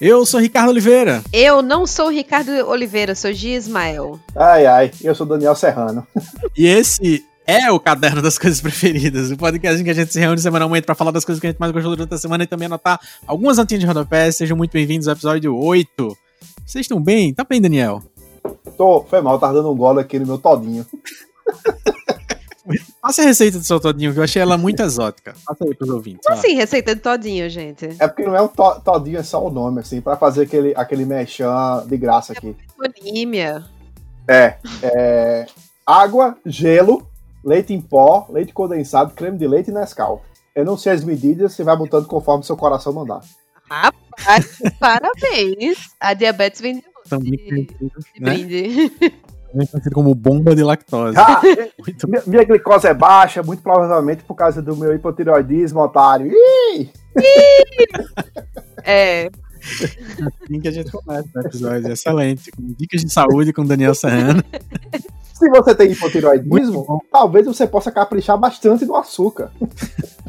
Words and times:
Eu 0.00 0.24
sou 0.24 0.40
Ricardo 0.40 0.70
Oliveira. 0.70 1.22
Eu 1.30 1.60
não 1.60 1.86
sou 1.86 2.08
Ricardo 2.08 2.50
Oliveira, 2.66 3.14
sou 3.14 3.32
Gia 3.32 3.56
Ismael. 3.56 4.18
Ai, 4.34 4.64
ai, 4.64 4.90
eu 5.02 5.14
sou 5.14 5.26
Daniel 5.26 5.54
Serrano. 5.54 6.06
E 6.56 6.66
esse 6.66 7.24
é 7.46 7.70
o 7.70 7.78
Caderno 7.78 8.22
das 8.22 8.38
Coisas 8.38 8.60
Preferidas, 8.60 9.30
o 9.30 9.36
podcast 9.36 9.80
em 9.80 9.84
que 9.84 9.90
a 9.90 9.94
gente 9.94 10.12
se 10.12 10.18
reúne 10.18 10.40
semanalmente 10.40 10.86
para 10.86 10.94
falar 10.94 11.10
das 11.10 11.24
coisas 11.24 11.40
que 11.40 11.46
a 11.46 11.50
gente 11.50 11.58
mais 11.58 11.72
gostou 11.72 11.94
durante 11.94 12.14
a 12.14 12.18
semana 12.18 12.44
e 12.44 12.46
também 12.46 12.66
anotar 12.66 12.98
algumas 13.26 13.58
notinhas 13.58 13.80
de 13.80 13.86
rodapé. 13.86 14.30
Sejam 14.30 14.56
muito 14.56 14.72
bem-vindos 14.72 15.06
ao 15.06 15.12
episódio 15.12 15.54
8. 15.56 16.16
Vocês 16.66 16.84
estão 16.84 17.00
bem? 17.00 17.34
Tá 17.34 17.44
bem, 17.44 17.60
Daniel? 17.60 18.02
Tô, 18.76 19.04
foi 19.04 19.20
mal, 19.20 19.38
tava 19.38 19.54
dando 19.54 19.70
um 19.70 19.76
gole 19.76 20.00
aqui 20.00 20.18
no 20.18 20.26
meu 20.26 20.38
todinho. 20.38 20.86
Passa 23.00 23.22
a 23.22 23.24
receita 23.24 23.58
do 23.58 23.64
seu 23.64 23.80
todinho, 23.80 24.12
que 24.12 24.18
eu 24.18 24.24
achei 24.24 24.42
ela 24.42 24.58
muito 24.58 24.82
exótica. 24.82 25.34
Passa 25.46 25.64
aí 25.64 25.74
pros 25.74 25.88
ouvintes. 25.88 26.26
Como 26.26 26.38
assim, 26.38 26.54
receita 26.54 26.94
de 26.94 27.00
todinho, 27.00 27.48
gente? 27.48 27.96
É 27.98 28.06
porque 28.06 28.24
não 28.24 28.36
é 28.36 28.42
um 28.42 28.48
to 28.48 28.80
todinho, 28.84 29.18
é 29.18 29.22
só 29.22 29.44
o 29.44 29.50
nome, 29.50 29.80
assim, 29.80 30.02
pra 30.02 30.16
fazer 30.16 30.42
aquele, 30.42 30.74
aquele 30.76 31.06
mechan 31.06 31.84
de 31.86 31.96
graça 31.96 32.34
aqui. 32.34 32.54
Tonímia. 32.76 33.64
É, 34.28 34.56
é. 34.82 35.46
Água, 35.86 36.36
gelo, 36.44 37.06
leite 37.42 37.72
em 37.72 37.80
pó, 37.80 38.26
leite 38.28 38.52
condensado, 38.52 39.14
creme 39.14 39.38
de 39.38 39.48
leite 39.48 39.70
e 39.70 39.74
Nescau. 39.74 40.22
Eu 40.54 40.64
não 40.64 40.76
sei 40.76 40.92
as 40.92 41.02
medidas, 41.02 41.54
você 41.54 41.64
vai 41.64 41.76
botando 41.76 42.06
conforme 42.06 42.44
seu 42.44 42.56
coração 42.56 42.92
mandar. 42.92 43.20
Rapaz, 43.70 44.58
parabéns. 44.78 45.88
A 45.98 46.12
diabetes 46.12 46.60
vem 46.60 46.76
de, 46.76 47.20
de, 47.20 47.64
de 47.66 48.20
né? 48.20 48.34
brinde. 48.34 48.92
Também 49.50 49.66
conhecido 49.66 49.94
como 49.94 50.14
bomba 50.14 50.54
de 50.54 50.62
lactose. 50.62 51.18
Ah, 51.18 51.40
Muito 51.78 52.06
minha, 52.08 52.22
minha 52.26 52.44
glicose 52.44 52.86
é 52.86 52.94
baixa, 52.94 53.42
muito 53.42 53.62
provavelmente 53.62 54.22
por 54.22 54.34
causa 54.34 54.62
do 54.62 54.76
meu 54.76 54.94
hipotireoidismo, 54.94 55.80
otário. 55.80 56.30
Ih! 56.32 56.90
É, 58.82 59.28
assim 59.60 60.58
que 60.58 60.68
a 60.68 60.70
gente 60.70 60.90
começa 60.90 61.28
o 61.34 61.40
episódio. 61.40 61.92
Excelente. 61.92 62.50
Com 62.50 62.74
dicas 62.78 63.02
de 63.02 63.12
saúde 63.12 63.52
com 63.52 63.64
Daniel 63.64 63.94
Serrano. 63.94 64.42
Se 65.40 65.48
você 65.48 65.74
tem 65.74 65.88
bom. 66.84 67.00
talvez 67.10 67.46
você 67.46 67.66
possa 67.66 67.90
caprichar 67.90 68.38
bastante 68.38 68.84
no 68.84 68.94
açúcar. 68.94 69.50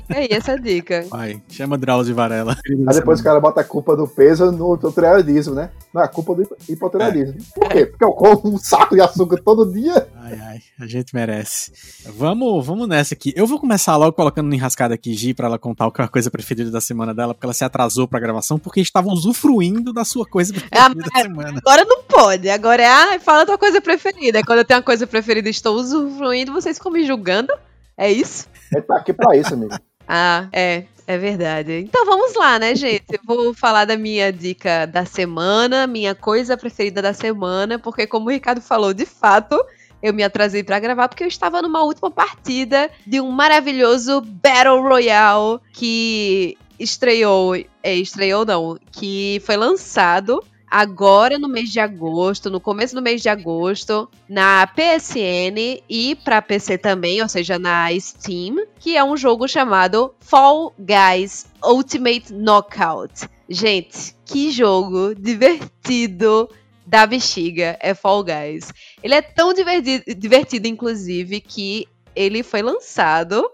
é 0.09 0.34
essa 0.34 0.54
a 0.54 0.58
dica. 0.58 1.06
Vai, 1.09 1.42
chama 1.50 1.78
Drauzio 1.78 2.16
Varela. 2.16 2.58
Aí 2.88 2.95
depois 2.95 3.20
o 3.20 3.23
cara 3.23 3.39
bota 3.39 3.62
a 3.62 3.64
culpa 3.64 3.95
do 3.95 4.08
peso 4.08 4.52
no 4.52 4.76
hipotireoidismo, 4.76 5.54
né? 5.54 5.70
Não, 5.94 6.02
é 6.02 6.06
a 6.06 6.08
culpa 6.08 6.34
do 6.34 6.42
hipo- 6.44 6.56
hipotireoidismo. 6.67 7.36
Por 7.54 7.67
quê? 7.70 7.86
Porque 7.86 8.06
eu 8.06 8.12
como 8.14 8.56
um 8.56 8.58
saco 8.58 8.95
de 8.95 9.02
açúcar 9.02 9.42
todo 9.44 9.72
dia. 9.72 10.08
Ai, 10.32 10.40
ai, 10.40 10.62
a 10.80 10.88
gente 10.88 11.14
merece. 11.14 11.74
Vamos, 12.06 12.66
vamos 12.66 12.88
nessa 12.88 13.14
aqui. 13.14 13.34
Eu 13.36 13.46
vou 13.46 13.60
começar 13.60 13.96
logo 13.98 14.14
colocando 14.14 14.48
no 14.48 14.56
enrascada 14.56 14.94
aqui, 14.94 15.14
Gi, 15.14 15.34
pra 15.34 15.48
ela 15.48 15.60
contar 15.60 15.88
o 15.88 15.92
que 15.92 16.02
é 16.02 16.06
a 16.06 16.08
coisa 16.08 16.32
preferida 16.32 16.72
da 16.72 16.80
semana 16.80 17.14
dela, 17.14 17.34
porque 17.34 17.46
ela 17.46 17.54
se 17.54 17.64
atrasou 17.66 18.08
pra 18.08 18.20
gravação, 18.20 18.58
porque 18.58 18.80
estavam 18.80 19.12
usufruindo 19.14 19.92
da 19.92 20.06
sua 20.06 20.26
coisa 20.26 20.54
preferida 20.54 20.86
Ah, 20.86 20.90
da 20.90 21.22
semana. 21.22 21.60
Agora 21.66 21.86
não 21.86 22.04
pode. 22.04 22.50
Agora 22.50 22.82
é, 22.82 22.88
ah, 22.88 23.20
fala 23.20 23.44
a 23.44 23.46
tua 23.46 23.58
coisa 23.58 23.82
preferida. 23.82 24.42
Quando 24.44 24.60
eu 24.60 24.66
tenho 24.66 24.80
uma 24.80 24.86
coisa 24.86 25.06
preferida 25.06 25.50
e 25.50 25.52
estou 25.52 25.76
usufruindo, 25.76 26.54
vocês 26.54 26.78
ficam 26.78 26.92
me 26.92 27.06
julgando? 27.06 27.54
É 27.98 28.12
isso? 28.12 28.48
Ele 28.72 28.82
tá 28.82 28.98
aqui 28.98 29.12
pra 29.14 29.36
isso, 29.36 29.54
amigo. 29.54 29.76
Ah, 30.08 30.48
é, 30.52 30.86
é 31.08 31.18
verdade. 31.18 31.73
Então 31.73 32.06
vamos 32.06 32.36
lá, 32.36 32.58
né, 32.58 32.73
gente? 32.76 33.06
Eu 33.12 33.20
vou 33.26 33.54
falar 33.54 33.86
da 33.86 33.98
minha 33.98 34.32
dica 34.32 34.86
da 34.86 35.06
semana, 35.06 35.86
minha 35.88 36.16
coisa 36.16 36.58
preferida 36.58 37.02
da 37.02 37.14
semana, 37.14 37.78
porque 37.78 38.08
como 38.08 38.28
o 38.28 38.32
Ricardo 38.32 38.62
falou, 38.62 38.94
de 38.94 39.06
fato, 39.06 39.62
eu 40.02 40.14
me 40.14 40.24
atrasei 40.24 40.64
pra 40.64 40.80
gravar 40.80 41.08
porque 41.08 41.24
eu 41.24 41.28
estava 41.28 41.62
numa 41.62 41.84
última 41.84 42.10
partida 42.10 42.90
de 43.06 43.22
um 43.22 43.32
maravilhoso 43.32 44.22
Battle 44.22 44.82
Royale 44.82 45.60
que 45.73 46.58
estreou, 46.80 47.56
é, 47.84 47.95
estreou 47.95 48.45
não, 48.45 48.78
que 48.92 49.42
foi 49.45 49.56
lançado 49.56 50.44
agora 50.72 51.38
no 51.38 51.50
mês 51.50 51.70
de 51.70 51.82
agosto, 51.82 52.50
no 52.50 52.61
começo 52.61 52.95
do 52.95 53.02
mês 53.02 53.22
de 53.22 53.28
agosto, 53.28 54.10
na 54.30 54.66
PSN 54.66 55.84
e 55.90 56.16
para 56.23 56.42
PC 56.42 56.78
também, 56.78 57.22
ou 57.22 57.28
seja, 57.28 57.60
na 57.60 57.88
Steam, 58.00 58.56
que 58.80 58.95
é 58.95 59.04
um 59.04 59.17
jogo 59.17 59.50
chamado 59.50 60.16
Fall 60.20 60.73
Guys 60.80 61.45
Ultimate 61.61 62.34
Knockout. 62.34 63.30
Gente, 63.50 64.16
que 64.26 64.50
jogo 64.50 65.14
divertido 65.14 66.50
da 66.92 67.06
bexiga 67.06 67.78
é 67.80 67.94
Fall 67.94 68.22
Guys. 68.22 68.74
Ele 69.02 69.14
é 69.14 69.22
tão 69.22 69.54
divertido, 69.54 70.04
divertido 70.14 70.68
inclusive, 70.68 71.40
que 71.40 71.88
ele 72.14 72.44
foi 72.44 72.62
lançado 72.62 73.50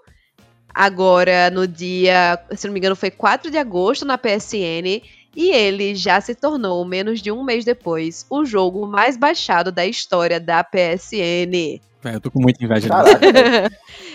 agora 0.74 1.52
no 1.52 1.68
dia, 1.68 2.44
se 2.56 2.66
não 2.66 2.74
me 2.74 2.80
engano, 2.80 2.96
foi 2.96 3.12
4 3.12 3.52
de 3.52 3.58
agosto 3.60 4.04
na 4.06 4.18
PSN. 4.18 5.04
E 5.36 5.52
ele 5.52 5.94
já 5.94 6.20
se 6.20 6.34
tornou, 6.34 6.84
menos 6.84 7.22
de 7.22 7.32
um 7.32 7.44
mês 7.44 7.64
depois, 7.64 8.26
o 8.28 8.44
jogo 8.44 8.88
mais 8.88 9.16
baixado 9.16 9.72
da 9.72 9.86
história 9.86 10.40
da 10.40 10.64
PSN. 10.64 11.80
Eu 12.04 12.22
tô 12.22 12.32
com 12.32 12.42
muita 12.42 12.64
inveja. 12.64 12.90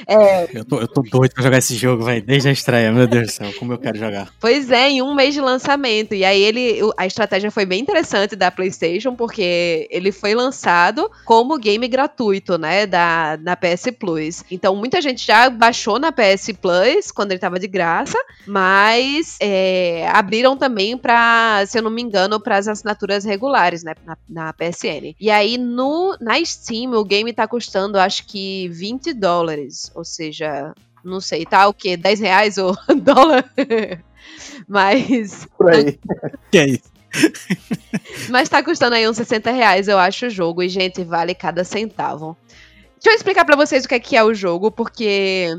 É, 0.07 0.49
Eu 0.59 0.65
tô, 0.65 0.81
eu 0.81 0.89
tô 0.89 1.03
doido 1.03 1.33
pra 1.33 1.45
jogar 1.45 1.59
esse 1.59 1.77
jogo, 1.77 2.05
velho, 2.05 2.23
desde 2.25 2.49
a 2.49 2.53
estreia. 2.53 2.91
Meu 2.91 3.07
Deus 3.07 3.27
do 3.27 3.33
céu, 3.33 3.53
como 3.59 3.73
eu 3.73 3.79
quero 3.79 3.97
jogar. 3.97 4.33
Pois 4.41 4.71
é, 4.71 4.91
em 4.91 5.03
um 5.03 5.15
mês 5.15 5.33
de 5.33 5.41
lançamento. 5.41 6.13
E 6.13 6.25
aí 6.25 6.43
ele, 6.43 6.81
a 6.97 7.07
estratégia 7.07 7.51
foi 7.53 7.65
bem 7.65 7.81
interessante 7.81 8.35
da 8.35 8.51
PlayStation, 8.51 9.15
porque 9.15 9.87
ele 9.91 10.11
foi 10.11 10.35
lançado 10.35 11.09
como 11.25 11.59
game 11.59 11.87
gratuito, 11.87 12.59
né, 12.59 12.87
da 12.87 13.39
na 13.41 13.57
PS 13.57 13.93
Plus. 13.99 14.43
Então 14.51 14.75
muita 14.75 15.01
gente 15.01 15.25
já 15.25 15.49
baixou 15.49 15.99
na 15.99 16.11
PS 16.13 16.51
Plus 16.61 17.11
quando 17.13 17.33
ele 17.33 17.41
tava 17.41 17.59
de 17.59 17.69
graça, 17.69 18.19
mas 18.47 19.37
é, 19.41 20.09
abriram 20.13 20.57
também 20.57 20.97
para, 20.97 21.65
se 21.67 21.79
eu 21.79 21.83
não 21.83 21.91
me 21.91 22.03
engano, 22.03 22.41
para 22.41 22.57
as 22.57 22.69
assinaturas 22.69 23.25
regulares, 23.25 23.85
né, 23.85 23.95
na, 24.05 24.17
na 24.29 24.53
PSN. 24.53 25.15
E 25.21 25.31
aí 25.31 25.57
no 25.59 26.17
na 26.21 26.45
Steam 26.45 26.93
o 26.95 27.05
game 27.05 27.33
tá 27.33 27.47
custando, 27.47 27.82
acho 27.99 28.27
que 28.27 28.69
20 28.69 29.13
dólares, 29.13 29.91
ou 29.95 30.05
seja, 30.05 30.75
não 31.05 31.21
sei, 31.21 31.45
tá 31.45 31.69
o 31.69 31.75
quê? 31.75 31.97
10 31.97 32.21
reais 32.21 32.59
o 32.59 32.73
dólar? 33.03 33.45
Mas, 34.69 35.47
por 35.57 35.73
aí. 35.73 35.99
Que 36.51 36.59
é 36.59 36.67
isso? 36.67 36.93
mas 38.31 38.49
tá 38.49 38.63
custando 38.63 38.95
aí 38.95 39.09
uns 39.09 39.17
60 39.17 39.51
reais, 39.51 39.89
eu 39.89 39.99
acho, 39.99 40.27
o 40.27 40.31
jogo. 40.31 40.63
E, 40.63 40.69
gente, 40.69 41.05
vale 41.05 41.35
cada 41.35 41.65
centavo. 41.65 42.37
Deixa 42.95 43.11
eu 43.11 43.15
explicar 43.15 43.45
pra 43.45 43.57
vocês 43.57 43.85
o 43.85 43.89
que 43.89 43.95
é, 43.95 44.01
que 44.01 44.17
é 44.17 44.23
o 44.23 44.33
jogo, 44.33 44.71
porque 44.71 45.57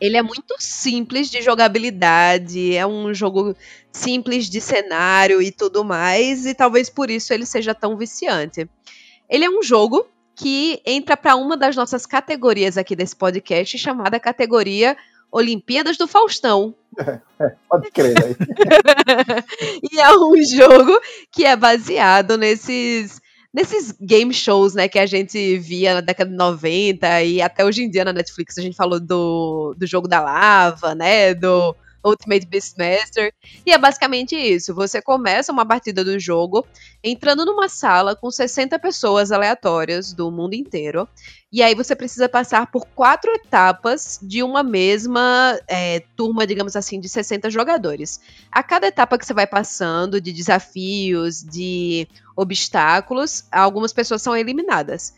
ele 0.00 0.16
é 0.16 0.22
muito 0.22 0.54
simples 0.58 1.30
de 1.30 1.40
jogabilidade, 1.40 2.76
é 2.76 2.86
um 2.86 3.14
jogo 3.14 3.56
simples 3.90 4.48
de 4.48 4.60
cenário 4.60 5.40
e 5.40 5.50
tudo 5.50 5.82
mais, 5.82 6.44
e 6.44 6.54
talvez 6.54 6.90
por 6.90 7.08
isso 7.08 7.32
ele 7.32 7.46
seja 7.46 7.74
tão 7.74 7.96
viciante. 7.96 8.68
Ele 9.28 9.44
é 9.44 9.50
um 9.50 9.62
jogo 9.62 10.06
que 10.36 10.82
entra 10.84 11.16
pra 11.16 11.34
uma 11.34 11.56
das 11.56 11.74
nossas 11.74 12.04
categorias 12.04 12.76
aqui 12.76 12.94
desse 12.94 13.16
podcast, 13.16 13.78
chamada 13.78 14.20
categoria 14.20 14.94
Olimpíadas 15.32 15.96
do 15.96 16.06
Faustão. 16.06 16.74
Pode 17.68 17.90
crer 17.90 18.14
aí. 18.22 18.36
e 19.90 19.98
é 19.98 20.14
um 20.14 20.34
jogo 20.44 21.00
que 21.32 21.44
é 21.44 21.56
baseado 21.56 22.36
nesses 22.36 23.20
nesses 23.52 23.92
game 23.92 24.34
shows, 24.34 24.74
né, 24.74 24.86
que 24.86 24.98
a 24.98 25.06
gente 25.06 25.56
via 25.56 25.94
na 25.94 26.00
década 26.02 26.30
de 26.30 26.36
90 26.36 27.22
e 27.22 27.40
até 27.40 27.64
hoje 27.64 27.82
em 27.82 27.88
dia 27.88 28.04
na 28.04 28.12
Netflix 28.12 28.58
a 28.58 28.60
gente 28.60 28.76
falou 28.76 29.00
do, 29.00 29.74
do 29.78 29.86
jogo 29.86 30.06
da 30.06 30.20
lava, 30.20 30.94
né, 30.94 31.32
do 31.32 31.74
Ultimate 32.06 32.46
Beastmaster, 32.46 33.32
e 33.64 33.72
é 33.72 33.78
basicamente 33.78 34.36
isso, 34.36 34.74
você 34.74 35.02
começa 35.02 35.52
uma 35.52 35.66
partida 35.66 36.04
do 36.04 36.18
jogo 36.18 36.66
entrando 37.02 37.44
numa 37.44 37.68
sala 37.68 38.14
com 38.14 38.30
60 38.30 38.78
pessoas 38.78 39.32
aleatórias 39.32 40.12
do 40.12 40.30
mundo 40.30 40.54
inteiro, 40.54 41.08
e 41.50 41.62
aí 41.62 41.74
você 41.74 41.96
precisa 41.96 42.28
passar 42.28 42.70
por 42.70 42.86
quatro 42.94 43.32
etapas 43.32 44.18
de 44.22 44.42
uma 44.42 44.62
mesma 44.62 45.58
é, 45.66 46.00
turma, 46.16 46.46
digamos 46.46 46.76
assim, 46.76 47.00
de 47.00 47.08
60 47.08 47.50
jogadores. 47.50 48.20
A 48.50 48.62
cada 48.62 48.88
etapa 48.88 49.16
que 49.16 49.24
você 49.24 49.32
vai 49.32 49.46
passando, 49.46 50.20
de 50.20 50.32
desafios, 50.32 51.42
de 51.42 52.06
obstáculos, 52.36 53.44
algumas 53.50 53.92
pessoas 53.92 54.22
são 54.22 54.36
eliminadas. 54.36 55.14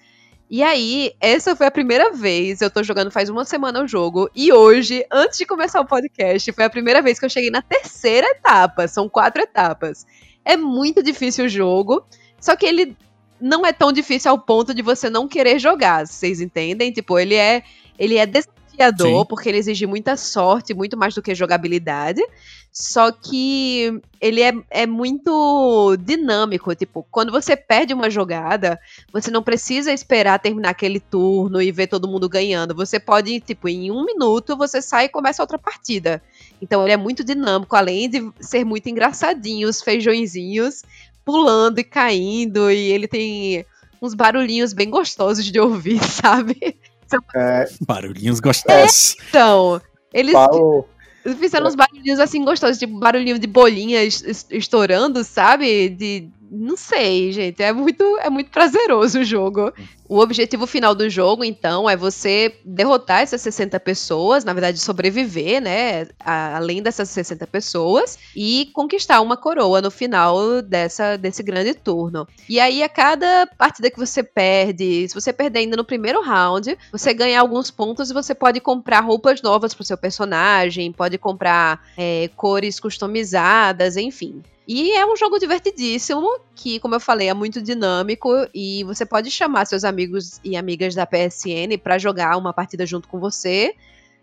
E 0.50 0.62
aí, 0.62 1.12
essa 1.20 1.54
foi 1.54 1.66
a 1.66 1.70
primeira 1.70 2.10
vez, 2.10 2.62
eu 2.62 2.70
tô 2.70 2.82
jogando 2.82 3.10
faz 3.10 3.28
uma 3.28 3.44
semana 3.44 3.82
o 3.82 3.86
jogo, 3.86 4.30
e 4.34 4.50
hoje, 4.50 5.04
antes 5.12 5.36
de 5.36 5.44
começar 5.44 5.78
o 5.78 5.86
podcast, 5.86 6.50
foi 6.52 6.64
a 6.64 6.70
primeira 6.70 7.02
vez 7.02 7.18
que 7.18 7.26
eu 7.26 7.30
cheguei 7.30 7.50
na 7.50 7.60
terceira 7.60 8.26
etapa, 8.28 8.88
são 8.88 9.10
quatro 9.10 9.42
etapas. 9.42 10.06
É 10.42 10.56
muito 10.56 11.02
difícil 11.02 11.44
o 11.44 11.48
jogo, 11.48 12.02
só 12.40 12.56
que 12.56 12.64
ele 12.64 12.96
não 13.38 13.64
é 13.66 13.74
tão 13.74 13.92
difícil 13.92 14.30
ao 14.30 14.38
ponto 14.38 14.72
de 14.72 14.80
você 14.80 15.10
não 15.10 15.28
querer 15.28 15.58
jogar, 15.58 16.06
vocês 16.06 16.40
entendem? 16.40 16.92
Tipo, 16.92 17.18
ele 17.18 17.34
é, 17.34 17.62
ele 17.98 18.16
é 18.16 18.24
desafiador, 18.78 19.22
Sim. 19.22 19.26
porque 19.28 19.48
ele 19.48 19.58
exige 19.58 19.86
muita 19.86 20.16
sorte, 20.16 20.72
muito 20.72 20.96
mais 20.96 21.14
do 21.14 21.22
que 21.22 21.34
jogabilidade. 21.34 22.22
Só 22.70 23.10
que 23.10 24.00
ele 24.20 24.42
é, 24.42 24.52
é 24.70 24.86
muito 24.86 25.96
dinâmico. 25.98 26.74
Tipo, 26.74 27.04
quando 27.10 27.32
você 27.32 27.56
perde 27.56 27.92
uma 27.92 28.08
jogada, 28.08 28.78
você 29.12 29.30
não 29.30 29.42
precisa 29.42 29.92
esperar 29.92 30.38
terminar 30.38 30.70
aquele 30.70 31.00
turno 31.00 31.60
e 31.60 31.72
ver 31.72 31.88
todo 31.88 32.08
mundo 32.08 32.28
ganhando. 32.28 32.74
Você 32.74 33.00
pode, 33.00 33.40
tipo, 33.40 33.68
em 33.68 33.90
um 33.90 34.04
minuto, 34.04 34.56
você 34.56 34.80
sai 34.80 35.06
e 35.06 35.08
começa 35.08 35.42
outra 35.42 35.58
partida. 35.58 36.22
Então 36.62 36.82
ele 36.82 36.92
é 36.92 36.96
muito 36.96 37.24
dinâmico, 37.24 37.74
além 37.74 38.08
de 38.08 38.30
ser 38.40 38.64
muito 38.64 38.88
engraçadinho, 38.88 39.68
os 39.68 39.82
feijõezinhos 39.82 40.82
pulando 41.24 41.78
e 41.78 41.84
caindo, 41.84 42.70
e 42.70 42.90
ele 42.90 43.06
tem 43.06 43.64
uns 44.00 44.14
barulhinhos 44.14 44.72
bem 44.72 44.88
gostosos 44.88 45.44
de 45.44 45.60
ouvir, 45.60 46.00
sabe? 46.04 46.78
Barulhinhos 47.86 48.40
gostosos. 48.40 49.16
Então, 49.28 49.80
eles 50.12 50.32
Paulo, 50.32 50.86
fizeram 51.38 51.66
uns 51.66 51.74
barulhinhos 51.74 52.20
assim 52.20 52.44
gostosos, 52.44 52.78
tipo 52.78 52.98
barulhinho 52.98 53.38
de 53.38 53.46
bolinha 53.46 54.02
es- 54.02 54.22
es- 54.22 54.46
estourando, 54.50 55.22
sabe? 55.24 55.88
De. 55.90 56.28
Não 56.50 56.78
sei, 56.78 57.30
gente. 57.30 57.62
É 57.62 57.72
muito, 57.74 58.02
é 58.22 58.30
muito 58.30 58.50
prazeroso 58.50 59.20
o 59.20 59.24
jogo. 59.24 59.70
O 60.08 60.18
objetivo 60.18 60.66
final 60.66 60.94
do 60.94 61.10
jogo, 61.10 61.44
então, 61.44 61.90
é 61.90 61.94
você 61.94 62.54
derrotar 62.64 63.20
essas 63.20 63.42
60 63.42 63.78
pessoas, 63.78 64.44
na 64.44 64.54
verdade, 64.54 64.78
sobreviver, 64.78 65.60
né? 65.60 66.06
a- 66.18 66.56
além 66.56 66.82
dessas 66.82 67.10
60 67.10 67.46
pessoas, 67.46 68.18
e 68.34 68.70
conquistar 68.72 69.20
uma 69.20 69.36
coroa 69.36 69.82
no 69.82 69.90
final 69.90 70.62
dessa, 70.62 71.18
desse 71.18 71.42
grande 71.42 71.74
turno. 71.74 72.26
E 72.48 72.58
aí, 72.58 72.82
a 72.82 72.88
cada 72.88 73.46
partida 73.58 73.90
que 73.90 73.98
você 73.98 74.22
perde, 74.22 75.06
se 75.06 75.14
você 75.14 75.34
perder 75.34 75.58
ainda 75.58 75.76
no 75.76 75.84
primeiro 75.84 76.22
round, 76.22 76.78
você 76.90 77.12
ganha 77.12 77.38
alguns 77.38 77.70
pontos 77.70 78.10
e 78.10 78.14
você 78.14 78.34
pode 78.34 78.58
comprar 78.60 79.00
roupas 79.00 79.42
novas 79.42 79.74
pro 79.74 79.84
seu 79.84 79.98
personagem, 79.98 80.92
pode 80.92 81.18
comprar 81.18 81.84
é, 81.98 82.30
cores 82.34 82.80
customizadas, 82.80 83.98
enfim. 83.98 84.42
E 84.68 84.92
é 84.92 85.06
um 85.06 85.16
jogo 85.16 85.38
divertidíssimo, 85.38 86.28
que, 86.54 86.78
como 86.80 86.94
eu 86.94 87.00
falei, 87.00 87.28
é 87.28 87.34
muito 87.34 87.62
dinâmico 87.62 88.28
e 88.54 88.84
você 88.84 89.06
pode 89.06 89.30
chamar 89.30 89.64
seus 89.66 89.82
amigos 89.82 90.38
e 90.44 90.56
amigas 90.58 90.94
da 90.94 91.06
PSN 91.06 91.78
pra 91.82 91.96
jogar 91.98 92.36
uma 92.36 92.52
partida 92.52 92.84
junto 92.84 93.08
com 93.08 93.18
você. 93.18 93.74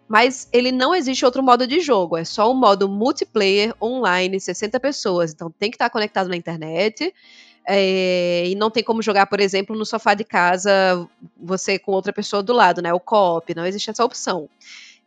Mas 0.08 0.48
ele 0.54 0.72
não 0.72 0.94
existe 0.94 1.26
outro 1.26 1.42
modo 1.42 1.66
de 1.66 1.80
jogo, 1.80 2.16
é 2.16 2.24
só 2.24 2.52
o 2.52 2.54
modo 2.54 2.88
multiplayer 2.88 3.74
online, 3.82 4.40
60 4.40 4.80
pessoas. 4.80 5.34
Então 5.34 5.50
tem 5.50 5.72
que 5.72 5.76
estar 5.78 5.90
conectado 5.90 6.30
na 6.30 6.36
internet. 6.36 7.12
é, 7.68 8.48
e 8.48 8.56
não 8.56 8.70
tem 8.70 8.84
como 8.84 9.02
jogar, 9.02 9.26
por 9.28 9.40
exemplo, 9.40 9.76
no 9.76 9.86
sofá 9.86 10.14
de 10.14 10.24
casa, 10.24 11.08
você 11.38 11.80
com 11.80 11.92
outra 11.94 12.14
pessoa 12.14 12.44
do 12.44 12.54
lado, 12.54 12.82
né? 12.82 12.94
O 12.94 13.00
co-op, 13.00 13.56
não 13.56 13.66
existe 13.66 13.90
essa 13.90 14.06
opção. 14.06 14.50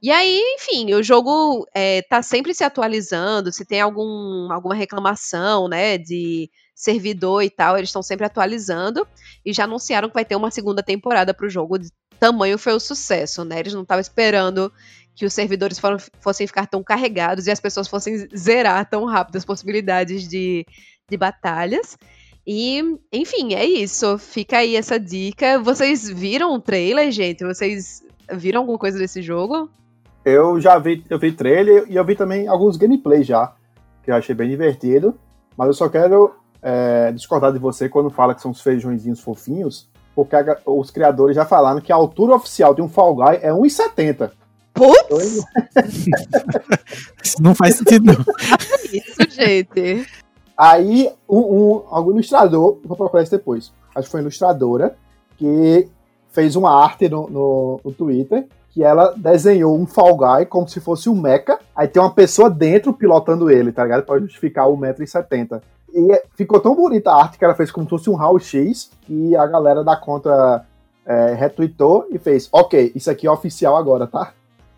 E 0.01 0.11
aí, 0.11 0.41
enfim, 0.57 0.95
o 0.95 1.03
jogo 1.03 1.67
é, 1.75 2.03
tá 2.03 2.23
sempre 2.23 2.55
se 2.55 2.63
atualizando. 2.63 3.53
Se 3.53 3.65
tem 3.65 3.81
algum, 3.81 4.51
alguma 4.53 4.75
reclamação, 4.75 5.67
né, 5.69 5.99
de 5.99 6.49
servidor 6.75 7.43
e 7.43 7.51
tal, 7.51 7.77
eles 7.77 7.89
estão 7.89 8.03
sempre 8.03 8.25
atualizando. 8.25 9.07
E 9.45 9.53
já 9.53 9.65
anunciaram 9.65 10.09
que 10.09 10.15
vai 10.15 10.25
ter 10.25 10.37
uma 10.37 10.51
segunda 10.51 10.83
temporada 10.83 11.35
pro 11.35 11.51
jogo. 11.51 11.79
De 11.79 11.89
tamanho 12.21 12.57
foi 12.59 12.73
o 12.73 12.81
sucesso, 12.81 13.45
né? 13.45 13.59
Eles 13.59 13.75
não 13.75 13.83
estavam 13.83 14.01
esperando 14.01 14.73
que 15.17 15.27
os 15.27 15.35
servidores 15.35 15.81
foram- 15.81 15.99
fossem 16.21 16.47
ficar 16.47 16.67
tão 16.67 16.83
carregados 16.83 17.47
e 17.47 17.51
as 17.51 17.59
pessoas 17.59 17.89
fossem 17.89 18.29
zerar 18.37 18.89
tão 18.89 19.05
rápido 19.05 19.35
as 19.37 19.45
possibilidades 19.45 20.29
de, 20.29 20.65
de 21.11 21.17
batalhas. 21.17 21.99
E, 22.47 22.81
enfim, 23.13 23.55
é 23.55 23.65
isso. 23.65 24.17
Fica 24.17 24.59
aí 24.59 24.77
essa 24.77 24.99
dica. 24.99 25.59
Vocês 25.59 26.09
viram 26.09 26.55
o 26.55 26.61
trailer, 26.61 27.11
gente? 27.11 27.45
Vocês 27.45 28.01
viram 28.33 28.61
alguma 28.61 28.79
coisa 28.79 28.97
desse 28.97 29.21
jogo? 29.21 29.69
Eu 30.29 30.61
já 30.61 30.79
vi, 30.79 31.05
eu 31.09 31.19
vi 31.19 31.33
trailer 31.33 31.85
e 31.89 31.97
eu 31.97 32.05
vi 32.05 32.15
também 32.15 32.47
alguns 32.49 32.77
gameplays 32.77 33.27
já, 33.27 33.53
que 34.03 34.11
eu 34.11 34.15
achei 34.17 34.35
bem 34.35 34.49
divertido. 34.49 35.15
Mas 35.57 35.69
eu 35.69 35.75
só 35.75 35.89
quero 35.89 36.35
é, 36.63 37.11
discordar 37.13 37.53
de 37.53 37.59
você 37.59 37.89
quando 37.89 38.11
fala 38.11 38.35
que 38.35 38.43
são 38.43 38.51
os 38.51 38.61
feijõezinhos 38.61 39.21
fofinhos, 39.21 39.89
porque 40.15 40.35
a- 40.37 40.59
os 40.67 40.91
criadores 40.91 41.35
já 41.37 41.45
falaram 41.45 41.81
que 41.81 41.93
a 41.93 41.97
altura 41.97 42.35
oficial 42.37 42.75
de 42.75 42.83
um 42.83 42.89
Fall 42.89 43.15
Guy 43.15 43.39
é 43.43 43.51
1,70. 43.53 44.31
Putz, 44.75 45.45
Isso 47.23 47.43
não 47.43 47.55
faz 47.55 47.77
sentido, 47.77 48.07
não. 48.07 48.25
isso, 48.93 49.31
gente. 49.31 50.07
Aí, 50.57 51.11
um, 51.29 51.39
um, 51.39 51.83
algum 51.91 52.11
ilustrador, 52.13 52.79
vou 52.85 52.97
procurar 52.97 53.23
isso 53.23 53.31
depois, 53.33 53.73
acho 53.95 54.07
que 54.07 54.11
foi 54.11 54.21
uma 54.21 54.25
ilustradora, 54.25 54.97
que 55.37 55.89
fez 56.31 56.57
uma 56.57 56.73
arte 56.85 57.09
no, 57.09 57.29
no, 57.29 57.81
no 57.85 57.93
Twitter, 57.93 58.47
que 58.79 58.85
ela 58.85 59.13
desenhou 59.17 59.77
um 59.77 59.85
Fall 59.89 60.17
Guy 60.17 60.47
como 60.47 60.69
se 60.69 60.79
fosse 60.79 61.09
um 61.11 61.21
mecha, 61.21 61.59
aí 61.75 61.89
tem 61.89 62.01
uma 62.01 62.15
pessoa 62.15 62.49
dentro 62.49 62.93
pilotando 62.93 63.51
ele, 63.51 63.73
tá 63.73 63.83
ligado? 63.83 64.05
Pra 64.05 64.21
justificar 64.21 64.69
o 64.69 64.77
1,70m. 64.77 65.61
E 65.93 66.13
é- 66.13 66.23
ficou 66.37 66.61
tão 66.61 66.77
bonita 66.77 67.11
a 67.11 67.21
arte 67.23 67.39
que 67.39 67.45
ela 67.45 67.57
fez 67.57 67.73
como 67.73 67.87
se 67.87 67.91
fosse 67.91 68.09
um 68.09 68.15
Raul 68.15 68.39
X, 68.39 68.93
e 69.09 69.35
a 69.35 69.45
galera 69.49 69.83
da 69.83 69.97
conta 69.97 70.65
é, 71.05 71.35
retweetou 71.35 72.07
e 72.13 72.19
fez, 72.21 72.49
ok, 72.53 72.93
isso 72.95 73.11
aqui 73.11 73.27
é 73.27 73.31
oficial 73.33 73.77
agora, 73.77 74.07
tá? 74.07 74.33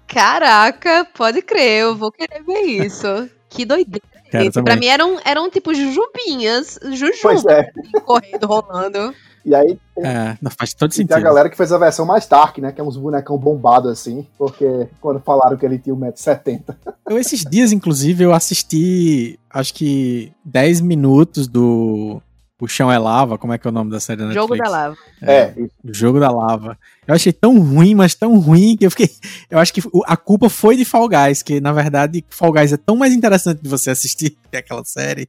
Caraca, 0.06 1.06
pode 1.14 1.42
crer, 1.42 1.82
eu 1.82 1.94
vou 1.94 2.10
querer 2.10 2.42
ver 2.42 2.60
isso. 2.62 3.28
Que 3.50 3.66
doideira. 3.66 4.06
Cara. 4.32 4.50
Pra 4.64 4.76
mim 4.76 4.86
eram, 4.86 5.18
eram 5.26 5.50
tipo 5.50 5.74
jujubinhas, 5.74 6.78
Pois 6.80 6.98
jujubas 6.98 7.44
é. 7.46 7.70
correndo, 8.06 8.46
rolando. 8.46 9.14
E 9.44 9.54
aí 9.54 9.78
É, 9.96 10.36
não 10.42 10.50
faz 10.50 10.74
todo 10.74 10.90
E 10.92 10.94
tem 10.96 11.04
a 11.04 11.08
sentido. 11.08 11.24
galera 11.24 11.48
que 11.48 11.56
fez 11.56 11.72
a 11.72 11.78
versão 11.78 12.04
mais 12.04 12.26
dark, 12.26 12.58
né? 12.58 12.72
Que 12.72 12.80
é 12.80 12.84
uns 12.84 12.96
bonecão 12.96 13.36
bombados 13.38 13.90
assim, 13.90 14.26
porque 14.38 14.88
quando 15.00 15.20
falaram 15.20 15.56
que 15.56 15.64
ele 15.64 15.78
tinha 15.78 15.94
1,70m. 15.94 16.62
Eu, 17.08 17.18
esses 17.18 17.42
dias, 17.44 17.72
inclusive, 17.72 18.24
eu 18.24 18.32
assisti, 18.34 19.38
acho 19.50 19.72
que 19.74 20.32
10 20.44 20.80
minutos 20.82 21.48
do 21.48 22.20
O 22.60 22.68
Chão 22.68 22.92
é 22.92 22.98
Lava, 22.98 23.38
como 23.38 23.52
é 23.54 23.58
que 23.58 23.66
é 23.66 23.70
o 23.70 23.72
nome 23.72 23.90
da 23.90 23.98
série 23.98 24.18
da 24.20 24.26
Netflix? 24.26 24.48
Jogo 24.58 24.62
da 24.62 24.68
lava. 24.70 24.96
É, 25.22 25.52
isso. 25.56 25.70
O 25.82 25.94
Jogo 25.94 26.20
da 26.20 26.30
Lava. 26.30 26.78
Eu 27.06 27.14
achei 27.14 27.32
tão 27.32 27.58
ruim, 27.58 27.94
mas 27.94 28.14
tão 28.14 28.38
ruim, 28.38 28.76
que 28.76 28.84
eu 28.84 28.90
fiquei... 28.90 29.08
Eu 29.50 29.58
acho 29.58 29.72
que 29.72 29.80
a 30.06 30.16
culpa 30.16 30.50
foi 30.50 30.76
de 30.76 30.84
Fall 30.84 31.08
Guys, 31.08 31.42
que, 31.42 31.58
na 31.60 31.72
verdade, 31.72 32.22
Fall 32.28 32.52
Guys 32.52 32.72
é 32.72 32.76
tão 32.76 32.96
mais 32.96 33.14
interessante 33.14 33.62
de 33.62 33.68
você 33.70 33.88
assistir 33.90 34.36
que 34.52 34.56
aquela 34.58 34.84
série, 34.84 35.26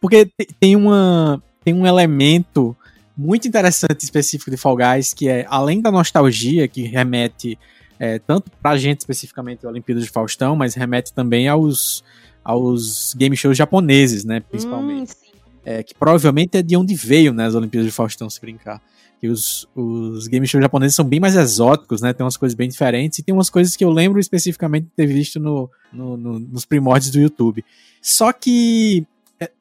porque 0.00 0.26
te- 0.26 0.46
tem 0.60 0.76
uma... 0.76 1.42
Tem 1.64 1.74
um 1.74 1.84
elemento 1.86 2.74
muito 3.18 3.48
interessante 3.48 4.04
específico 4.04 4.50
de 4.50 4.56
Fall 4.56 4.76
Guys, 4.76 5.12
que 5.12 5.28
é, 5.28 5.44
além 5.48 5.80
da 5.82 5.90
nostalgia 5.90 6.68
que 6.68 6.82
remete 6.82 7.58
é, 7.98 8.18
tanto 8.20 8.48
pra 8.62 8.76
gente 8.78 9.00
especificamente 9.00 9.66
a 9.66 9.68
Olimpíada 9.68 10.00
de 10.00 10.08
Faustão, 10.08 10.54
mas 10.54 10.74
remete 10.74 11.12
também 11.12 11.48
aos, 11.48 12.04
aos 12.44 13.12
game 13.14 13.36
shows 13.36 13.56
japoneses, 13.58 14.24
né, 14.24 14.38
principalmente. 14.40 15.12
Hum. 15.12 15.28
É, 15.64 15.82
que 15.82 15.94
provavelmente 15.94 16.56
é 16.56 16.62
de 16.62 16.76
onde 16.76 16.94
veio, 16.94 17.34
né, 17.34 17.46
as 17.46 17.54
Olimpíadas 17.54 17.86
de 17.86 17.92
Faustão, 17.92 18.30
se 18.30 18.40
brincar. 18.40 18.80
E 19.20 19.28
os, 19.28 19.66
os 19.74 20.28
game 20.28 20.46
shows 20.46 20.62
japoneses 20.62 20.94
são 20.94 21.04
bem 21.04 21.18
mais 21.18 21.34
exóticos, 21.34 22.00
né, 22.00 22.12
tem 22.12 22.24
umas 22.24 22.36
coisas 22.36 22.54
bem 22.54 22.68
diferentes, 22.68 23.18
e 23.18 23.22
tem 23.22 23.34
umas 23.34 23.50
coisas 23.50 23.74
que 23.76 23.84
eu 23.84 23.90
lembro 23.90 24.20
especificamente 24.20 24.84
de 24.84 24.90
ter 24.96 25.06
visto 25.06 25.40
no, 25.40 25.68
no- 25.92 26.16
no- 26.16 26.38
nos 26.38 26.64
primórdios 26.64 27.10
do 27.10 27.18
YouTube. 27.18 27.64
Só 28.00 28.32
que 28.32 29.04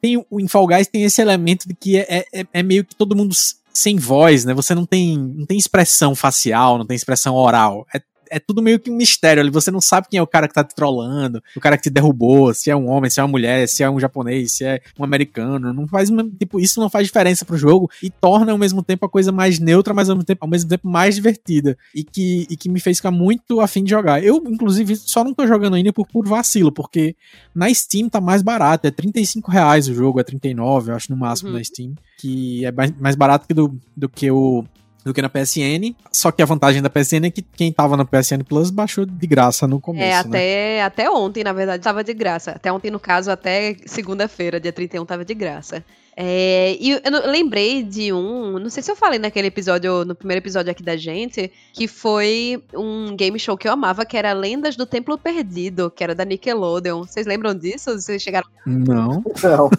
tem, 0.01 0.17
o 0.29 0.39
em 0.39 0.47
Fall 0.47 0.67
Guys 0.67 0.87
tem 0.87 1.03
esse 1.03 1.21
elemento 1.21 1.67
de 1.67 1.73
que 1.73 1.97
é, 1.97 2.25
é, 2.33 2.45
é 2.53 2.63
meio 2.63 2.83
que 2.83 2.95
todo 2.95 3.15
mundo 3.15 3.35
sem 3.73 3.97
voz, 3.97 4.43
né? 4.43 4.53
Você 4.53 4.73
não 4.73 4.85
tem, 4.85 5.17
não 5.17 5.45
tem 5.45 5.57
expressão 5.57 6.15
facial, 6.15 6.77
não 6.77 6.85
tem 6.85 6.95
expressão 6.95 7.35
oral. 7.35 7.85
É, 7.93 8.01
é 8.29 8.39
tudo 8.39 8.61
meio 8.61 8.79
que 8.79 8.89
um 8.91 8.95
mistério 8.95 9.41
ali. 9.41 9.49
Você 9.51 9.71
não 9.71 9.81
sabe 9.81 10.07
quem 10.09 10.17
é 10.17 10.21
o 10.21 10.27
cara 10.27 10.47
que 10.47 10.53
tá 10.53 10.63
te 10.63 10.75
trollando, 10.75 11.41
o 11.55 11.59
cara 11.59 11.77
que 11.77 11.83
te 11.83 11.89
derrubou, 11.89 12.53
se 12.53 12.69
é 12.69 12.75
um 12.75 12.87
homem, 12.89 13.09
se 13.09 13.19
é 13.19 13.23
uma 13.23 13.29
mulher, 13.29 13.67
se 13.67 13.83
é 13.83 13.89
um 13.89 13.99
japonês, 13.99 14.53
se 14.53 14.63
é 14.65 14.81
um 14.97 15.03
americano. 15.03 15.73
Não 15.73 15.87
faz, 15.87 16.09
tipo, 16.39 16.59
isso 16.59 16.79
não 16.79 16.89
faz 16.89 17.07
diferença 17.07 17.45
pro 17.45 17.57
jogo 17.57 17.89
e 18.01 18.09
torna 18.09 18.51
ao 18.51 18.57
mesmo 18.57 18.83
tempo 18.83 19.05
a 19.05 19.09
coisa 19.09 19.31
mais 19.31 19.59
neutra, 19.59 19.93
mas 19.93 20.09
ao 20.09 20.15
mesmo 20.15 20.25
tempo, 20.25 20.43
ao 20.45 20.49
mesmo 20.49 20.69
tempo 20.69 20.87
mais 20.87 21.15
divertida. 21.15 21.77
E 21.93 22.03
que, 22.03 22.47
e 22.49 22.55
que 22.57 22.69
me 22.69 22.79
fez 22.79 22.97
ficar 22.97 23.11
muito 23.11 23.59
afim 23.61 23.83
de 23.83 23.89
jogar. 23.89 24.23
Eu, 24.23 24.43
inclusive, 24.47 24.95
só 24.95 25.23
não 25.23 25.33
tô 25.33 25.45
jogando 25.47 25.75
ainda 25.75 25.91
por 25.93 26.07
puro 26.07 26.29
vacilo, 26.29 26.71
porque 26.71 27.15
na 27.55 27.73
Steam 27.73 28.09
tá 28.09 28.19
mais 28.21 28.41
barato, 28.41 28.87
é 28.87 28.91
35 28.91 29.49
reais 29.51 29.87
o 29.87 29.93
jogo, 29.93 30.19
é 30.19 30.23
39, 30.23 30.91
eu 30.91 30.95
acho, 30.95 31.11
no 31.11 31.17
máximo 31.17 31.49
Uhum. 31.49 31.55
na 31.57 31.63
Steam. 31.63 31.93
Que 32.17 32.65
é 32.65 32.71
mais, 32.71 32.91
mais 32.99 33.15
barato 33.15 33.47
que 33.47 33.53
do, 33.53 33.77
do 33.95 34.09
que 34.09 34.29
o. 34.31 34.63
Do 35.03 35.13
que 35.13 35.21
na 35.21 35.29
PSN. 35.29 35.95
Só 36.11 36.31
que 36.31 36.41
a 36.41 36.45
vantagem 36.45 36.81
da 36.81 36.89
PSN 36.89 37.27
é 37.27 37.31
que 37.31 37.41
quem 37.41 37.71
tava 37.71 37.95
no 37.95 38.05
PSN 38.05 38.43
Plus 38.47 38.69
baixou 38.69 39.05
de 39.05 39.27
graça 39.27 39.67
no 39.67 39.79
começo. 39.79 40.05
É, 40.05 40.11
né? 40.11 40.19
até, 40.19 40.83
até 40.83 41.09
ontem, 41.09 41.43
na 41.43 41.53
verdade, 41.53 41.81
tava 41.81 42.03
de 42.03 42.13
graça. 42.13 42.51
Até 42.51 42.71
ontem, 42.71 42.91
no 42.91 42.99
caso, 42.99 43.31
até 43.31 43.75
segunda-feira, 43.85 44.59
dia 44.59 44.73
31, 44.73 45.05
tava 45.05 45.23
de 45.23 45.33
graça. 45.33 45.83
É, 46.19 46.75
e 46.79 46.93
eu 46.93 46.99
lembrei 47.27 47.83
de 47.83 48.11
um, 48.11 48.57
não 48.57 48.71
sei 48.71 48.81
se 48.81 48.89
eu 48.89 48.95
falei 48.95 49.19
naquele 49.19 49.49
episódio, 49.49 50.03
no 50.03 50.15
primeiro 50.15 50.41
episódio 50.43 50.71
aqui 50.71 50.81
da 50.81 50.97
gente, 50.97 51.51
que 51.71 51.87
foi 51.87 52.59
um 52.73 53.15
game 53.15 53.37
show 53.37 53.55
que 53.55 53.67
eu 53.67 53.71
amava, 53.71 54.03
que 54.03 54.17
era 54.17 54.33
Lendas 54.33 54.75
do 54.75 54.87
Templo 54.87 55.15
Perdido, 55.15 55.91
que 55.91 56.03
era 56.03 56.15
da 56.15 56.25
Nickelodeon. 56.25 57.03
Vocês 57.03 57.27
lembram 57.27 57.53
disso? 57.53 57.93
Vocês 57.93 58.19
chegaram 58.19 58.47
Não. 58.65 59.23
Não. 59.43 59.69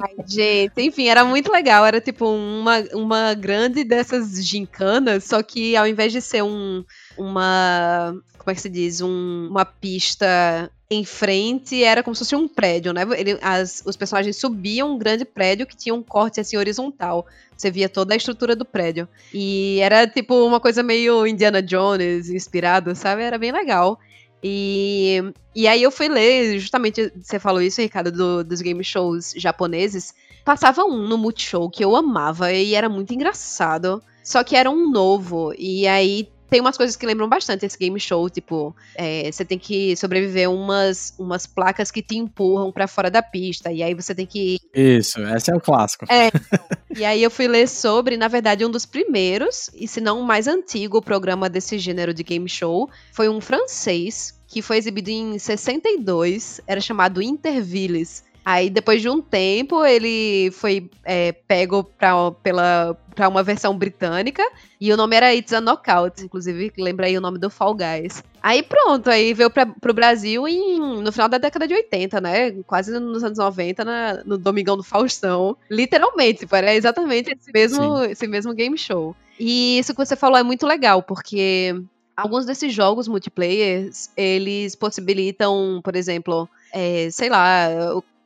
Ai, 0.00 0.14
gente, 0.24 0.80
enfim, 0.80 1.08
era 1.08 1.24
muito 1.24 1.50
legal. 1.50 1.84
Era 1.84 2.00
tipo 2.00 2.24
uma, 2.24 2.78
uma 2.92 3.34
grande 3.34 3.82
dessas 3.82 4.46
gincanas, 4.46 5.24
só 5.24 5.42
que 5.42 5.74
ao 5.74 5.88
invés 5.88 6.12
de 6.12 6.20
ser 6.20 6.44
um, 6.44 6.84
uma. 7.18 8.14
Como 8.44 8.52
é 8.52 8.54
que 8.54 8.60
se 8.60 8.68
diz? 8.68 9.00
Um, 9.00 9.48
uma 9.50 9.64
pista 9.64 10.70
em 10.90 11.02
frente 11.02 11.82
era 11.82 12.02
como 12.02 12.14
se 12.14 12.18
fosse 12.20 12.36
um 12.36 12.46
prédio, 12.46 12.92
né? 12.92 13.02
Ele, 13.16 13.38
as, 13.40 13.82
os 13.86 13.96
personagens 13.96 14.36
subiam 14.36 14.92
um 14.92 14.98
grande 14.98 15.24
prédio 15.24 15.66
que 15.66 15.74
tinha 15.74 15.94
um 15.94 16.02
corte 16.02 16.40
assim 16.40 16.58
horizontal. 16.58 17.26
Você 17.56 17.70
via 17.70 17.88
toda 17.88 18.12
a 18.12 18.16
estrutura 18.16 18.54
do 18.54 18.66
prédio. 18.66 19.08
E 19.32 19.78
era 19.80 20.06
tipo 20.06 20.46
uma 20.46 20.60
coisa 20.60 20.82
meio 20.82 21.26
Indiana 21.26 21.62
Jones 21.62 22.28
inspirado, 22.28 22.94
sabe? 22.94 23.22
Era 23.22 23.38
bem 23.38 23.50
legal. 23.50 23.98
E, 24.42 25.22
e 25.54 25.66
aí 25.66 25.82
eu 25.82 25.90
fui 25.90 26.06
ler, 26.06 26.58
justamente 26.58 27.10
você 27.18 27.38
falou 27.38 27.62
isso, 27.62 27.80
Ricardo, 27.80 28.12
do, 28.12 28.44
dos 28.44 28.60
game 28.60 28.84
shows 28.84 29.32
japoneses. 29.34 30.14
Passava 30.44 30.84
um 30.84 31.08
no 31.08 31.16
Multishow 31.16 31.70
que 31.70 31.82
eu 31.82 31.96
amava 31.96 32.52
e 32.52 32.74
era 32.74 32.90
muito 32.90 33.14
engraçado. 33.14 34.02
Só 34.22 34.44
que 34.44 34.54
era 34.54 34.70
um 34.70 34.90
novo. 34.90 35.54
E 35.58 35.86
aí 35.86 36.28
tem 36.54 36.60
umas 36.60 36.76
coisas 36.76 36.94
que 36.94 37.04
lembram 37.04 37.28
bastante 37.28 37.66
esse 37.66 37.76
game 37.76 37.98
show, 37.98 38.30
tipo, 38.30 38.76
é, 38.94 39.28
você 39.28 39.44
tem 39.44 39.58
que 39.58 39.96
sobreviver 39.96 40.48
umas, 40.48 41.12
umas 41.18 41.48
placas 41.48 41.90
que 41.90 42.00
te 42.00 42.16
empurram 42.16 42.70
para 42.70 42.86
fora 42.86 43.10
da 43.10 43.20
pista, 43.20 43.72
e 43.72 43.82
aí 43.82 43.92
você 43.92 44.14
tem 44.14 44.24
que. 44.24 44.60
Isso, 44.72 45.20
esse 45.20 45.50
é 45.50 45.56
o 45.56 45.60
clássico. 45.60 46.06
É. 46.08 46.30
e 46.96 47.04
aí 47.04 47.20
eu 47.24 47.28
fui 47.28 47.48
ler 47.48 47.68
sobre, 47.68 48.16
na 48.16 48.28
verdade, 48.28 48.64
um 48.64 48.70
dos 48.70 48.86
primeiros, 48.86 49.68
e 49.74 49.88
se 49.88 50.00
não 50.00 50.20
o 50.20 50.24
mais 50.24 50.46
antigo 50.46 51.02
programa 51.02 51.50
desse 51.50 51.76
gênero 51.76 52.14
de 52.14 52.22
game 52.22 52.48
show, 52.48 52.88
foi 53.12 53.28
um 53.28 53.40
francês 53.40 54.40
que 54.46 54.62
foi 54.62 54.76
exibido 54.76 55.10
em 55.10 55.36
62, 55.36 56.60
era 56.68 56.80
chamado 56.80 57.20
Intervilles. 57.20 58.22
Aí, 58.44 58.68
depois 58.68 59.00
de 59.00 59.08
um 59.08 59.22
tempo, 59.22 59.84
ele 59.84 60.50
foi 60.52 60.90
é, 61.02 61.32
pego 61.32 61.82
pra, 61.82 62.30
pela, 62.30 62.94
pra 63.14 63.28
uma 63.28 63.42
versão 63.42 63.76
britânica. 63.76 64.42
E 64.78 64.92
o 64.92 64.96
nome 64.96 65.16
era 65.16 65.34
It's 65.34 65.52
a 65.52 65.60
Knockout. 65.60 66.22
Inclusive, 66.22 66.70
lembra 66.76 67.06
aí 67.06 67.16
o 67.16 67.20
nome 67.22 67.38
do 67.38 67.48
Fall 67.48 67.74
Guys. 67.74 68.22
Aí 68.42 68.62
pronto, 68.62 69.08
aí 69.08 69.32
veio 69.32 69.48
pra, 69.48 69.64
pro 69.64 69.94
Brasil 69.94 70.46
em, 70.46 70.78
no 70.78 71.10
final 71.10 71.30
da 71.30 71.38
década 71.38 71.66
de 71.66 71.72
80, 71.72 72.20
né? 72.20 72.50
Quase 72.66 72.92
nos 73.00 73.24
anos 73.24 73.38
90, 73.38 73.82
na, 73.82 74.22
no 74.24 74.36
Domingão 74.36 74.76
do 74.76 74.82
Faustão. 74.82 75.56
Literalmente, 75.70 76.40
tipo, 76.40 76.54
era 76.54 76.74
exatamente 76.74 77.32
esse 77.32 77.50
mesmo, 77.50 78.04
esse 78.04 78.26
mesmo 78.26 78.52
game 78.52 78.76
show. 78.76 79.16
E 79.40 79.78
isso 79.78 79.94
que 79.94 80.04
você 80.04 80.14
falou 80.14 80.36
é 80.36 80.42
muito 80.42 80.66
legal, 80.66 81.02
porque 81.02 81.74
alguns 82.14 82.44
desses 82.44 82.72
jogos 82.72 83.08
multiplayer, 83.08 83.90
eles 84.14 84.74
possibilitam, 84.74 85.80
por 85.82 85.96
exemplo, 85.96 86.46
é, 86.72 87.08
sei 87.10 87.30
lá, 87.30 87.68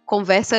conversa, 0.08 0.56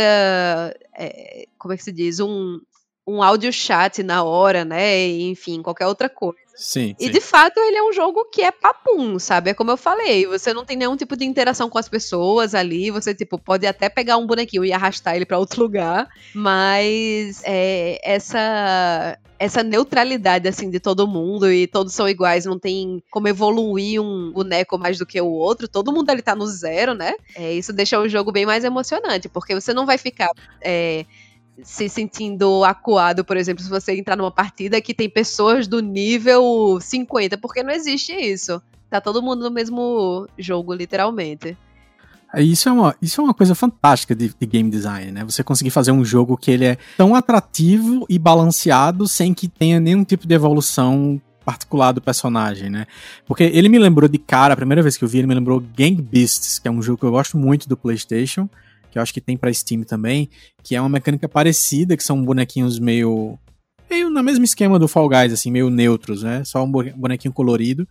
é, 0.95 1.47
como 1.57 1.73
é 1.73 1.77
que 1.77 1.83
se 1.83 1.91
diz, 1.91 2.19
um, 2.19 2.59
um 3.05 3.23
áudio 3.23 3.51
chat 3.51 4.03
na 4.03 4.23
hora, 4.23 4.63
né? 4.63 5.07
Enfim, 5.07 5.63
qualquer 5.63 5.87
outra 5.87 6.07
coisa. 6.07 6.37
Sim. 6.55 6.95
E 6.99 7.05
sim. 7.05 7.11
de 7.11 7.19
fato 7.19 7.59
ele 7.59 7.75
é 7.75 7.81
um 7.81 7.91
jogo 7.91 8.25
que 8.25 8.43
é 8.43 8.51
papum, 8.51 9.17
sabe? 9.17 9.49
É 9.49 9.53
como 9.55 9.71
eu 9.71 9.77
falei, 9.77 10.27
você 10.27 10.53
não 10.53 10.63
tem 10.63 10.77
nenhum 10.77 10.95
tipo 10.95 11.17
de 11.17 11.25
interação 11.25 11.67
com 11.67 11.79
as 11.79 11.89
pessoas 11.89 12.53
ali, 12.53 12.91
você 12.91 13.15
tipo 13.15 13.39
pode 13.39 13.65
até 13.65 13.89
pegar 13.89 14.17
um 14.17 14.27
bonequinho 14.27 14.63
e 14.63 14.71
arrastar 14.71 15.15
ele 15.15 15.25
para 15.25 15.39
outro 15.39 15.59
lugar, 15.63 16.07
mas 16.35 17.41
é, 17.43 17.99
essa 18.03 19.17
essa 19.39 19.63
neutralidade 19.63 20.48
assim 20.48 20.69
de 20.69 20.79
todo 20.79 21.08
mundo 21.08 21.50
e 21.51 21.65
todos 21.65 21.93
são 21.93 22.08
iguais, 22.10 22.46
não 22.46 22.60
tem 22.60 23.01
como 23.10 23.27
evoluir 23.29 24.01
um 24.01 24.31
boneco 24.34 24.77
mais 24.77 24.98
do 24.98 25.05
que 25.05 25.19
o 25.19 25.27
outro, 25.27 25.67
todo 25.67 25.93
mundo 25.93 26.10
ali 26.10 26.22
tá 26.22 26.36
no 26.36 26.46
zero, 26.46 26.93
né? 26.93 27.13
É, 27.34 27.53
isso 27.53 27.72
deixa 27.72 27.98
o 27.98 28.10
jogo 28.10 28.34
bem 28.34 28.46
mais 28.46 28.65
emocionante, 28.65 29.29
porque 29.29 29.55
você 29.55 29.74
não 29.74 29.86
vai 29.86 29.98
ficar 29.98 30.29
é, 30.62 31.05
se 31.63 31.88
sentindo 31.88 32.65
acuado, 32.65 33.24
por 33.24 33.38
exemplo, 33.38 33.63
se 33.63 33.69
você 33.69 33.93
entrar 33.93 34.17
numa 34.17 34.31
partida 34.31 34.81
que 34.81 34.93
tem 34.93 35.10
pessoas 35.10 35.67
do 35.67 35.79
nível 35.79 36.77
50, 36.81 37.38
porque 37.38 37.63
não 37.63 37.72
existe 37.72 38.13
isso. 38.13 38.62
Tá 38.89 39.00
todo 39.00 39.22
mundo 39.22 39.43
no 39.43 39.51
mesmo 39.51 40.27
jogo, 40.38 40.74
literalmente. 40.74 41.55
Isso 42.38 42.69
é 42.69 42.71
uma, 42.71 42.95
isso 43.01 43.19
é 43.19 43.24
uma 43.24 43.33
coisa 43.33 43.55
fantástica 43.55 44.15
de, 44.15 44.31
de, 44.39 44.45
game 44.45 44.69
design, 44.69 45.12
né? 45.12 45.24
Você 45.24 45.43
conseguir 45.43 45.71
fazer 45.71 45.91
um 45.91 46.05
jogo 46.05 46.38
que 46.38 46.51
ele 46.51 46.65
é 46.65 46.77
tão 46.95 47.15
atrativo 47.15 48.05
e 48.07 48.19
balanceado 48.19 49.07
sem 49.07 49.33
que 49.33 49.48
tenha 49.48 49.79
nenhum 49.79 50.03
tipo 50.03 50.27
de 50.27 50.36
evolução 50.36 51.19
particular 51.43 51.91
do 51.91 52.01
personagem, 52.01 52.69
né? 52.69 52.86
Porque 53.25 53.43
ele 53.43 53.69
me 53.69 53.79
lembrou 53.79 54.07
de 54.07 54.19
cara, 54.19 54.53
a 54.53 54.57
primeira 54.57 54.83
vez 54.83 54.95
que 54.95 55.03
eu 55.03 55.07
vi, 55.07 55.17
ele 55.17 55.27
me 55.27 55.33
lembrou 55.33 55.59
Gang 55.75 56.00
Beasts, 56.00 56.59
que 56.59 56.67
é 56.67 56.71
um 56.71 56.81
jogo 56.81 57.00
que 57.00 57.05
eu 57.05 57.12
gosto 57.12 57.36
muito 57.38 57.67
do 57.67 57.75
PlayStation, 57.75 58.48
que 58.91 59.00
eu 59.00 59.01
acho 59.01 59.12
que 59.13 59.21
tem 59.21 59.36
para 59.36 59.51
Steam 59.51 59.81
também, 59.81 60.29
que 60.63 60.75
é 60.75 60.81
uma 60.81 60.89
mecânica 60.89 61.27
parecida, 61.27 61.98
que 61.98 62.03
são 62.03 62.24
bonequinhos 62.24 62.77
meio 62.77 63.39
meio 63.89 64.09
no 64.12 64.21
mesmo 64.21 64.45
esquema 64.45 64.77
do 64.77 64.88
Fall 64.88 65.09
Guys, 65.09 65.33
assim, 65.33 65.50
meio 65.50 65.71
neutros, 65.71 66.21
né? 66.21 66.43
Só 66.43 66.63
um 66.63 66.71
bonequinho 66.71 67.33
colorido 67.33 67.88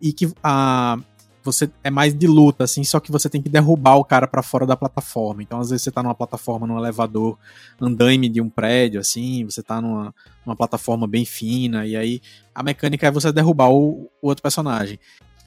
e 0.00 0.12
que 0.12 0.32
a 0.42 0.98
você 1.44 1.70
é 1.82 1.90
mais 1.90 2.14
de 2.14 2.26
luta, 2.26 2.64
assim, 2.64 2.84
só 2.84 3.00
que 3.00 3.10
você 3.10 3.28
tem 3.28 3.40
que 3.40 3.48
derrubar 3.48 3.96
o 3.96 4.04
cara 4.04 4.26
para 4.26 4.42
fora 4.42 4.66
da 4.66 4.76
plataforma. 4.76 5.42
Então, 5.42 5.60
às 5.60 5.70
vezes, 5.70 5.82
você 5.82 5.90
tá 5.90 6.02
numa 6.02 6.14
plataforma, 6.14 6.66
num 6.66 6.78
elevador 6.78 7.38
andaime 7.80 8.28
de 8.28 8.40
um 8.40 8.48
prédio, 8.48 9.00
assim, 9.00 9.44
você 9.44 9.62
tá 9.62 9.80
numa, 9.80 10.14
numa 10.44 10.56
plataforma 10.56 11.06
bem 11.06 11.24
fina, 11.24 11.86
e 11.86 11.96
aí 11.96 12.20
a 12.54 12.62
mecânica 12.62 13.06
é 13.06 13.10
você 13.10 13.32
derrubar 13.32 13.70
o, 13.70 14.10
o 14.20 14.28
outro 14.28 14.42
personagem. 14.42 14.98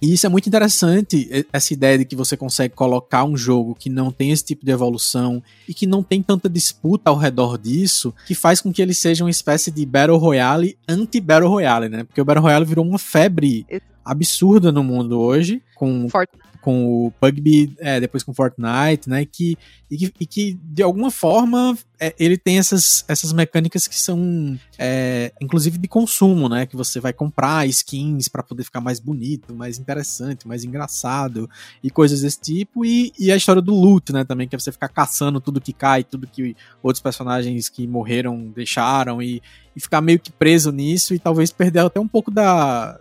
E 0.02 0.14
isso 0.14 0.26
é 0.26 0.30
muito 0.30 0.48
interessante, 0.48 1.48
essa 1.54 1.74
ideia 1.74 1.98
de 1.98 2.06
que 2.06 2.16
você 2.16 2.36
consegue 2.36 2.74
colocar 2.74 3.24
um 3.24 3.38
jogo 3.38 3.74
que 3.74 3.90
não 3.90 4.12
tem 4.12 4.32
esse 4.32 4.44
tipo 4.44 4.66
de 4.66 4.72
evolução 4.72 5.42
e 5.68 5.74
que 5.74 5.88
não 5.88 6.04
tem 6.04 6.22
tanta 6.22 6.50
disputa 6.50 7.10
ao 7.10 7.18
redor 7.18 7.58
disso, 7.58 8.14
que 8.28 8.36
faz 8.36 8.60
com 8.60 8.74
que 8.74 8.82
ele 8.82 8.94
seja 8.94 9.24
uma 9.24 9.30
espécie 9.30 9.72
de 9.72 9.86
Battle 9.86 10.18
Royale 10.18 10.78
anti-Battle 10.88 11.50
Royale, 11.50 11.90
né? 11.90 12.04
Porque 12.04 12.20
o 12.20 12.26
Battle 12.26 12.44
Royale 12.44 12.66
virou 12.66 12.86
uma 12.86 13.00
febre 13.00 13.66
absurda 14.06 14.72
no 14.72 14.84
mundo 14.84 15.20
hoje, 15.20 15.62
com 15.76 16.08
Fortnite 16.10 16.46
com 16.66 17.06
o 17.06 17.12
PUBG, 17.12 17.76
é, 17.78 18.00
depois 18.00 18.24
com 18.24 18.34
Fortnite, 18.34 19.08
né? 19.08 19.24
Que, 19.24 19.56
e, 19.90 19.98
que, 19.98 20.14
e 20.20 20.26
que 20.26 20.60
de 20.64 20.82
alguma 20.82 21.12
forma 21.12 21.78
é, 22.00 22.16
ele 22.18 22.40
tem 22.40 22.58
essas, 22.58 23.06
essas 23.08 23.32
mecânicas 23.32 23.88
que 23.88 23.96
são, 23.96 24.60
é, 24.76 25.32
inclusive 25.40 25.78
de 25.78 25.88
consumo, 25.88 26.50
né? 26.50 26.66
Que 26.66 26.76
você 26.76 27.00
vai 27.00 27.14
comprar 27.14 27.68
skins 27.68 28.28
para 28.28 28.42
poder 28.42 28.64
ficar 28.64 28.82
mais 28.82 29.00
bonito, 29.00 29.54
mais 29.54 29.78
interessante, 29.78 30.48
mais 30.48 30.64
engraçado 30.64 31.48
e 31.84 31.92
coisas 31.92 32.22
desse 32.22 32.42
tipo. 32.42 32.84
E, 32.84 33.14
e 33.20 33.32
a 33.32 33.36
história 33.36 33.62
do 33.62 33.76
loot, 33.76 34.12
né? 34.12 34.24
Também 34.24 34.48
que 34.48 34.56
é 34.56 34.60
você 34.60 34.72
ficar 34.72 34.90
caçando 34.90 35.40
tudo 35.40 35.62
que 35.62 35.72
cai, 35.72 36.04
tudo 36.04 36.26
que 36.26 36.58
outros 36.82 37.00
personagens 37.00 37.70
que 37.70 37.86
morreram 37.86 38.52
deixaram 38.56 39.22
e, 39.22 39.40
e 39.76 39.80
ficar 39.80 40.02
meio 40.02 40.18
que 40.18 40.32
preso 40.32 40.72
nisso 40.72 41.14
e 41.14 41.20
talvez 41.20 41.52
perder 41.52 41.82
até 41.82 42.00
um 42.00 42.08
pouco 42.08 42.32
da 42.32 43.00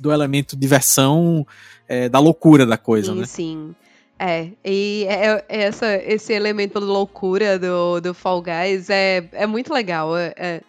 do 0.00 0.10
elemento 0.12 0.56
diversão 0.56 1.46
é, 1.86 2.08
da 2.08 2.18
loucura 2.18 2.64
da 2.64 2.78
coisa, 2.78 3.12
sim, 3.12 3.20
né? 3.20 3.26
Sim. 3.26 3.74
É, 4.22 4.50
e 4.62 5.06
é, 5.08 5.44
é 5.48 5.62
essa, 5.62 5.94
esse 5.96 6.32
elemento 6.32 6.78
de 6.78 6.84
loucura 6.84 7.58
do, 7.58 8.00
do 8.00 8.12
Fall 8.12 8.42
Guys 8.42 8.90
é, 8.90 9.28
é 9.32 9.46
muito 9.46 9.72
legal. 9.72 10.16
É, 10.16 10.34
é, 10.36 10.60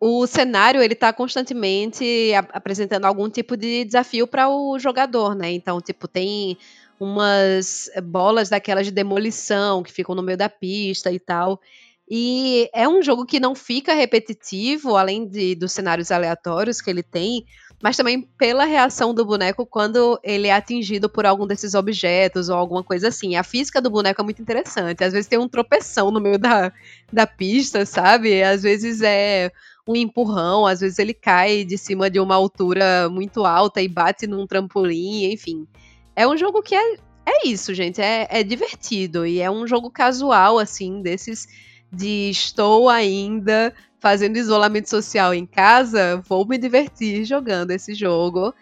o 0.00 0.26
cenário 0.26 0.82
ele 0.82 0.94
tá 0.94 1.12
constantemente 1.12 2.04
apresentando 2.52 3.04
algum 3.04 3.30
tipo 3.30 3.56
de 3.56 3.84
desafio 3.84 4.26
para 4.26 4.48
o 4.48 4.78
jogador, 4.78 5.34
né? 5.34 5.52
Então, 5.52 5.80
tipo, 5.80 6.08
tem 6.08 6.58
umas 6.98 7.90
bolas 8.02 8.48
daquelas 8.48 8.86
de 8.86 8.92
demolição 8.92 9.82
que 9.82 9.92
ficam 9.92 10.14
no 10.14 10.22
meio 10.22 10.36
da 10.36 10.48
pista 10.48 11.12
e 11.12 11.18
tal. 11.18 11.60
E 12.08 12.68
é 12.72 12.88
um 12.88 13.02
jogo 13.02 13.26
que 13.26 13.40
não 13.40 13.54
fica 13.54 13.92
repetitivo, 13.94 14.96
além 14.96 15.26
de, 15.26 15.54
dos 15.54 15.72
cenários 15.72 16.10
aleatórios 16.10 16.80
que 16.80 16.88
ele 16.88 17.02
tem, 17.02 17.44
mas 17.82 17.96
também 17.96 18.22
pela 18.38 18.64
reação 18.64 19.12
do 19.14 19.24
boneco 19.24 19.66
quando 19.66 20.18
ele 20.22 20.48
é 20.48 20.52
atingido 20.52 21.08
por 21.08 21.26
algum 21.26 21.46
desses 21.46 21.74
objetos 21.74 22.48
ou 22.48 22.56
alguma 22.56 22.82
coisa 22.82 23.08
assim. 23.08 23.36
A 23.36 23.42
física 23.42 23.80
do 23.80 23.90
boneco 23.90 24.20
é 24.20 24.24
muito 24.24 24.40
interessante. 24.40 25.04
Às 25.04 25.12
vezes 25.12 25.28
tem 25.28 25.38
um 25.38 25.48
tropeção 25.48 26.10
no 26.10 26.20
meio 26.20 26.38
da, 26.38 26.72
da 27.12 27.26
pista, 27.26 27.84
sabe? 27.84 28.42
Às 28.42 28.62
vezes 28.62 29.02
é 29.02 29.52
um 29.86 29.94
empurrão, 29.94 30.66
às 30.66 30.80
vezes 30.80 30.98
ele 30.98 31.14
cai 31.14 31.64
de 31.64 31.78
cima 31.78 32.10
de 32.10 32.18
uma 32.18 32.34
altura 32.34 33.08
muito 33.08 33.44
alta 33.44 33.80
e 33.80 33.88
bate 33.88 34.26
num 34.26 34.46
trampolim, 34.46 35.32
enfim. 35.32 35.66
É 36.14 36.26
um 36.26 36.36
jogo 36.36 36.62
que 36.62 36.74
é, 36.74 36.94
é 37.26 37.46
isso, 37.46 37.74
gente. 37.74 38.00
É, 38.00 38.26
é 38.30 38.42
divertido 38.42 39.26
e 39.26 39.40
é 39.40 39.50
um 39.50 39.66
jogo 39.66 39.90
casual, 39.90 40.58
assim, 40.58 41.02
desses 41.02 41.46
de 41.92 42.30
estou 42.30 42.88
ainda 42.88 43.72
fazendo 44.06 44.36
isolamento 44.36 44.88
social 44.88 45.34
em 45.34 45.44
casa, 45.44 46.22
vou 46.28 46.46
me 46.46 46.56
divertir 46.56 47.24
jogando 47.24 47.72
esse 47.72 47.92
jogo. 47.92 48.54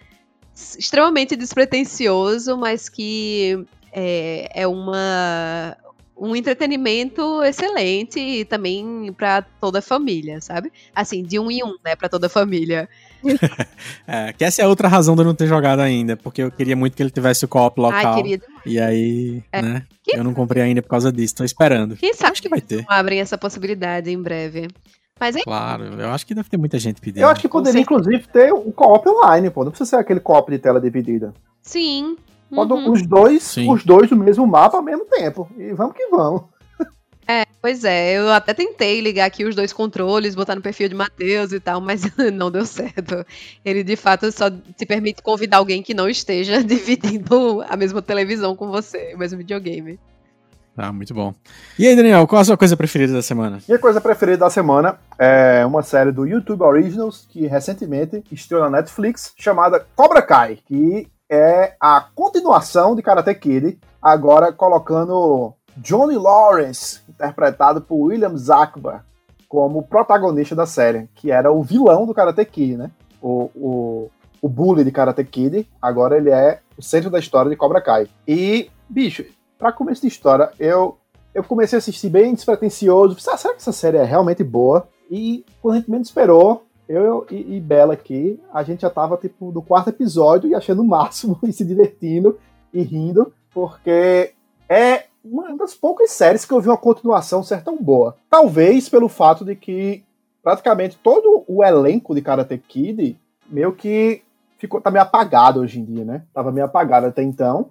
Extremamente 0.78 1.36
despretensioso, 1.36 2.56
mas 2.56 2.88
que 2.88 3.62
é, 3.92 4.48
é 4.54 4.66
uma, 4.66 5.76
um 6.16 6.34
entretenimento 6.34 7.42
excelente 7.42 8.18
e 8.18 8.46
também 8.46 9.12
para 9.14 9.42
toda 9.42 9.80
a 9.80 9.82
família, 9.82 10.40
sabe? 10.40 10.72
Assim, 10.94 11.22
de 11.22 11.38
um 11.38 11.50
em 11.50 11.62
um, 11.62 11.76
né, 11.84 11.94
para 11.94 12.08
toda 12.08 12.28
a 12.28 12.30
família. 12.30 12.88
é, 14.08 14.32
que 14.32 14.44
essa 14.44 14.62
é 14.62 14.66
outra 14.66 14.88
razão 14.88 15.14
de 15.14 15.20
eu 15.20 15.26
não 15.26 15.34
ter 15.34 15.46
jogado 15.46 15.80
ainda, 15.80 16.16
porque 16.16 16.42
eu 16.42 16.50
queria 16.50 16.74
muito 16.74 16.96
que 16.96 17.02
ele 17.02 17.10
tivesse 17.10 17.44
o 17.44 17.48
co-op 17.48 17.78
local. 17.78 18.14
Ai. 18.14 18.40
E 18.64 18.80
aí, 18.80 19.42
é. 19.52 19.60
né? 19.60 19.82
Que... 20.02 20.16
Eu 20.16 20.24
não 20.24 20.32
comprei 20.32 20.62
ainda 20.62 20.80
por 20.80 20.88
causa 20.88 21.12
disso, 21.12 21.34
tô 21.34 21.44
esperando. 21.44 21.96
Quem 21.96 22.14
sabe 22.14 22.32
Acho 22.32 22.40
que 22.40 22.48
vai 22.48 22.62
ter. 22.62 22.82
Abrem 22.88 23.20
essa 23.20 23.36
possibilidade 23.36 24.10
em 24.10 24.22
breve. 24.22 24.68
Mas 25.18 25.37
é 25.37 25.42
Claro, 25.42 25.85
eu 25.85 26.11
acho 26.11 26.26
que 26.26 26.35
deve 26.35 26.49
ter 26.49 26.56
muita 26.56 26.78
gente 26.78 27.00
pedindo. 27.00 27.23
Eu 27.23 27.28
acho 27.28 27.40
que 27.40 27.49
poderia, 27.49 27.80
inclusive, 27.80 28.26
ter 28.28 28.52
um 28.52 28.71
co-op 28.73 29.09
online, 29.09 29.50
pô. 29.50 29.64
Não 29.64 29.71
precisa 29.71 29.90
ser 29.90 29.97
aquele 29.97 30.21
co-op 30.21 30.50
de 30.50 30.59
tela 30.59 30.80
dividida. 30.80 31.33
sim. 31.62 32.16
Uhum. 32.50 32.92
os 32.92 33.04
dois, 33.04 33.42
Sim. 33.42 33.68
os 33.73 33.85
dois 33.85 34.09
do 34.09 34.16
mesmo 34.16 34.47
mapa 34.47 34.76
ao 34.76 34.83
mesmo 34.83 35.04
tempo. 35.06 35.49
E 35.56 35.73
vamos 35.73 35.97
que 35.97 36.06
vamos. 36.09 36.42
É, 37.26 37.44
pois 37.61 37.85
é, 37.85 38.18
eu 38.18 38.30
até 38.30 38.52
tentei 38.52 39.00
ligar 39.00 39.25
aqui 39.25 39.44
os 39.44 39.54
dois 39.54 39.73
controles, 39.73 40.35
botar 40.35 40.54
no 40.54 40.61
perfil 40.61 40.90
de 40.90 40.94
Matheus 40.94 41.52
e 41.52 41.59
tal, 41.59 41.80
mas 41.80 42.02
não 42.35 42.50
deu 42.50 42.66
certo. 42.66 43.25
Ele 43.64 43.83
de 43.83 43.97
fato 43.97 44.30
só 44.30 44.50
te 44.50 44.85
permite 44.87 45.23
convidar 45.23 45.56
alguém 45.56 45.83
que 45.83 45.94
não 45.94 46.09
esteja 46.09 46.62
dividindo 46.64 47.64
a 47.66 47.76
mesma 47.76 48.02
televisão 48.02 48.54
com 48.54 48.68
você, 48.71 49.14
o 49.14 49.18
mesmo 49.18 49.38
videogame. 49.38 49.99
Tá, 50.75 50.93
muito 50.93 51.14
bom. 51.14 51.33
E 51.78 51.87
aí, 51.87 51.95
Daniel, 51.95 52.26
qual 52.26 52.40
a 52.40 52.45
sua 52.45 52.57
coisa 52.57 52.76
preferida 52.76 53.12
da 53.12 53.23
semana? 53.23 53.61
Minha 53.69 53.78
coisa 53.78 54.00
preferida 54.00 54.38
da 54.38 54.50
semana 54.50 54.99
é 55.16 55.64
uma 55.64 55.83
série 55.83 56.11
do 56.11 56.26
YouTube 56.26 56.62
Originals 56.62 57.26
que 57.31 57.47
recentemente 57.47 58.25
estreou 58.33 58.62
na 58.62 58.78
Netflix 58.78 59.33
chamada 59.37 59.87
Cobra 59.95 60.21
Kai, 60.21 60.59
que 60.66 61.09
é 61.31 61.75
a 61.81 62.04
continuação 62.14 62.97
de 62.97 63.02
Karate 63.02 63.35
Kid, 63.37 63.78
agora 64.02 64.52
colocando 64.52 65.54
Johnny 65.76 66.16
Lawrence, 66.16 67.00
interpretado 67.09 67.81
por 67.81 68.09
William 68.09 68.37
Zakbar, 68.37 69.04
como 69.49 69.83
protagonista 69.85 70.57
da 70.57 70.66
série, 70.66 71.09
que 71.14 71.31
era 71.31 71.52
o 71.52 71.62
vilão 71.62 72.04
do 72.04 72.14
Karate 72.14 72.45
Kid, 72.45 72.76
né? 72.76 72.90
O, 73.23 73.50
o, 73.54 74.11
o 74.43 74.49
bully 74.49 74.83
de 74.83 74.90
Karate 74.90 75.23
Kid, 75.23 75.69
agora 75.81 76.16
ele 76.16 76.31
é 76.31 76.61
o 76.76 76.83
centro 76.83 77.11
da 77.11 77.21
história 77.21 77.49
de 77.49 77.57
Cobra 77.57 77.81
Kai. 77.81 78.09
E, 78.26 78.69
bicho, 78.88 79.25
pra 79.64 79.73
começo 79.73 80.02
de 80.02 80.09
história, 80.09 80.50
eu 80.61 80.99
eu 81.35 81.42
comecei 81.42 81.76
a 81.76 81.78
assistir 81.78 82.11
bem 82.11 82.35
despretensioso. 82.35 83.16
Ah, 83.28 83.37
será 83.37 83.54
que 83.54 83.61
essa 83.61 83.73
série 83.73 83.97
é 83.97 84.04
realmente 84.04 84.44
boa? 84.44 84.87
E 85.11 85.42
quando 85.61 85.75
a 85.75 85.78
gente 85.78 85.90
menos 85.90 86.09
esperou, 86.09 86.66
eu 86.87 87.26
e, 87.30 87.56
e 87.56 87.61
Bela 87.61 87.94
aqui, 87.94 88.38
a 88.52 88.62
gente 88.62 88.83
já 88.83 88.90
tava 88.90 89.16
tipo 89.16 89.50
no 89.50 89.62
quarto 89.62 89.88
episódio 89.88 90.50
e 90.50 90.54
achando 90.54 90.83
o 90.83 90.87
máximo 90.87 91.38
e 91.42 91.52
se 91.52 91.64
divertindo 91.64 92.38
e 92.75 92.83
rindo, 92.83 93.33
porque 93.54 94.33
é 94.68 95.06
uma 95.25 95.56
das 95.56 95.75
poucas 95.75 96.11
séries 96.11 96.44
que 96.44 96.52
eu 96.52 96.61
vi 96.61 96.68
uma 96.68 96.76
continuação 96.76 97.42
ser 97.42 97.64
tão 97.64 97.83
boa. 97.83 98.18
Talvez 98.28 98.90
pelo 98.90 99.09
fato 99.09 99.47
de 99.47 99.56
que 99.56 100.04
praticamente 100.42 100.99
todo 101.02 101.42
o 101.49 101.64
elenco 101.64 102.14
de 102.14 102.21
Karate 102.21 102.59
Kid 102.59 103.18
meio 103.49 103.73
que 103.73 104.23
ficou 104.59 104.78
tá 104.80 104.90
meio 104.90 105.02
apagado 105.02 105.61
hoje 105.61 105.80
em 105.80 105.85
dia, 105.85 106.04
né? 106.04 106.23
Tava 106.35 106.52
meio 106.52 106.66
apagado 106.66 107.06
até 107.06 107.23
então 107.23 107.71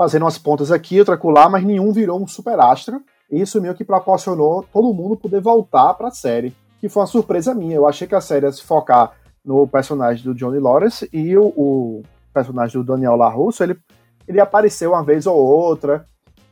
fazendo 0.00 0.22
umas 0.22 0.38
pontas 0.38 0.72
aqui, 0.72 0.98
outra 0.98 1.14
colar, 1.14 1.50
mas 1.50 1.62
nenhum 1.62 1.92
virou 1.92 2.18
um 2.18 2.26
super 2.26 2.58
astro. 2.58 3.02
E 3.30 3.38
isso 3.38 3.60
meio 3.60 3.74
que 3.74 3.84
proporcionou 3.84 4.64
todo 4.72 4.94
mundo 4.94 5.14
poder 5.14 5.42
voltar 5.42 5.92
pra 5.92 6.10
série, 6.10 6.56
que 6.80 6.88
foi 6.88 7.02
uma 7.02 7.06
surpresa 7.06 7.54
minha. 7.54 7.76
Eu 7.76 7.86
achei 7.86 8.08
que 8.08 8.14
a 8.14 8.20
série 8.22 8.46
ia 8.46 8.52
se 8.52 8.62
focar 8.62 9.12
no 9.44 9.68
personagem 9.68 10.24
do 10.24 10.34
Johnny 10.34 10.58
Lawrence 10.58 11.06
e 11.12 11.36
o, 11.36 11.48
o 11.48 12.02
personagem 12.32 12.80
do 12.80 12.92
Daniel 12.92 13.14
LaRusso, 13.14 13.62
ele, 13.62 13.78
ele 14.26 14.40
apareceu 14.40 14.92
uma 14.92 15.04
vez 15.04 15.26
ou 15.26 15.36
outra. 15.36 16.06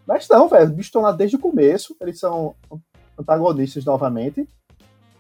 Mas 0.07 0.29
não, 0.29 0.47
velho, 0.47 0.65
os 0.65 0.71
bichos 0.71 0.89
estão 0.89 1.01
lá 1.01 1.13
desde 1.13 1.37
o 1.37 1.41
começo, 1.41 1.97
eles 2.03 2.21
são 2.21 2.55
antagonistas 3.19 3.83
novamente. 3.83 4.47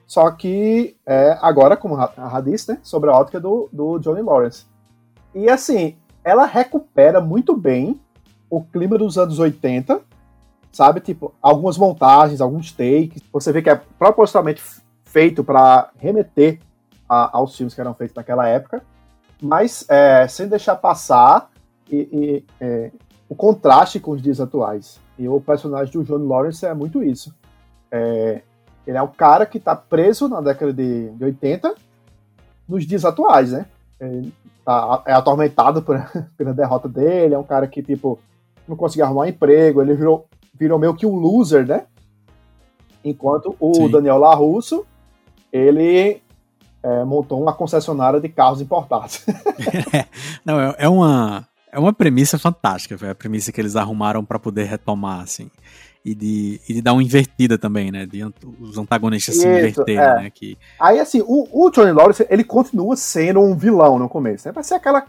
Só 0.06 0.30
que 0.32 0.99
é, 1.06 1.38
agora, 1.40 1.78
como 1.78 1.97
a 1.97 2.04
Ra 2.14 2.42
disse, 2.42 2.73
né, 2.73 2.78
sobre 2.82 3.08
a 3.08 3.14
ótica 3.14 3.40
do, 3.40 3.70
do 3.73 3.99
Johnny 3.99 4.20
Lawrence. 4.20 4.66
E 5.35 5.49
assim, 5.49 5.97
ela 6.23 6.44
recupera 6.44 7.23
muito 7.23 7.56
bem 7.56 7.99
o 8.50 8.62
clima 8.62 8.96
dos 8.98 9.18
anos 9.18 9.38
80, 9.38 10.00
sabe? 10.72 11.00
Tipo, 11.00 11.34
algumas 11.40 11.76
montagens, 11.76 12.40
alguns 12.40 12.72
takes. 12.72 13.22
Você 13.32 13.52
vê 13.52 13.62
que 13.62 13.70
é 13.70 13.80
propositalmente 13.98 14.62
feito 15.04 15.42
para 15.42 15.90
remeter 15.98 16.60
a, 17.08 17.36
aos 17.36 17.56
filmes 17.56 17.74
que 17.74 17.80
eram 17.80 17.94
feitos 17.94 18.14
naquela 18.14 18.46
época, 18.46 18.82
mas 19.40 19.84
é, 19.88 20.26
sem 20.28 20.48
deixar 20.48 20.76
passar 20.76 21.50
e, 21.90 21.96
e, 21.96 22.44
é, 22.60 22.90
o 23.28 23.34
contraste 23.34 23.98
com 23.98 24.12
os 24.12 24.22
dias 24.22 24.40
atuais. 24.40 25.00
E 25.18 25.28
o 25.28 25.40
personagem 25.40 25.92
do 25.92 26.04
John 26.04 26.26
Lawrence 26.26 26.64
é 26.64 26.74
muito 26.74 27.02
isso. 27.02 27.34
É, 27.90 28.42
ele 28.86 28.96
é 28.96 29.02
um 29.02 29.08
cara 29.08 29.44
que 29.46 29.58
está 29.58 29.74
preso 29.74 30.28
na 30.28 30.40
década 30.40 30.72
de, 30.72 31.10
de 31.10 31.24
80 31.24 31.74
nos 32.68 32.86
dias 32.86 33.04
atuais, 33.04 33.52
né? 33.52 33.66
Ele 34.00 34.32
tá, 34.64 35.02
é 35.06 35.12
atormentado 35.12 35.82
por, 35.82 35.98
pela 36.37 36.54
derrota 36.54 36.88
dele, 36.88 37.34
é 37.34 37.38
um 37.38 37.44
cara 37.44 37.66
que, 37.66 37.82
tipo, 37.82 38.18
não 38.68 38.76
conseguia 38.76 39.04
arrumar 39.04 39.22
um 39.22 39.26
emprego, 39.26 39.81
ele 39.81 39.94
virou, 39.94 40.26
virou 40.54 40.78
meio 40.78 40.94
que 40.94 41.07
um 41.07 41.16
loser, 41.16 41.66
né? 41.66 41.87
Enquanto 43.04 43.57
o 43.59 43.74
Sim. 43.74 43.90
Daniel 43.90 44.18
LaRusso, 44.18 44.85
ele 45.52 46.20
é, 46.83 47.04
montou 47.04 47.40
uma 47.40 47.52
concessionária 47.52 48.20
de 48.20 48.28
carros 48.28 48.61
importados. 48.61 49.24
Não, 50.44 50.61
é, 50.61 50.74
é 50.78 50.88
uma 50.88 51.48
é 51.70 51.78
uma 51.78 51.92
premissa 51.92 52.38
fantástica, 52.38 52.96
velho. 52.96 53.12
A 53.12 53.14
premissa 53.14 53.52
que 53.52 53.61
eles 53.61 53.76
arrumaram 53.76 54.24
pra 54.24 54.38
poder 54.38 54.64
retomar, 54.64 55.20
assim. 55.20 55.50
E 56.04 56.14
de, 56.14 56.61
e 56.68 56.74
de 56.74 56.83
dar 56.83 56.92
uma 56.92 57.02
invertida 57.02 57.59
também, 57.59 57.90
né? 57.90 58.07
De 58.07 58.24
os 58.61 58.78
antagonistas 58.78 59.37
se 59.37 59.40
Isso, 59.40 59.48
inverterem, 59.48 60.02
é. 60.02 60.22
né? 60.22 60.31
Que, 60.31 60.57
Aí, 60.81 60.98
assim, 60.98 61.22
o, 61.26 61.46
o 61.52 61.70
Johnny 61.70 61.92
Lawrence, 61.92 62.26
ele 62.31 62.44
continua 62.44 62.96
sendo 62.96 63.40
um 63.40 63.54
vilão 63.54 63.98
no 63.98 64.09
começo, 64.09 64.48
né? 64.48 64.52
Vai 64.52 64.64
ser 64.64 64.74
aquela... 64.74 65.04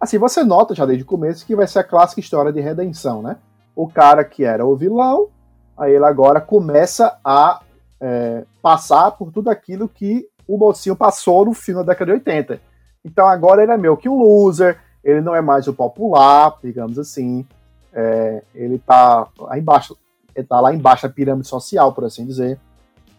Assim, 0.00 0.16
você 0.16 0.44
nota 0.44 0.74
já 0.74 0.86
desde 0.86 1.02
o 1.02 1.06
começo 1.06 1.44
que 1.44 1.56
vai 1.56 1.66
ser 1.66 1.80
a 1.80 1.84
clássica 1.84 2.20
história 2.20 2.52
de 2.52 2.60
redenção, 2.60 3.20
né? 3.20 3.36
O 3.74 3.88
cara 3.88 4.24
que 4.24 4.44
era 4.44 4.64
o 4.64 4.76
vilão, 4.76 5.28
aí 5.76 5.92
ele 5.92 6.04
agora 6.04 6.40
começa 6.40 7.18
a 7.24 7.60
é, 8.00 8.44
passar 8.62 9.10
por 9.12 9.32
tudo 9.32 9.50
aquilo 9.50 9.88
que 9.88 10.28
o 10.46 10.56
mocinho 10.56 10.94
passou 10.94 11.44
no 11.44 11.52
filme 11.52 11.84
da 11.84 11.92
década 11.92 12.12
de 12.12 12.18
80. 12.18 12.60
Então 13.04 13.26
agora 13.26 13.62
ele 13.62 13.72
é 13.72 13.76
meio 13.76 13.96
que 13.96 14.08
um 14.08 14.18
loser, 14.18 14.78
ele 15.02 15.20
não 15.20 15.34
é 15.34 15.40
mais 15.40 15.66
o 15.66 15.74
popular, 15.74 16.56
digamos 16.62 16.98
assim. 16.98 17.44
É, 17.92 18.42
ele 18.54 18.78
tá 18.78 19.26
lá 19.38 19.58
embaixo, 19.58 19.96
ele 20.34 20.46
tá 20.46 20.60
lá 20.60 20.72
embaixo 20.72 21.08
da 21.08 21.12
pirâmide 21.12 21.48
social, 21.48 21.92
por 21.92 22.04
assim 22.04 22.24
dizer. 22.24 22.58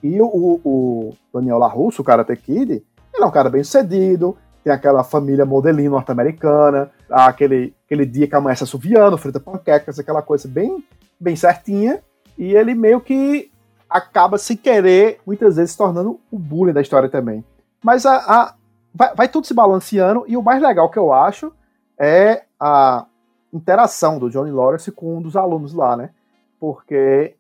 E 0.02 0.22
o, 0.22 0.62
o 0.64 1.14
Daniel 1.34 1.58
LaRusso, 1.58 2.02
o 2.02 2.06
Karate 2.06 2.36
Kid, 2.38 2.72
ele 2.72 3.24
é 3.24 3.26
um 3.26 3.32
cara 3.32 3.50
bem 3.50 3.64
sucedido, 3.64 4.38
tem 4.64 4.72
aquela 4.74 5.04
família 5.04 5.46
modelinho 5.46 5.92
norte-americana, 5.92 6.92
aquele, 7.10 7.74
aquele 7.86 8.06
dia 8.06 8.28
que 8.28 8.36
amanhece 8.36 8.64
assoviando, 8.64 9.18
frita 9.18 9.40
panquecas, 9.40 10.00
aquela 10.00 10.22
coisa 10.22 10.48
bem, 10.48 10.84
bem 11.20 11.36
certinha, 11.36 12.02
e 12.38 12.56
ele 12.56 12.74
meio 12.76 13.00
que 13.02 13.52
acaba 13.90 14.38
sem 14.38 14.56
querer, 14.56 15.20
muitas 15.26 15.56
vezes, 15.56 15.72
se 15.72 15.78
tornando 15.78 16.20
o 16.32 16.38
bullying 16.38 16.74
da 16.74 16.82
história 16.82 17.10
também. 17.10 17.44
Mas 17.84 18.06
a, 18.06 18.18
a- 18.18 18.56
vai, 18.94 19.16
vai 19.16 19.28
tudo 19.28 19.48
se 19.48 19.54
balanceando, 19.54 20.26
e 20.28 20.38
o 20.38 20.44
mais 20.44 20.62
legal 20.62 20.90
que 20.90 21.00
eu 21.00 21.12
acho 21.12 21.52
é 21.98 22.44
a 22.60 23.06
interação 23.52 24.20
do 24.20 24.30
Johnny 24.30 24.52
Lawrence 24.52 24.92
com 24.92 25.18
um 25.18 25.22
dos 25.22 25.36
alunos 25.36 25.74
lá, 25.74 25.98
né? 25.98 26.12
Porque 26.60 27.36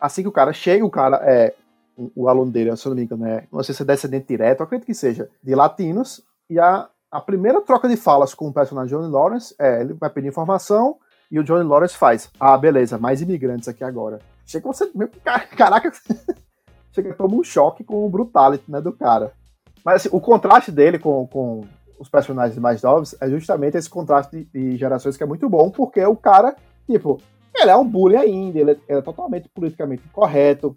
assim 0.00 0.22
que 0.22 0.28
o 0.28 0.32
cara 0.32 0.52
chega, 0.52 0.84
o 0.84 0.90
cara 0.90 1.20
é. 1.24 1.54
O, 2.14 2.28
aluno 2.28 2.52
dele, 2.52 2.76
se 2.76 2.86
eu 2.86 2.90
não 2.90 2.96
me 2.96 3.02
engano, 3.02 3.26
é, 3.26 3.42
não 3.52 3.60
sei 3.60 3.74
se 3.74 3.82
é 3.82 3.84
descendente 3.84 4.28
direto, 4.28 4.62
acredito 4.62 4.86
que 4.86 4.94
seja, 4.94 5.28
de 5.42 5.52
latinos, 5.52 6.22
e 6.48 6.58
a, 6.58 6.88
a 7.10 7.20
primeira 7.20 7.60
troca 7.60 7.88
de 7.88 7.96
falas 7.96 8.34
com 8.34 8.48
o 8.48 8.52
personagem 8.52 8.96
Johnny 8.96 9.10
Lawrence 9.10 9.54
é: 9.58 9.80
ele 9.80 9.94
vai 9.94 10.10
pedir 10.10 10.28
informação 10.28 10.96
e 11.30 11.38
o 11.38 11.44
Johnny 11.44 11.64
Lawrence 11.64 11.96
faz. 11.96 12.30
Ah, 12.38 12.56
beleza, 12.56 12.98
mais 12.98 13.20
imigrantes 13.20 13.68
aqui 13.68 13.84
agora. 13.84 14.18
Chega 14.46 14.66
você. 14.66 14.90
meu, 14.94 15.08
ca- 15.24 15.46
Caraca, 15.46 15.92
chega 16.92 17.14
toma 17.14 17.36
um 17.36 17.44
choque 17.44 17.84
com 17.84 18.04
o 18.06 18.08
brutality 18.10 18.70
né, 18.70 18.80
do 18.80 18.92
cara. 18.92 19.32
Mas 19.84 19.96
assim, 19.96 20.08
o 20.12 20.20
contraste 20.20 20.72
dele 20.72 20.98
com, 20.98 21.26
com 21.26 21.62
os 21.98 22.08
personagens 22.08 22.58
mais 22.58 22.82
novos 22.82 23.14
é 23.20 23.28
justamente 23.28 23.76
esse 23.76 23.88
contraste 23.88 24.36
de, 24.36 24.44
de 24.44 24.76
gerações 24.76 25.16
que 25.16 25.22
é 25.22 25.26
muito 25.26 25.48
bom, 25.48 25.70
porque 25.70 26.04
o 26.04 26.16
cara, 26.16 26.56
tipo, 26.86 27.20
ele 27.54 27.70
é 27.70 27.76
um 27.76 27.84
bully 27.88 28.16
ainda, 28.16 28.58
ele 28.58 28.70
é, 28.72 28.76
ele 28.88 28.98
é 28.98 29.02
totalmente 29.02 29.48
politicamente 29.48 30.02
incorreto, 30.06 30.76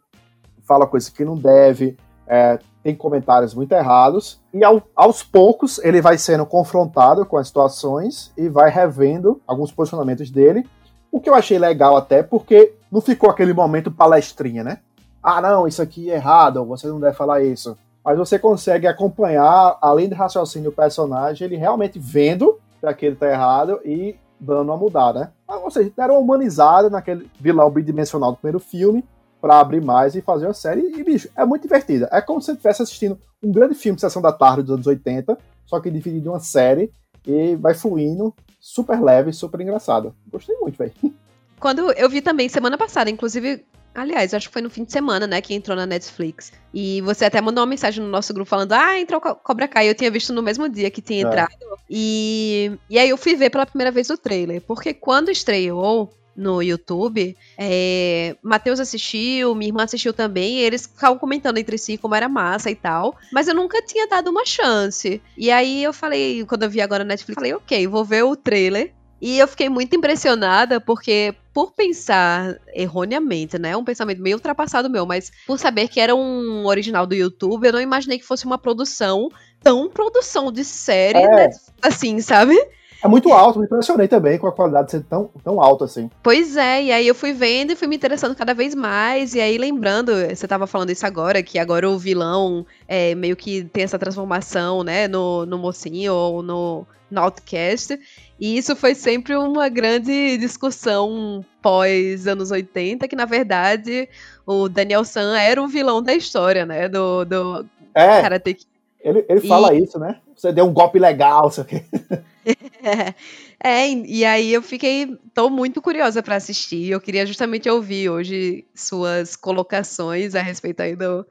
fala 0.67 0.87
coisas 0.87 1.09
que 1.09 1.25
não 1.25 1.35
deve, 1.35 1.97
é, 2.27 2.59
tem 2.83 2.95
comentários 2.95 3.53
muito 3.53 3.71
errados, 3.73 4.39
e 4.53 4.63
ao- 4.63 4.81
aos 4.95 5.21
poucos 5.23 5.77
ele 5.79 6.01
vai 6.01 6.17
sendo 6.17 6.45
confrontado 6.45 7.25
com 7.25 7.37
as 7.37 7.47
situações 7.47 8.31
e 8.35 8.49
vai 8.49 8.69
revendo 8.69 9.39
alguns 9.47 9.71
posicionamentos 9.71 10.29
dele, 10.29 10.67
o 11.11 11.19
que 11.19 11.29
eu 11.29 11.35
achei 11.35 11.59
legal 11.59 11.95
até, 11.95 12.23
porque 12.23 12.73
não 12.91 13.01
ficou 13.01 13.29
aquele 13.29 13.53
momento 13.53 13.91
palestrinha, 13.91 14.63
né? 14.63 14.79
Ah, 15.21 15.39
não, 15.41 15.67
isso 15.67 15.81
aqui 15.81 16.09
é 16.09 16.15
errado, 16.15 16.65
você 16.65 16.87
não 16.87 16.99
deve 16.99 17.15
falar 17.15 17.43
isso. 17.43 17.77
Mas 18.03 18.17
você 18.17 18.39
consegue 18.39 18.87
acompanhar, 18.87 19.77
além 19.79 20.09
do 20.09 20.15
raciocínio 20.15 20.71
do 20.71 20.75
personagem, 20.75 21.45
ele 21.45 21.55
realmente 21.57 21.99
vendo 21.99 22.57
que 22.79 22.87
aquele 22.87 23.15
tá 23.15 23.29
errado 23.29 23.79
e 23.85 24.15
dando 24.39 24.63
uma 24.63 24.77
mudada, 24.77 25.19
né? 25.19 25.31
Ou 25.63 25.69
seja, 25.69 25.91
deram 25.95 26.15
uma 26.15 26.21
humanizada 26.21 26.89
naquele 26.89 27.29
vilão 27.39 27.69
bidimensional 27.69 28.31
do 28.31 28.37
primeiro 28.37 28.59
filme 28.59 29.05
pra 29.41 29.59
abrir 29.59 29.81
mais 29.81 30.15
e 30.15 30.21
fazer 30.21 30.45
uma 30.45 30.53
série. 30.53 30.81
E, 30.81 31.03
bicho, 31.03 31.27
é 31.35 31.43
muito 31.43 31.63
divertida. 31.63 32.07
É 32.11 32.21
como 32.21 32.39
se 32.39 32.45
você 32.45 32.51
estivesse 32.51 32.83
assistindo 32.83 33.19
um 33.43 33.51
grande 33.51 33.73
filme 33.73 33.95
de 33.95 34.01
Sessão 34.01 34.21
da 34.21 34.31
Tarde 34.31 34.63
dos 34.63 34.75
anos 34.75 34.87
80, 34.87 35.37
só 35.65 35.79
que 35.79 35.89
dividido 35.89 36.27
em 36.27 36.29
uma 36.29 36.39
série 36.39 36.91
e 37.25 37.55
vai 37.55 37.73
fluindo, 37.73 38.33
super 38.59 39.01
leve, 39.01 39.33
super 39.33 39.59
engraçado. 39.59 40.15
Gostei 40.31 40.55
muito, 40.57 40.77
velho. 40.77 40.93
Quando 41.59 41.91
eu 41.91 42.09
vi 42.09 42.21
também 42.21 42.49
semana 42.49 42.77
passada, 42.77 43.09
inclusive 43.09 43.63
Aliás, 43.93 44.33
acho 44.33 44.47
que 44.47 44.53
foi 44.53 44.61
no 44.61 44.69
fim 44.69 44.85
de 44.85 44.91
semana, 44.91 45.27
né, 45.27 45.41
que 45.41 45.53
entrou 45.53 45.75
na 45.75 45.85
Netflix. 45.85 46.53
E 46.73 47.01
você 47.01 47.25
até 47.25 47.41
mandou 47.41 47.61
uma 47.61 47.69
mensagem 47.69 48.01
no 48.01 48.09
nosso 48.09 48.33
grupo 48.33 48.49
falando: 48.49 48.71
Ah, 48.71 48.97
entrou 48.97 49.19
Cobra 49.19 49.67
Kai. 49.67 49.89
Eu 49.89 49.95
tinha 49.95 50.09
visto 50.09 50.31
no 50.31 50.41
mesmo 50.41 50.69
dia 50.69 50.89
que 50.89 51.01
tinha 51.01 51.25
é. 51.25 51.27
entrado. 51.27 51.51
E, 51.89 52.71
e 52.89 52.97
aí 52.97 53.09
eu 53.09 53.17
fui 53.17 53.35
ver 53.35 53.49
pela 53.49 53.65
primeira 53.65 53.91
vez 53.91 54.09
o 54.09 54.17
trailer. 54.17 54.61
Porque 54.61 54.93
quando 54.93 55.29
estreou, 55.29 56.09
no 56.35 56.61
YouTube. 56.61 57.35
É, 57.57 58.35
Matheus 58.41 58.79
assistiu, 58.79 59.53
minha 59.55 59.69
irmã 59.69 59.83
assistiu 59.83 60.13
também, 60.13 60.59
e 60.59 60.61
eles 60.61 60.85
ficavam 60.85 61.17
comentando 61.17 61.57
entre 61.57 61.77
si 61.77 61.97
como 61.97 62.15
era 62.15 62.29
massa 62.29 62.69
e 62.69 62.75
tal. 62.75 63.15
Mas 63.31 63.47
eu 63.47 63.55
nunca 63.55 63.81
tinha 63.81 64.07
dado 64.07 64.29
uma 64.29 64.45
chance. 64.45 65.21
E 65.37 65.51
aí 65.51 65.83
eu 65.83 65.93
falei, 65.93 66.45
quando 66.45 66.63
eu 66.63 66.69
vi 66.69 66.81
agora 66.81 67.03
na 67.03 67.09
Netflix, 67.09 67.35
falei, 67.35 67.53
ok, 67.53 67.87
vou 67.87 68.05
ver 68.05 68.23
o 68.23 68.35
trailer. 68.35 68.93
E 69.21 69.37
eu 69.37 69.47
fiquei 69.47 69.69
muito 69.69 69.95
impressionada 69.95 70.81
porque, 70.81 71.35
por 71.53 71.73
pensar 71.73 72.57
erroneamente, 72.73 73.59
né? 73.59 73.77
Um 73.77 73.83
pensamento 73.83 74.19
meio 74.19 74.37
ultrapassado 74.37 74.89
meu, 74.89 75.05
mas 75.05 75.31
por 75.45 75.59
saber 75.59 75.87
que 75.89 75.99
era 75.99 76.15
um 76.15 76.65
original 76.65 77.05
do 77.05 77.13
YouTube, 77.13 77.67
eu 77.67 77.73
não 77.73 77.79
imaginei 77.79 78.17
que 78.17 78.25
fosse 78.25 78.45
uma 78.45 78.57
produção 78.57 79.29
tão 79.61 79.87
produção 79.87 80.51
de 80.51 80.65
série, 80.65 81.19
é. 81.19 81.27
né? 81.27 81.49
Assim, 81.83 82.19
sabe? 82.19 82.57
É 83.03 83.07
muito 83.07 83.33
alto, 83.33 83.57
me 83.57 83.65
impressionei 83.65 84.07
também 84.07 84.37
com 84.37 84.47
a 84.47 84.51
qualidade 84.51 84.85
de 84.85 84.91
ser 84.91 85.03
tão, 85.03 85.29
tão 85.43 85.59
alta 85.59 85.85
assim. 85.85 86.09
Pois 86.21 86.55
é, 86.55 86.83
e 86.83 86.91
aí 86.91 87.07
eu 87.07 87.15
fui 87.15 87.33
vendo 87.33 87.71
e 87.71 87.75
fui 87.75 87.87
me 87.87 87.95
interessando 87.95 88.35
cada 88.35 88.53
vez 88.53 88.75
mais. 88.75 89.33
E 89.33 89.41
aí, 89.41 89.57
lembrando, 89.57 90.11
você 90.29 90.47
tava 90.47 90.67
falando 90.67 90.91
isso 90.91 91.05
agora, 91.05 91.41
que 91.41 91.57
agora 91.57 91.89
o 91.89 91.97
vilão 91.97 92.65
é, 92.87 93.15
meio 93.15 93.35
que 93.35 93.63
tem 93.63 93.83
essa 93.83 93.97
transformação, 93.97 94.83
né, 94.83 95.07
no, 95.07 95.45
no 95.47 95.57
mocinho 95.57 96.13
ou 96.13 96.43
no, 96.43 96.85
no 97.09 97.21
Outcast. 97.21 97.99
E 98.39 98.57
isso 98.57 98.75
foi 98.75 98.93
sempre 98.93 99.35
uma 99.35 99.67
grande 99.67 100.37
discussão 100.37 101.43
pós 101.61 102.27
anos 102.27 102.51
80, 102.51 103.07
que 103.07 103.15
na 103.15 103.25
verdade 103.25 104.09
o 104.45 104.67
Daniel 104.67 105.03
San 105.03 105.37
era 105.37 105.61
o 105.61 105.67
vilão 105.67 106.01
da 106.01 106.13
história, 106.13 106.65
né? 106.65 106.87
Do, 106.87 107.25
do 107.25 107.65
é, 107.93 108.21
Karate 108.21 108.53
Kid. 108.55 108.67
Ele, 108.99 109.25
ele 109.27 109.41
fala 109.41 109.73
e... 109.73 109.83
isso, 109.83 109.99
né? 109.99 110.17
Você 110.35 110.51
deu 110.51 110.65
um 110.65 110.73
golpe 110.73 110.97
legal, 110.97 111.49
isso 111.49 111.61
aqui. 111.61 111.83
é, 113.63 113.89
e 113.89 114.25
aí 114.25 114.53
eu 114.53 114.61
fiquei, 114.61 115.17
tô 115.33 115.49
muito 115.49 115.81
curiosa 115.81 116.23
para 116.23 116.35
assistir. 116.35 116.89
Eu 116.89 117.01
queria 117.01 117.25
justamente 117.25 117.69
ouvir 117.69 118.09
hoje 118.09 118.67
suas 118.75 119.35
colocações 119.35 120.35
a 120.35 120.41
respeito 120.41 120.81
aí 120.81 120.95
do, 120.95 121.25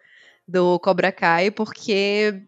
do 0.46 0.78
Cobra 0.80 1.12
Kai, 1.12 1.50
porque 1.50 2.42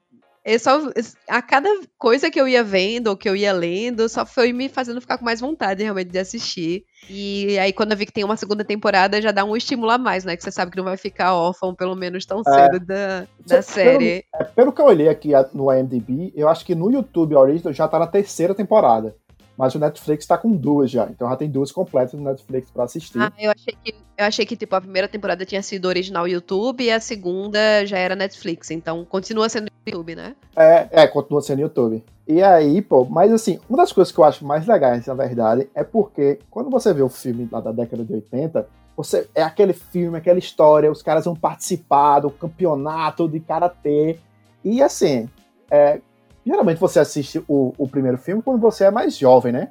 eu 0.44 0.58
só, 0.58 0.80
a 1.28 1.40
cada 1.40 1.68
coisa 1.96 2.30
que 2.30 2.40
eu 2.40 2.48
ia 2.48 2.64
vendo 2.64 3.06
ou 3.08 3.16
que 3.16 3.28
eu 3.28 3.36
ia 3.36 3.52
lendo, 3.52 4.08
só 4.08 4.26
foi 4.26 4.52
me 4.52 4.68
fazendo 4.68 5.00
ficar 5.00 5.16
com 5.16 5.24
mais 5.24 5.40
vontade 5.40 5.84
realmente 5.84 6.10
de 6.10 6.18
assistir. 6.18 6.84
E 7.08 7.58
aí, 7.58 7.72
quando 7.72 7.92
eu 7.92 7.96
vi 7.96 8.06
que 8.06 8.12
tem 8.12 8.24
uma 8.24 8.36
segunda 8.36 8.64
temporada, 8.64 9.22
já 9.22 9.30
dá 9.30 9.44
um 9.44 9.56
estímulo 9.56 9.90
a 9.90 9.98
mais, 9.98 10.24
né? 10.24 10.36
Que 10.36 10.42
você 10.42 10.50
sabe 10.50 10.72
que 10.72 10.76
não 10.76 10.84
vai 10.84 10.96
ficar 10.96 11.34
órfão, 11.34 11.74
pelo 11.74 11.94
menos 11.94 12.26
tão 12.26 12.40
é. 12.40 12.50
cedo, 12.50 12.84
da, 12.84 13.26
da 13.46 13.62
série. 13.62 14.24
Pelo, 14.32 14.42
é, 14.42 14.44
pelo 14.44 14.72
que 14.72 14.80
eu 14.80 14.86
olhei 14.86 15.08
aqui 15.08 15.30
no 15.52 15.72
IMDb, 15.72 16.32
eu 16.34 16.48
acho 16.48 16.64
que 16.64 16.74
no 16.74 16.90
YouTube 16.90 17.36
Original 17.36 17.72
já 17.72 17.86
tá 17.86 17.98
na 17.98 18.06
terceira 18.06 18.54
temporada. 18.54 19.14
Mas 19.56 19.74
o 19.74 19.78
Netflix 19.78 20.26
tá 20.26 20.38
com 20.38 20.50
duas 20.52 20.90
já. 20.90 21.06
Então 21.10 21.28
já 21.28 21.36
tem 21.36 21.50
duas 21.50 21.70
completas 21.70 22.14
no 22.14 22.24
Netflix 22.24 22.70
para 22.70 22.84
assistir. 22.84 23.20
Ah, 23.20 23.32
eu 23.38 23.50
achei 23.50 23.76
que 23.82 23.94
eu 24.16 24.26
achei 24.26 24.46
que 24.46 24.56
tipo 24.56 24.74
a 24.74 24.80
primeira 24.80 25.08
temporada 25.08 25.44
tinha 25.44 25.62
sido 25.62 25.86
original 25.86 26.28
YouTube 26.28 26.84
e 26.84 26.90
a 26.90 27.00
segunda 27.00 27.84
já 27.84 27.98
era 27.98 28.14
Netflix. 28.14 28.70
Então 28.70 29.04
continua 29.04 29.48
sendo 29.48 29.68
YouTube, 29.86 30.14
né? 30.14 30.34
É, 30.56 30.88
é, 30.90 31.06
continua 31.06 31.42
sendo 31.42 31.60
YouTube. 31.60 32.04
E 32.26 32.42
aí, 32.42 32.80
pô, 32.80 33.04
mas 33.04 33.32
assim, 33.32 33.58
uma 33.68 33.78
das 33.78 33.92
coisas 33.92 34.12
que 34.12 34.18
eu 34.18 34.24
acho 34.24 34.44
mais 34.44 34.66
legais, 34.66 35.06
na 35.06 35.14
verdade, 35.14 35.68
é 35.74 35.82
porque 35.82 36.38
quando 36.50 36.70
você 36.70 36.94
vê 36.94 37.02
o 37.02 37.08
filme 37.08 37.48
lá 37.50 37.60
da 37.60 37.72
década 37.72 38.04
de 38.04 38.12
80, 38.12 38.66
você 38.96 39.28
é 39.34 39.42
aquele 39.42 39.72
filme, 39.72 40.18
aquela 40.18 40.38
história, 40.38 40.90
os 40.90 41.02
caras 41.02 41.24
vão 41.24 41.34
participar 41.34 42.20
do 42.20 42.30
campeonato 42.30 43.28
de 43.28 43.40
karatê. 43.40 44.18
E 44.64 44.82
assim, 44.82 45.28
é, 45.70 46.00
geralmente 46.44 46.78
você 46.78 47.00
assiste 47.00 47.42
o, 47.48 47.72
o 47.76 47.88
primeiro 47.88 48.18
filme 48.18 48.42
quando 48.42 48.60
você 48.60 48.84
é 48.84 48.90
mais 48.90 49.16
jovem, 49.16 49.52
né? 49.52 49.68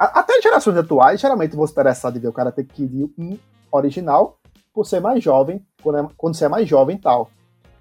até 0.00 0.38
em 0.38 0.42
gerações 0.42 0.78
atuais, 0.78 1.20
geralmente 1.20 1.54
você 1.54 1.72
está 1.72 1.82
interessado 1.82 2.16
em 2.16 2.20
ver 2.20 2.28
o 2.28 2.32
Karate 2.32 2.64
Kid 2.64 3.12
um 3.18 3.36
original 3.70 4.38
por 4.72 4.86
ser 4.86 4.98
mais 4.98 5.22
jovem, 5.22 5.64
quando, 5.82 5.98
é, 5.98 6.08
quando 6.16 6.34
você 6.34 6.46
é 6.46 6.48
mais 6.48 6.66
jovem 6.66 6.96
e 6.96 6.98
tal. 6.98 7.30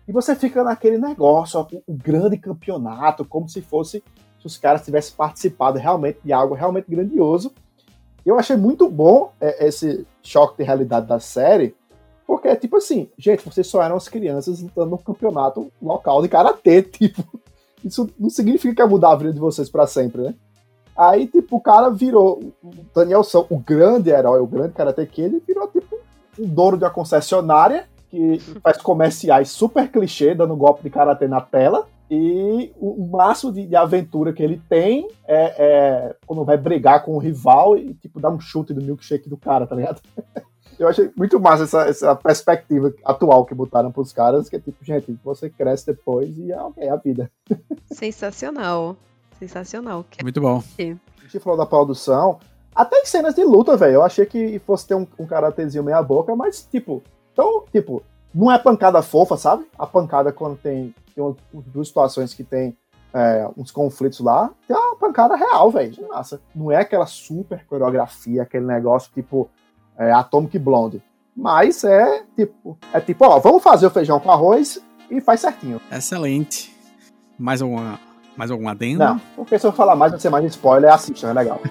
E 0.05 0.11
você 0.11 0.35
fica 0.35 0.63
naquele 0.63 0.97
negócio, 0.97 1.65
o, 1.87 1.93
grande 1.93 2.37
campeonato, 2.37 3.23
como 3.23 3.47
se 3.47 3.61
fosse 3.61 4.03
se 4.39 4.45
os 4.45 4.57
caras 4.57 4.83
tivessem 4.83 5.15
participado 5.15 5.77
realmente 5.77 6.19
de 6.23 6.33
algo 6.33 6.55
realmente 6.55 6.89
grandioso. 6.89 7.53
Eu 8.25 8.37
achei 8.37 8.57
muito 8.57 8.89
bom 8.89 9.31
é, 9.39 9.67
esse 9.67 10.05
choque 10.21 10.57
de 10.57 10.63
realidade 10.63 11.07
da 11.07 11.19
série, 11.19 11.75
porque 12.27 12.47
é 12.47 12.55
tipo 12.55 12.77
assim, 12.77 13.09
gente, 13.17 13.45
vocês 13.45 13.67
só 13.67 13.81
eram 13.81 13.95
as 13.95 14.09
crianças 14.09 14.61
lutando 14.61 14.91
no 14.91 14.97
campeonato 14.97 15.71
local 15.81 16.21
de 16.21 16.27
karatê, 16.27 16.81
tipo, 16.83 17.38
isso 17.83 18.09
não 18.19 18.29
significa 18.29 18.75
que 18.75 18.81
vai 18.81 18.89
mudar 18.89 19.11
a 19.11 19.15
vida 19.15 19.33
de 19.33 19.39
vocês 19.39 19.69
para 19.69 19.87
sempre, 19.87 20.21
né? 20.21 20.35
Aí, 20.97 21.27
tipo, 21.27 21.55
o 21.55 21.61
cara 21.61 21.89
virou. 21.89 22.53
O 22.61 22.71
Daniel 22.93 23.23
São, 23.23 23.45
o 23.49 23.57
grande 23.57 24.09
herói, 24.09 24.41
o 24.41 24.47
grande 24.47 24.73
Karate 24.73 25.05
Kid, 25.05 25.41
virou, 25.47 25.67
tipo, 25.67 25.97
um 26.37 26.45
dono 26.45 26.77
de 26.77 26.83
uma 26.83 26.89
concessionária 26.89 27.87
que 28.09 28.39
faz 28.61 28.77
comerciais 28.77 29.49
super 29.49 29.89
clichê, 29.89 30.35
dando 30.35 30.57
golpe 30.57 30.83
de 30.83 30.89
karatê 30.89 31.27
na 31.27 31.39
tela. 31.39 31.87
E 32.11 32.73
o, 32.75 33.07
máximo 33.07 33.53
de, 33.53 33.67
de, 33.67 33.75
aventura 33.75 34.33
que 34.33 34.41
ele 34.41 34.59
tem 34.67 35.07
é, 35.27 35.55
é, 35.57 36.15
quando 36.25 36.43
vai 36.43 36.57
brigar 36.57 37.05
com 37.05 37.15
o 37.15 37.19
rival 37.19 37.77
e, 37.77 37.93
tipo, 37.93 38.19
dar 38.19 38.31
um 38.31 38.39
chute 38.39 38.73
do 38.73 38.81
milkshake 38.81 39.29
do 39.29 39.37
cara, 39.37 39.67
tá 39.67 39.75
ligado? 39.75 40.01
Eu 40.79 40.87
achei 40.87 41.11
muito 41.15 41.37
massa 41.41 41.63
essa, 41.63 41.81
essa 41.89 42.15
perspectiva 42.15 42.93
atual 43.03 43.45
que 43.45 43.53
botaram 43.53 43.91
pros 43.91 44.13
caras, 44.13 44.47
que 44.47 44.55
é 44.55 44.59
tipo, 44.59 44.83
gente, 44.83 45.19
você 45.23 45.49
cresce 45.49 45.87
depois 45.87 46.37
e 46.37 46.53
é, 46.53 46.57
é 46.77 46.89
a 46.89 46.95
vida. 46.95 47.29
Sensacional. 47.91 48.95
Sensacional. 49.37 50.05
Muito 50.23 50.39
bom. 50.39 50.63
A 50.79 51.21
gente 51.23 51.39
falou 51.39 51.57
da 51.57 51.65
produção. 51.65 52.39
Até 52.73 53.01
em 53.01 53.05
cenas 53.05 53.35
de 53.35 53.43
luta, 53.43 53.75
velho. 53.75 53.95
Eu 53.95 54.03
achei 54.03 54.25
que 54.25 54.57
fosse 54.59 54.87
ter 54.87 54.95
um, 54.95 55.05
um 55.19 55.25
karatezinho 55.25 55.83
meia 55.83 56.01
boca, 56.01 56.33
mas, 56.33 56.63
tipo, 56.63 57.03
então, 57.33 57.65
tipo, 57.71 58.01
não 58.33 58.49
é 58.49 58.57
pancada 58.57 59.01
fofa, 59.01 59.35
sabe? 59.35 59.65
A 59.77 59.85
pancada 59.85 60.31
quando 60.31 60.57
tem, 60.57 60.95
tem 61.13 61.21
uma, 61.21 61.35
duas 61.53 61.89
situações 61.89 62.33
que 62.33 62.43
tem 62.43 62.77
é, 63.13 63.49
uns 63.57 63.71
conflitos 63.71 64.19
lá, 64.19 64.49
tem 64.65 64.77
uma 64.77 64.95
pancada 64.95 65.35
real, 65.35 65.69
velho. 65.71 66.07
Massa. 66.07 66.39
Não 66.55 66.71
é 66.71 66.77
aquela 66.77 67.05
super 67.05 67.65
coreografia, 67.65 68.43
aquele 68.43 68.65
negócio 68.65 69.11
tipo 69.13 69.49
é, 69.99 70.11
Atomic 70.13 70.57
Blonde. 70.57 71.03
Mas 71.35 71.83
é 71.83 72.23
tipo, 72.35 72.77
é 72.93 72.99
tipo, 72.99 73.25
ó, 73.25 73.39
vamos 73.39 73.61
fazer 73.61 73.85
o 73.85 73.89
feijão 73.91 74.19
com 74.19 74.31
arroz 74.31 74.81
e 75.11 75.21
faz 75.21 75.41
certinho. 75.41 75.79
Excelente. 75.91 76.75
Mais 77.37 77.61
alguma, 77.61 77.99
mais 78.35 78.49
alguma 78.49 78.71
adendo? 78.71 78.99
Não, 78.99 79.19
porque 79.35 79.59
se 79.59 79.67
eu 79.67 79.71
falar 79.71 79.95
mais, 79.95 80.11
vai 80.11 80.19
ser 80.19 80.29
mais 80.29 80.45
spoiler, 80.45 80.93
assista, 80.93 81.27
é 81.27 81.33
legal. 81.33 81.61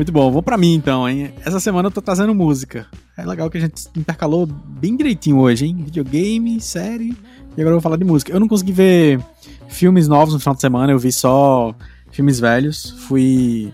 Muito 0.00 0.12
bom, 0.12 0.30
vou 0.30 0.42
para 0.42 0.56
mim 0.56 0.72
então, 0.72 1.06
hein? 1.06 1.30
Essa 1.44 1.60
semana 1.60 1.88
eu 1.88 1.90
tô 1.90 2.00
trazendo 2.00 2.34
música. 2.34 2.86
É 3.18 3.22
legal 3.22 3.50
que 3.50 3.58
a 3.58 3.60
gente 3.60 3.86
intercalou 3.94 4.46
bem 4.46 4.96
direitinho 4.96 5.36
hoje, 5.36 5.66
hein? 5.66 5.76
Videogame, 5.76 6.58
série. 6.58 7.10
E 7.54 7.60
agora 7.60 7.68
eu 7.68 7.72
vou 7.72 7.80
falar 7.82 7.98
de 7.98 8.04
música. 8.04 8.32
Eu 8.32 8.40
não 8.40 8.48
consegui 8.48 8.72
ver 8.72 9.20
filmes 9.68 10.08
novos 10.08 10.32
no 10.32 10.40
final 10.40 10.54
de 10.54 10.62
semana, 10.62 10.90
eu 10.90 10.98
vi 10.98 11.12
só 11.12 11.74
filmes 12.10 12.40
velhos. 12.40 12.92
Fui 13.08 13.70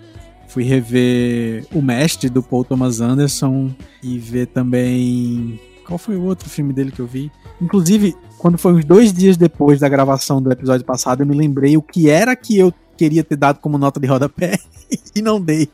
fui 0.49 0.65
rever 0.65 1.65
O 1.73 1.81
Mestre 1.81 2.29
do 2.29 2.43
Paul 2.43 2.65
Thomas 2.65 3.01
Anderson 3.01 3.71
e 4.03 4.19
ver 4.19 4.47
também 4.49 5.61
qual 5.87 5.97
foi 5.97 6.17
o 6.17 6.25
outro 6.25 6.51
filme 6.51 6.73
dele 6.73 6.91
que 6.91 6.99
eu 6.99 7.07
vi? 7.07 7.31
Inclusive, 7.63 8.17
quando 8.37 8.59
foi 8.59 8.73
uns 8.73 8.85
dois 8.85 9.13
dias 9.13 9.37
depois 9.37 9.79
da 9.79 9.89
gravação 9.89 10.43
do 10.43 10.51
episódio 10.51 10.85
passado, 10.85 11.23
eu 11.23 11.27
me 11.27 11.37
lembrei 11.37 11.77
o 11.77 11.83
que 11.83 12.11
era 12.11 12.35
que 12.35 12.59
eu 12.59 12.75
queria 12.97 13.23
ter 13.23 13.37
dado 13.37 13.61
como 13.61 13.79
nota 13.79 14.01
de 14.01 14.07
rodapé 14.07 14.59
e 15.15 15.23
não 15.23 15.41
dei. 15.41 15.69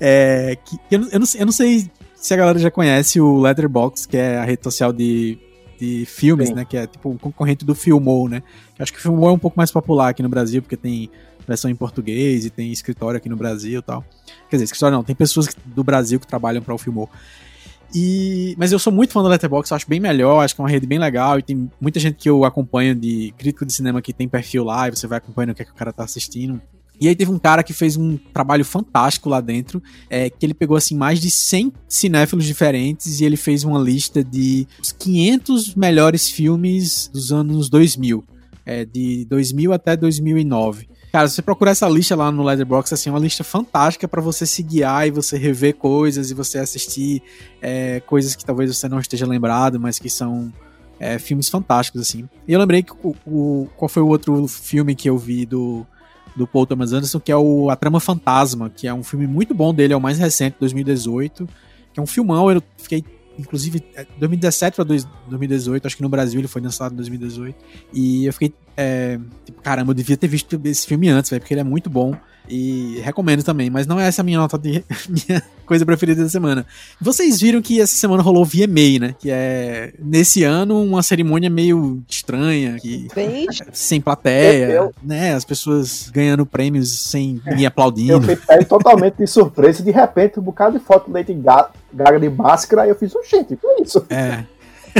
É, 0.00 0.56
que, 0.64 0.76
eu, 0.90 1.08
eu, 1.10 1.20
não, 1.20 1.26
eu 1.34 1.46
não 1.46 1.52
sei 1.52 1.90
se 2.14 2.34
a 2.34 2.36
galera 2.36 2.58
já 2.58 2.70
conhece 2.70 3.20
o 3.20 3.38
Letterboxd, 3.40 4.08
que 4.08 4.16
é 4.16 4.38
a 4.38 4.44
rede 4.44 4.64
social 4.64 4.92
de, 4.92 5.38
de 5.78 6.04
filmes, 6.06 6.48
Sim. 6.48 6.54
né? 6.54 6.64
Que 6.64 6.76
é 6.76 6.86
tipo 6.86 7.10
um 7.10 7.16
concorrente 7.16 7.64
do 7.64 7.74
Filmou, 7.74 8.28
né? 8.28 8.42
Eu 8.78 8.82
acho 8.82 8.92
que 8.92 8.98
o 8.98 9.02
Filmou 9.02 9.28
é 9.28 9.32
um 9.32 9.38
pouco 9.38 9.56
mais 9.56 9.70
popular 9.70 10.08
aqui 10.08 10.22
no 10.22 10.28
Brasil, 10.28 10.62
porque 10.62 10.76
tem 10.76 11.10
versão 11.46 11.70
em 11.70 11.76
português 11.76 12.44
e 12.44 12.50
tem 12.50 12.72
escritório 12.72 13.16
aqui 13.18 13.28
no 13.28 13.36
Brasil 13.36 13.78
e 13.78 13.82
tal. 13.82 14.04
Quer 14.50 14.56
dizer, 14.56 14.64
escritório 14.64 14.96
não, 14.96 15.04
tem 15.04 15.14
pessoas 15.14 15.48
do 15.64 15.84
Brasil 15.84 16.18
que 16.18 16.26
trabalham 16.26 16.62
para 16.62 16.74
o 16.74 16.78
Filmou. 16.78 17.08
E, 17.98 18.54
mas 18.58 18.72
eu 18.72 18.78
sou 18.78 18.92
muito 18.92 19.14
fã 19.14 19.22
do 19.22 19.28
Letterboxd, 19.30 19.72
acho 19.72 19.88
bem 19.88 19.98
melhor, 19.98 20.44
acho 20.44 20.54
que 20.54 20.60
é 20.60 20.64
uma 20.64 20.68
rede 20.68 20.86
bem 20.86 20.98
legal 20.98 21.38
e 21.38 21.42
tem 21.42 21.70
muita 21.80 21.98
gente 21.98 22.16
que 22.16 22.28
eu 22.28 22.44
acompanho 22.44 22.94
de 22.94 23.32
crítico 23.38 23.64
de 23.64 23.72
cinema 23.72 24.02
que 24.02 24.12
tem 24.12 24.28
perfil 24.28 24.64
lá 24.64 24.86
e 24.86 24.90
você 24.90 25.06
vai 25.06 25.16
acompanhando 25.16 25.52
o 25.52 25.54
que, 25.54 25.62
é 25.62 25.64
que 25.64 25.70
o 25.70 25.74
cara 25.74 25.94
tá 25.94 26.04
assistindo. 26.04 26.60
E 27.00 27.08
aí 27.08 27.16
teve 27.16 27.30
um 27.30 27.38
cara 27.38 27.62
que 27.62 27.72
fez 27.72 27.96
um 27.96 28.18
trabalho 28.34 28.66
fantástico 28.66 29.30
lá 29.30 29.40
dentro, 29.40 29.82
é, 30.10 30.28
que 30.28 30.44
ele 30.44 30.52
pegou 30.52 30.76
assim 30.76 30.94
mais 30.94 31.18
de 31.18 31.30
100 31.30 31.72
cinéfilos 31.88 32.44
diferentes 32.44 33.18
e 33.18 33.24
ele 33.24 33.38
fez 33.38 33.64
uma 33.64 33.78
lista 33.78 34.22
de 34.22 34.68
os 34.78 34.92
500 34.92 35.74
melhores 35.74 36.28
filmes 36.28 37.08
dos 37.10 37.32
anos 37.32 37.70
2000, 37.70 38.22
é, 38.66 38.84
de 38.84 39.24
2000 39.24 39.72
até 39.72 39.96
2009. 39.96 40.86
Cara, 41.16 41.28
se 41.28 41.36
você 41.36 41.40
procurar 41.40 41.70
essa 41.70 41.88
lista 41.88 42.14
lá 42.14 42.30
no 42.30 42.42
Letterboxd, 42.42 42.92
assim, 42.92 43.08
é 43.08 43.12
uma 43.14 43.18
lista 43.18 43.42
fantástica 43.42 44.06
para 44.06 44.20
você 44.20 44.44
se 44.44 44.62
guiar 44.62 45.08
e 45.08 45.10
você 45.10 45.38
rever 45.38 45.74
coisas 45.74 46.30
e 46.30 46.34
você 46.34 46.58
assistir 46.58 47.22
é, 47.62 48.00
coisas 48.00 48.36
que 48.36 48.44
talvez 48.44 48.76
você 48.76 48.86
não 48.86 49.00
esteja 49.00 49.26
lembrado, 49.26 49.80
mas 49.80 49.98
que 49.98 50.10
são 50.10 50.52
é, 51.00 51.18
filmes 51.18 51.48
fantásticos, 51.48 52.02
assim. 52.02 52.28
E 52.46 52.52
eu 52.52 52.60
lembrei 52.60 52.82
que 52.82 52.92
o, 53.02 53.16
o, 53.26 53.66
qual 53.78 53.88
foi 53.88 54.02
o 54.02 54.08
outro 54.08 54.46
filme 54.46 54.94
que 54.94 55.08
eu 55.08 55.16
vi 55.16 55.46
do, 55.46 55.86
do 56.36 56.46
Paul 56.46 56.66
Thomas 56.66 56.92
Anderson, 56.92 57.18
que 57.18 57.32
é 57.32 57.36
o 57.36 57.70
A 57.70 57.76
Trama 57.76 57.98
Fantasma, 57.98 58.68
que 58.68 58.86
é 58.86 58.92
um 58.92 59.02
filme 59.02 59.26
muito 59.26 59.54
bom 59.54 59.72
dele, 59.72 59.94
é 59.94 59.96
o 59.96 60.00
mais 60.02 60.18
recente, 60.18 60.56
2018, 60.60 61.48
que 61.94 61.98
é 61.98 62.02
um 62.02 62.06
filmão, 62.06 62.50
eu 62.52 62.62
fiquei 62.76 63.02
inclusive 63.38 63.82
2017 64.18 64.76
para 64.76 64.84
2018, 64.84 65.86
acho 65.86 65.96
que 65.96 66.02
no 66.02 66.08
Brasil 66.08 66.40
ele 66.40 66.48
foi 66.48 66.62
lançado 66.62 66.92
em 66.92 66.96
2018. 66.96 67.56
E 67.92 68.26
eu 68.26 68.32
fiquei, 68.32 68.54
é, 68.76 69.18
tipo, 69.44 69.60
caramba, 69.62 69.90
eu 69.90 69.94
devia 69.94 70.16
ter 70.16 70.28
visto 70.28 70.60
esse 70.64 70.86
filme 70.86 71.08
antes, 71.08 71.30
véio, 71.30 71.40
porque 71.40 71.54
ele 71.54 71.60
é 71.60 71.64
muito 71.64 71.90
bom. 71.90 72.14
E 72.48 73.00
recomendo 73.02 73.42
também, 73.42 73.70
mas 73.70 73.86
não 73.86 73.98
é 73.98 74.06
essa 74.06 74.22
a 74.22 74.24
minha 74.24 74.38
nota 74.38 74.58
de 74.58 74.84
minha 75.08 75.42
coisa 75.64 75.84
preferida 75.84 76.22
da 76.22 76.28
semana. 76.28 76.64
Vocês 77.00 77.40
viram 77.40 77.60
que 77.60 77.80
essa 77.80 77.94
semana 77.94 78.22
rolou 78.22 78.44
VMA, 78.44 79.00
né? 79.00 79.14
Que 79.18 79.30
é 79.30 79.92
nesse 79.98 80.44
ano 80.44 80.82
uma 80.82 81.02
cerimônia 81.02 81.50
meio 81.50 82.02
estranha, 82.08 82.76
que 82.80 83.08
Bem... 83.14 83.46
sem 83.72 84.00
plateia, 84.00 84.66
eu, 84.66 84.94
né? 85.02 85.34
As 85.34 85.44
pessoas 85.44 86.08
ganhando 86.10 86.46
prêmios 86.46 87.00
sem 87.00 87.40
me 87.46 87.66
aplaudindo. 87.66 88.30
Eu 88.30 88.36
fiquei 88.36 88.64
totalmente 88.64 89.16
de 89.16 89.26
surpresa, 89.26 89.82
de 89.82 89.90
repente 89.90 90.38
um 90.38 90.42
bocado 90.42 90.78
de 90.78 90.84
foto 90.84 91.10
do 91.10 91.12
Lady 91.12 91.34
Gaga 91.34 92.20
de 92.20 92.28
máscara, 92.28 92.86
e 92.86 92.90
eu 92.90 92.94
fiz, 92.94 93.14
um 93.14 93.22
gente, 93.24 93.56
que 93.56 93.66
é 93.66 93.82
isso? 93.82 94.04
É. 94.10 94.44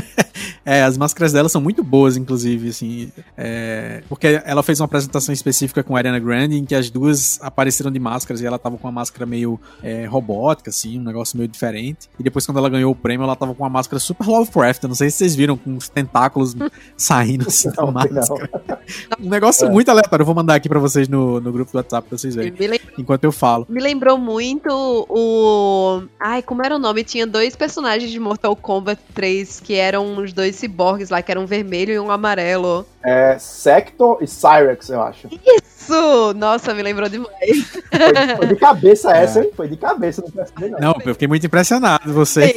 é, 0.64 0.82
as 0.82 0.96
máscaras 0.96 1.32
dela 1.32 1.48
são 1.48 1.61
muito 1.61 1.82
boas, 1.82 2.16
inclusive, 2.16 2.68
assim. 2.68 3.12
É, 3.37 4.02
porque 4.09 4.40
ela 4.44 4.62
fez 4.62 4.80
uma 4.80 4.87
apresentação 4.87 5.32
específica 5.32 5.82
com 5.82 5.94
a 5.94 5.98
Ariana 5.98 6.18
Grande, 6.18 6.56
em 6.56 6.64
que 6.64 6.74
as 6.74 6.90
duas 6.90 7.38
apareceram 7.42 7.90
de 7.90 7.98
máscaras 7.98 8.40
e 8.40 8.46
ela 8.46 8.59
tava 8.59 8.76
com 8.76 8.87
uma 8.87 8.92
máscara 8.92 9.26
meio 9.26 9.61
é, 9.82 10.06
robótica, 10.06 10.70
assim, 10.70 10.98
um 10.98 11.02
negócio 11.02 11.37
meio 11.37 11.48
diferente. 11.48 12.09
E 12.18 12.22
depois, 12.22 12.46
quando 12.46 12.59
ela 12.59 12.68
ganhou 12.68 12.92
o 12.92 12.94
prêmio, 12.94 13.24
ela 13.24 13.37
tava 13.37 13.54
com 13.54 13.62
uma 13.62 13.70
máscara 13.70 13.98
super 14.00 14.26
Lovecraft. 14.26 14.85
Não 14.85 14.94
sei 14.94 15.11
se 15.11 15.18
vocês 15.18 15.35
viram, 15.35 15.56
com 15.56 15.76
os 15.76 15.88
tentáculos 15.88 16.54
saindo 16.96 17.46
assim, 17.48 17.70
da 17.70 17.87
máscara. 17.87 18.50
um 19.20 19.28
negócio 19.28 19.66
é. 19.66 19.70
muito 19.70 19.90
aleatório. 19.90 20.22
Eu 20.22 20.26
vou 20.26 20.35
mandar 20.35 20.54
aqui 20.54 20.68
pra 20.68 20.78
vocês 20.78 21.09
no, 21.09 21.40
no 21.40 21.52
grupo 21.52 21.72
do 21.72 21.76
WhatsApp 21.76 22.09
pra 22.09 22.18
vocês 22.18 22.35
verem. 22.35 22.80
Enquanto 22.98 23.24
eu 23.24 23.32
falo. 23.32 23.66
Me 23.68 23.80
lembrou 23.80 24.18
muito 24.18 24.68
o. 25.09 26.02
Ai, 26.18 26.42
como 26.42 26.64
era 26.64 26.76
o 26.76 26.78
nome? 26.78 27.04
Tinha 27.04 27.26
dois 27.26 27.54
personagens 27.56 28.11
de 28.11 28.18
Mortal 28.18 28.54
Kombat 28.56 29.00
3 29.14 29.61
que 29.61 29.74
eram 29.87 30.18
os 30.18 30.33
dois 30.33 30.57
ciborgues 30.57 31.11
lá, 31.11 31.22
que 31.22 31.31
eram 31.31 31.42
um 31.42 31.46
vermelho 31.46 31.92
e 31.92 31.99
um 31.99 32.11
amarelo. 32.11 32.87
É, 33.07 33.38
Sector 33.38 34.19
e 34.21 34.27
Cyrex, 34.27 34.88
eu 34.88 35.01
acho. 35.01 35.29
Isso! 35.29 36.35
Nossa, 36.35 36.75
me 36.75 36.83
lembrou 36.83 37.09
demais. 37.09 37.31
Foi, 37.71 38.37
foi 38.37 38.47
de 38.49 38.57
cabeça 38.57 39.12
é. 39.16 39.23
essa, 39.23 39.45
hein? 39.45 39.51
Foi 39.55 39.69
de 39.69 39.77
cabeça, 39.77 40.21
não 40.23 40.31
percebi 40.31 40.71
não. 40.71 40.81
Não, 40.81 40.97
eu 41.05 41.14
fiquei 41.14 41.29
muito 41.29 41.47
impressionado, 41.47 42.12
você. 42.12 42.49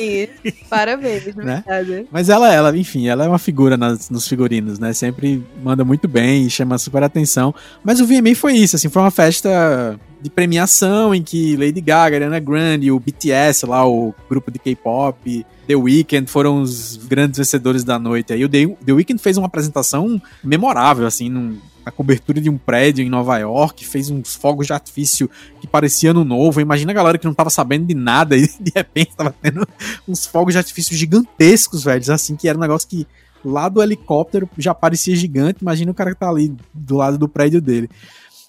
Sim, 0.43 0.51
parabéns, 0.67 1.33
né? 1.37 1.63
Mas 2.11 2.29
ela, 2.29 2.51
ela, 2.51 2.75
enfim, 2.75 3.07
ela 3.07 3.25
é 3.25 3.27
uma 3.27 3.37
figura 3.37 3.77
nas, 3.77 4.09
nos 4.09 4.27
figurinos, 4.27 4.79
né? 4.79 4.91
Sempre 4.91 5.45
manda 5.61 5.85
muito 5.85 6.07
bem 6.07 6.47
e 6.47 6.49
chama 6.49 6.79
super 6.79 7.03
atenção. 7.03 7.53
Mas 7.83 8.01
o 8.01 8.07
VMA 8.07 8.33
foi 8.33 8.53
isso, 8.53 8.75
assim, 8.75 8.89
foi 8.89 9.03
uma 9.03 9.11
festa 9.11 9.99
de 10.21 10.29
premiação 10.29 11.13
em 11.13 11.21
que 11.21 11.55
Lady 11.55 11.79
Gaga, 11.79 12.17
Ariana 12.17 12.39
Grande, 12.39 12.91
o 12.91 12.99
BTS 12.99 13.65
lá, 13.65 13.87
o 13.87 14.13
grupo 14.27 14.51
de 14.51 14.59
K-pop, 14.59 15.45
The 15.67 15.75
Weeknd 15.75 16.29
foram 16.29 16.61
os 16.61 16.97
grandes 16.97 17.37
vencedores 17.37 17.83
da 17.83 17.99
noite. 17.99 18.33
Aí 18.33 18.43
o 18.43 18.49
The, 18.49 18.65
The 18.85 18.91
Weeknd 18.91 19.21
fez 19.21 19.37
uma 19.37 19.47
apresentação 19.47 20.19
memorável, 20.43 21.05
assim, 21.05 21.29
num, 21.29 21.59
na 21.85 21.91
cobertura 21.91 22.39
de 22.39 22.49
um 22.49 22.57
prédio 22.57 23.03
em 23.03 23.09
Nova 23.09 23.37
York, 23.37 23.85
fez 23.85 24.09
uns 24.09 24.35
fogos 24.35 24.67
de 24.67 24.73
artifício 24.73 25.29
que 25.59 25.67
parecia 25.67 26.11
ano 26.11 26.23
novo. 26.23 26.61
Imagina 26.61 26.91
a 26.91 26.95
galera 26.95 27.17
que 27.17 27.25
não 27.25 27.33
tava 27.33 27.49
sabendo 27.49 27.87
de 27.87 27.95
nada 27.95 28.37
e 28.37 28.47
de 28.59 28.71
repente 28.75 29.15
tava 29.15 29.33
tendo 29.41 29.67
uns 30.07 30.25
fogos 30.25 30.53
de 30.53 30.59
artifício 30.59 30.95
gigantescos, 30.95 31.83
velho, 31.83 32.13
assim, 32.13 32.35
que 32.35 32.47
era 32.47 32.57
um 32.57 32.61
negócio 32.61 32.87
que 32.87 33.07
lá 33.43 33.69
do 33.69 33.81
helicóptero 33.81 34.49
já 34.57 34.73
parecia 34.73 35.15
gigante. 35.15 35.61
Imagina 35.61 35.91
o 35.91 35.95
cara 35.95 36.13
que 36.13 36.19
tá 36.19 36.29
ali 36.29 36.55
do 36.73 36.95
lado 36.95 37.17
do 37.17 37.27
prédio 37.27 37.61
dele. 37.61 37.89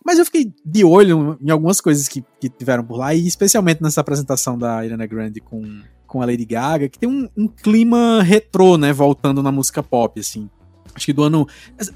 Mas 0.05 0.18
eu 0.18 0.24
fiquei 0.24 0.53
de 0.64 0.85
olho 0.85 1.38
em 1.40 1.50
algumas 1.50 1.81
coisas 1.81 2.09
que, 2.09 2.24
que 2.40 2.48
tiveram 2.48 2.83
por 2.83 2.96
lá, 2.96 3.14
e 3.14 3.26
especialmente 3.26 3.83
nessa 3.83 4.00
apresentação 4.00 4.59
da 4.59 4.76
Ariana 4.76 5.07
Grande 5.07 5.40
com, 5.40 5.83
com 6.07 6.22
a 6.22 6.26
Lady 6.26 6.44
Gaga, 6.44 6.88
que 6.88 6.98
tem 6.98 7.09
um, 7.09 7.29
um 7.37 7.46
clima 7.46 8.22
retrô, 8.22 8.79
né, 8.79 8.92
voltando 8.92 9.42
na 9.42 9.53
música 9.53 9.83
pop, 9.83 10.18
assim. 10.18 10.48
Acho 10.94 11.07
que 11.07 11.12
do 11.12 11.22
ano. 11.22 11.46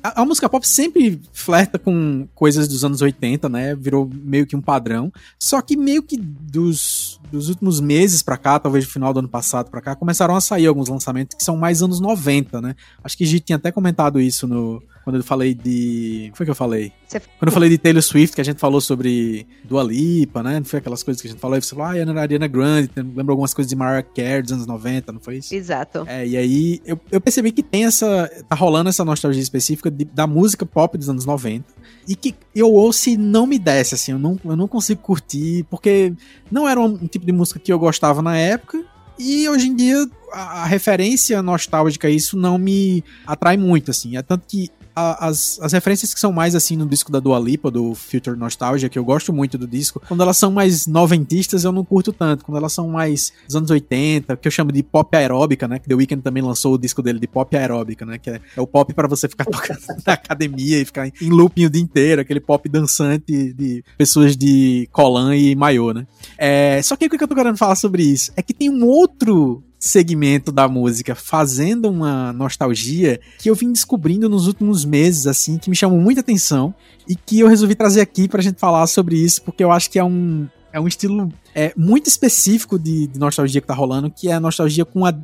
A, 0.02 0.22
a, 0.22 0.24
música 0.24 0.48
pop 0.48 0.66
sempre 0.66 1.20
flerta 1.32 1.78
com 1.78 2.26
coisas 2.34 2.68
dos 2.68 2.84
anos 2.84 3.02
80, 3.02 3.48
né? 3.48 3.74
Virou 3.74 4.08
meio 4.12 4.46
que 4.46 4.56
um 4.56 4.60
padrão. 4.60 5.12
Só 5.38 5.60
que 5.60 5.76
meio 5.76 6.02
que 6.02 6.16
dos, 6.16 7.20
dos 7.30 7.48
últimos 7.48 7.80
meses 7.80 8.22
pra 8.22 8.36
cá, 8.36 8.58
talvez 8.58 8.84
do 8.84 8.90
final 8.90 9.12
do 9.12 9.18
ano 9.18 9.28
passado 9.28 9.70
pra 9.70 9.80
cá, 9.80 9.96
começaram 9.96 10.36
a 10.36 10.40
sair 10.40 10.66
alguns 10.66 10.88
lançamentos 10.88 11.36
que 11.36 11.44
são 11.44 11.56
mais 11.56 11.82
anos 11.82 12.00
90, 12.00 12.60
né? 12.60 12.74
Acho 13.02 13.16
que 13.16 13.24
a 13.24 13.26
gente 13.26 13.42
tinha 13.42 13.56
até 13.56 13.72
comentado 13.72 14.20
isso 14.20 14.46
no, 14.46 14.82
quando 15.04 15.16
eu 15.16 15.24
falei 15.24 15.54
de. 15.54 16.26
O 16.28 16.32
que 16.32 16.36
foi 16.38 16.46
que 16.46 16.50
eu 16.50 16.56
falei? 16.56 16.92
Você... 17.20 17.28
Quando 17.38 17.48
eu 17.48 17.52
falei 17.52 17.70
de 17.70 17.78
Taylor 17.78 18.02
Swift, 18.02 18.34
que 18.34 18.40
a 18.40 18.44
gente 18.44 18.58
falou 18.58 18.80
sobre 18.80 19.46
Dua 19.64 19.82
Lipa, 19.82 20.42
né? 20.42 20.58
Não 20.58 20.64
foi 20.64 20.78
aquelas 20.78 21.02
coisas 21.02 21.20
que 21.20 21.28
a 21.28 21.30
gente 21.30 21.40
falou, 21.40 21.54
aí 21.54 21.62
você 21.62 21.70
falou, 21.70 21.84
ah, 21.84 21.90
a 21.90 22.20
Ariana 22.20 22.48
Grande, 22.48 22.90
lembra 22.96 23.32
algumas 23.32 23.54
coisas 23.54 23.68
de 23.68 23.76
Mariah 23.76 24.02
Carey 24.02 24.42
dos 24.42 24.52
anos 24.52 24.66
90, 24.66 25.12
não 25.12 25.20
foi 25.20 25.36
isso? 25.36 25.54
Exato. 25.54 26.04
É, 26.06 26.26
e 26.26 26.36
aí 26.36 26.80
eu, 26.84 26.98
eu 27.10 27.20
percebi 27.20 27.52
que 27.52 27.62
tem 27.62 27.84
essa. 27.84 28.30
tá 28.48 28.56
rolando 28.56 28.88
essa 28.88 29.04
nostalgia 29.04 29.42
específica 29.42 29.90
de, 29.90 30.04
da 30.04 30.26
música 30.26 30.66
pop 30.66 30.96
dos 30.98 31.08
anos 31.08 31.24
90. 31.24 31.64
E 32.06 32.14
que 32.14 32.34
eu 32.54 32.72
ouço 32.72 33.10
e 33.10 33.16
não 33.16 33.46
me 33.46 33.58
desce, 33.58 33.94
assim, 33.94 34.12
eu 34.12 34.18
não, 34.18 34.38
eu 34.44 34.56
não 34.56 34.68
consigo 34.68 35.00
curtir, 35.00 35.64
porque 35.70 36.12
não 36.50 36.68
era 36.68 36.80
um, 36.80 37.06
tipo 37.06 37.24
de 37.24 37.32
música 37.32 37.58
que 37.58 37.72
eu 37.72 37.78
gostava 37.78 38.20
na 38.20 38.36
época. 38.36 38.84
E 39.18 39.48
hoje 39.48 39.68
em 39.68 39.76
dia 39.76 40.08
a, 40.32 40.62
a, 40.62 40.66
referência 40.66 41.40
nostálgica 41.40 42.10
isso 42.10 42.36
não 42.36 42.58
me 42.58 43.02
atrai 43.26 43.56
muito, 43.56 43.90
assim. 43.90 44.16
É 44.16 44.22
tanto 44.22 44.44
que 44.46 44.70
as, 44.94 45.58
as 45.60 45.72
referências 45.72 46.14
que 46.14 46.20
são 46.20 46.32
mais 46.32 46.54
assim 46.54 46.76
no 46.76 46.86
disco 46.86 47.10
da 47.10 47.20
Dua 47.20 47.38
Lipa, 47.38 47.70
do 47.70 47.94
Future 47.94 48.36
Nostalgia, 48.36 48.88
que 48.88 48.98
eu 48.98 49.04
gosto 49.04 49.32
muito 49.32 49.58
do 49.58 49.66
disco, 49.66 50.00
quando 50.06 50.22
elas 50.22 50.36
são 50.36 50.50
mais 50.52 50.86
noventistas 50.86 51.64
eu 51.64 51.72
não 51.72 51.84
curto 51.84 52.12
tanto. 52.12 52.44
Quando 52.44 52.58
elas 52.58 52.72
são 52.72 52.88
mais 52.88 53.32
dos 53.46 53.56
anos 53.56 53.70
80, 53.70 54.36
que 54.36 54.48
eu 54.48 54.52
chamo 54.52 54.70
de 54.70 54.82
pop 54.82 55.16
aeróbica, 55.16 55.66
né? 55.66 55.78
Que 55.78 55.88
The 55.88 55.94
Weeknd 55.94 56.22
também 56.22 56.42
lançou 56.42 56.74
o 56.74 56.78
disco 56.78 57.02
dele 57.02 57.18
de 57.18 57.26
pop 57.26 57.56
aeróbica, 57.56 58.06
né? 58.06 58.18
Que 58.18 58.30
é, 58.30 58.40
é 58.56 58.60
o 58.60 58.66
pop 58.66 58.92
para 58.92 59.08
você 59.08 59.28
ficar 59.28 59.44
tocando 59.46 59.80
na 60.06 60.12
academia 60.12 60.80
e 60.80 60.84
ficar 60.84 61.06
em 61.06 61.30
looping 61.30 61.66
o 61.66 61.70
dia 61.70 61.82
inteiro, 61.82 62.20
aquele 62.20 62.40
pop 62.40 62.68
dançante 62.68 63.52
de 63.52 63.84
pessoas 63.96 64.36
de 64.36 64.88
colã 64.92 65.34
e 65.36 65.54
maiô, 65.54 65.92
né? 65.92 66.06
É, 66.38 66.80
só 66.82 66.96
que 66.96 67.06
o 67.06 67.10
que 67.10 67.22
eu 67.22 67.28
tô 67.28 67.34
querendo 67.34 67.56
falar 67.56 67.76
sobre 67.76 68.02
isso 68.02 68.32
é 68.36 68.42
que 68.42 68.54
tem 68.54 68.70
um 68.70 68.84
outro 68.84 69.62
segmento 69.84 70.50
da 70.50 70.66
música 70.66 71.14
fazendo 71.14 71.90
uma 71.90 72.32
nostalgia 72.32 73.20
que 73.38 73.50
eu 73.50 73.54
vim 73.54 73.70
descobrindo 73.70 74.30
nos 74.30 74.46
últimos 74.46 74.82
meses, 74.82 75.26
assim, 75.26 75.58
que 75.58 75.68
me 75.68 75.76
chamou 75.76 76.00
muita 76.00 76.22
atenção 76.22 76.74
e 77.06 77.14
que 77.14 77.40
eu 77.40 77.48
resolvi 77.48 77.74
trazer 77.74 78.00
aqui 78.00 78.26
pra 78.26 78.40
gente 78.40 78.58
falar 78.58 78.86
sobre 78.86 79.16
isso, 79.16 79.42
porque 79.42 79.62
eu 79.62 79.70
acho 79.70 79.90
que 79.90 79.98
é 79.98 80.04
um, 80.04 80.48
é 80.72 80.80
um 80.80 80.88
estilo 80.88 81.30
é, 81.54 81.70
muito 81.76 82.06
específico 82.06 82.78
de, 82.78 83.08
de 83.08 83.18
nostalgia 83.18 83.60
que 83.60 83.66
tá 83.66 83.74
rolando, 83.74 84.10
que 84.10 84.28
é 84.28 84.32
a 84.32 84.40
nostalgia 84.40 84.86
com 84.86 85.04
a, 85.04 85.14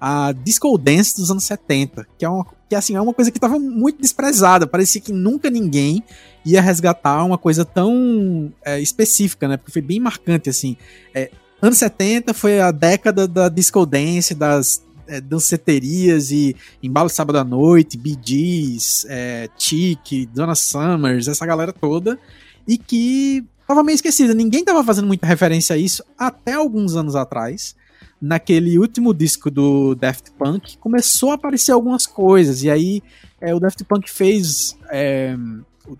a 0.00 0.32
disco 0.32 0.76
dance 0.76 1.16
dos 1.16 1.30
anos 1.30 1.44
70, 1.44 2.04
que 2.18 2.24
é 2.24 2.28
uma 2.28 2.44
que 2.68 2.74
assim 2.74 2.94
é 2.94 3.00
uma 3.00 3.14
coisa 3.14 3.30
que 3.30 3.38
estava 3.38 3.58
muito 3.58 4.02
desprezada, 4.02 4.66
parecia 4.66 5.00
que 5.00 5.12
nunca 5.12 5.48
ninguém 5.48 6.02
ia 6.44 6.60
resgatar 6.60 7.24
uma 7.24 7.38
coisa 7.38 7.64
tão 7.64 8.52
é, 8.62 8.78
específica, 8.78 9.48
né? 9.48 9.56
Porque 9.56 9.72
foi 9.72 9.80
bem 9.80 9.98
marcante 9.98 10.50
assim. 10.50 10.76
É, 11.14 11.30
Anos 11.60 11.78
70 11.78 12.32
foi 12.34 12.60
a 12.60 12.70
década 12.70 13.26
da 13.26 13.48
disco 13.48 13.84
dance, 13.84 14.32
das 14.32 14.80
é, 15.08 15.20
danceterias 15.20 16.30
e 16.30 16.54
embalo 16.80 17.08
sábado 17.08 17.36
à 17.38 17.44
noite, 17.44 17.98
Bee 17.98 18.16
Gees, 18.22 19.04
é, 19.08 19.48
Chic, 19.58 20.26
Donna 20.32 20.54
Summers, 20.54 21.26
essa 21.26 21.44
galera 21.44 21.72
toda, 21.72 22.18
e 22.66 22.78
que 22.78 23.44
tava 23.66 23.82
meio 23.82 23.96
esquecida. 23.96 24.34
Ninguém 24.34 24.64
tava 24.64 24.84
fazendo 24.84 25.08
muita 25.08 25.26
referência 25.26 25.74
a 25.74 25.78
isso 25.78 26.04
até 26.16 26.52
alguns 26.52 26.94
anos 26.94 27.16
atrás. 27.16 27.74
Naquele 28.20 28.78
último 28.78 29.12
disco 29.14 29.50
do 29.50 29.94
Daft 29.94 30.30
Punk, 30.32 30.76
começou 30.78 31.30
a 31.32 31.34
aparecer 31.34 31.72
algumas 31.72 32.06
coisas, 32.06 32.62
e 32.62 32.70
aí 32.70 33.02
é, 33.40 33.54
o 33.54 33.60
Daft 33.60 33.82
Punk 33.84 34.08
fez. 34.08 34.76
É, 34.90 35.36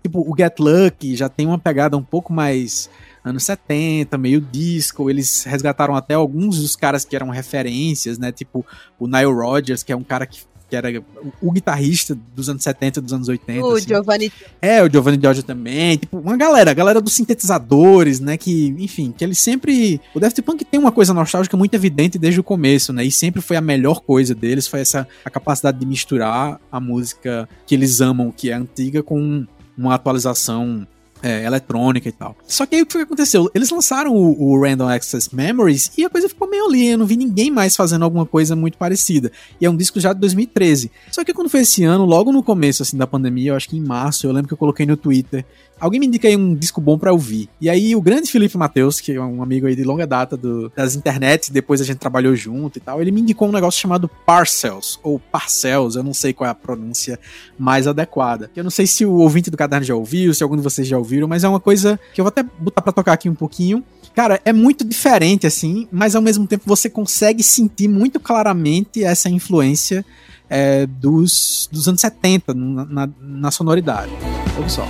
tipo, 0.03 0.19
o 0.21 0.35
Get 0.37 0.59
Lucky 0.59 1.15
já 1.15 1.27
tem 1.27 1.47
uma 1.47 1.57
pegada 1.57 1.97
um 1.97 2.03
pouco 2.03 2.31
mais 2.31 2.89
anos 3.23 3.43
70, 3.43 4.17
meio 4.17 4.41
disco. 4.41 5.09
Eles 5.09 5.43
resgataram 5.43 5.95
até 5.95 6.13
alguns 6.13 6.59
dos 6.59 6.75
caras 6.75 7.05
que 7.05 7.15
eram 7.15 7.29
referências, 7.29 8.17
né? 8.17 8.31
Tipo 8.31 8.65
o 8.99 9.07
Nile 9.07 9.31
Rodgers, 9.31 9.83
que 9.83 9.91
é 9.91 9.95
um 9.95 10.03
cara 10.03 10.25
que 10.25 10.39
que 10.69 10.75
era 10.75 11.03
o, 11.41 11.51
guitarrista 11.51 12.15
dos 12.35 12.47
anos 12.47 12.61
70, 12.61 13.01
dos 13.01 13.11
anos 13.11 13.27
80. 13.27 13.65
O 13.65 13.73
assim. 13.73 13.87
Giovanni. 13.87 14.31
É, 14.61 14.83
o 14.83 14.89
Giovanni 14.89 15.19
Giorgio 15.19 15.43
também. 15.43 15.97
Tipo, 15.97 16.19
uma 16.19 16.37
galera, 16.37 16.71
a 16.71 16.73
galera 16.73 17.01
dos 17.01 17.13
sintetizadores, 17.13 18.19
né? 18.19 18.37
Que, 18.37 18.67
enfim, 18.77 19.11
que 19.11 19.23
ele 19.23 19.33
sempre. 19.33 19.99
O 20.13 20.19
Daft 20.19 20.39
Punk 20.43 20.63
tem 20.63 20.79
uma 20.79 20.91
coisa 20.91 21.13
nostálgica 21.13 21.57
muito 21.57 21.73
evidente 21.73 22.19
desde 22.19 22.39
o 22.39 22.43
começo, 22.43 22.93
né? 22.93 23.03
E 23.03 23.11
sempre 23.11 23.41
foi 23.41 23.57
a 23.57 23.61
melhor 23.61 24.01
coisa 24.01 24.35
deles, 24.35 24.67
foi 24.67 24.81
essa 24.81 25.07
a 25.25 25.29
capacidade 25.29 25.79
de 25.79 25.85
misturar 25.85 26.61
a 26.71 26.79
música 26.79 27.49
que 27.65 27.73
eles 27.73 27.99
amam, 27.99 28.31
que 28.31 28.51
é 28.51 28.53
antiga, 28.53 29.01
com 29.01 29.45
uma 29.75 29.95
atualização 29.95 30.87
é, 31.21 31.45
eletrônica 31.45 32.07
e 32.07 32.11
tal. 32.11 32.35
Só 32.47 32.65
que 32.65 32.75
aí 32.75 32.81
o 32.81 32.85
que 32.85 32.97
aconteceu? 32.97 33.49
Eles 33.53 33.69
lançaram 33.69 34.13
o, 34.13 34.53
o, 34.53 34.61
Random 34.61 34.87
Access 34.87 35.33
Memories 35.33 35.91
e 35.97 36.05
a 36.05 36.09
coisa 36.09 36.29
ficou 36.29 36.49
meio 36.49 36.65
ali. 36.65 36.87
Eu 36.87 36.97
não 36.97 37.05
vi 37.05 37.17
ninguém 37.17 37.51
mais 37.51 37.75
fazendo 37.75 38.03
alguma 38.03 38.25
coisa 38.25 38.55
muito 38.55 38.77
parecida. 38.77 39.31
E 39.59 39.65
é 39.65 39.69
um 39.69 39.75
disco 39.75 39.99
já 39.99 40.13
de 40.13 40.19
2013. 40.19 40.91
Só 41.11 41.23
que 41.23 41.33
quando 41.33 41.49
foi 41.49 41.61
esse 41.61 41.83
ano, 41.83 42.05
logo 42.05 42.31
no 42.31 42.43
começo 42.43 42.83
assim 42.83 42.97
da 42.97 43.07
pandemia, 43.07 43.51
eu 43.51 43.55
acho 43.55 43.69
que 43.69 43.77
em 43.77 43.81
março, 43.81 44.25
eu 44.25 44.31
lembro 44.31 44.47
que 44.47 44.53
eu 44.53 44.57
coloquei 44.57 44.85
no 44.85 44.97
Twitter 44.97 45.45
alguém 45.79 45.99
me 45.99 46.07
indica 46.07 46.27
aí 46.27 46.35
um 46.35 46.53
disco 46.53 46.81
bom 46.81 46.97
para 46.97 47.11
ouvir. 47.11 47.49
E 47.59 47.69
aí 47.69 47.95
o 47.95 48.01
grande 48.01 48.31
Felipe 48.31 48.57
Matheus, 48.57 48.99
que 48.99 49.13
é 49.13 49.21
um 49.21 49.41
amigo 49.41 49.67
aí 49.67 49.75
de 49.75 49.83
longa 49.83 50.05
data 50.05 50.35
do, 50.35 50.71
das 50.75 50.95
internets, 50.95 51.49
depois 51.49 51.81
a 51.81 51.83
gente 51.83 51.97
trabalhou 51.97 52.35
junto 52.35 52.77
e 52.77 52.81
tal, 52.81 53.01
ele 53.01 53.11
me 53.11 53.21
indicou 53.21 53.47
um 53.47 53.51
negócio 53.51 53.79
chamado 53.79 54.09
Parcels, 54.25 54.99
ou 55.03 55.19
Parcels, 55.19 55.95
eu 55.95 56.03
não 56.03 56.13
sei 56.13 56.33
qual 56.33 56.47
é 56.47 56.51
a 56.51 56.55
pronúncia 56.55 57.19
mais 57.57 57.87
adequada. 57.87 58.51
Eu 58.55 58.63
não 58.63 58.71
sei 58.71 58.85
se 58.85 59.05
o 59.05 59.13
ouvinte 59.13 59.49
do 59.49 59.57
caderno 59.57 59.85
já 59.85 59.95
ouviu, 59.95 60.33
se 60.33 60.43
algum 60.43 60.55
de 60.55 60.61
vocês 60.61 60.87
já 60.87 60.97
ouviram, 60.97 61.27
mas 61.27 61.43
é 61.43 61.47
uma 61.47 61.59
coisa 61.59 61.99
que 62.13 62.21
eu 62.21 62.25
vou 62.25 62.29
até 62.29 62.43
botar 62.43 62.81
pra 62.81 62.91
tocar 62.91 63.13
aqui 63.13 63.29
um 63.29 63.35
pouquinho. 63.35 63.83
Cara, 64.15 64.41
é 64.43 64.51
muito 64.51 64.83
diferente 64.83 65.47
assim, 65.47 65.87
mas 65.91 66.15
ao 66.15 66.21
mesmo 66.21 66.45
tempo 66.45 66.63
você 66.65 66.89
consegue 66.89 67.43
sentir 67.43 67.87
muito 67.87 68.19
claramente 68.19 69.03
essa 69.03 69.29
influência 69.29 70.05
é, 70.49 70.85
dos, 70.87 71.69
dos 71.71 71.87
anos 71.87 72.01
70 72.01 72.53
na, 72.53 72.85
na, 72.85 73.09
na 73.21 73.51
sonoridade. 73.51 74.11
Ouve 74.57 74.71
só. 74.71 74.85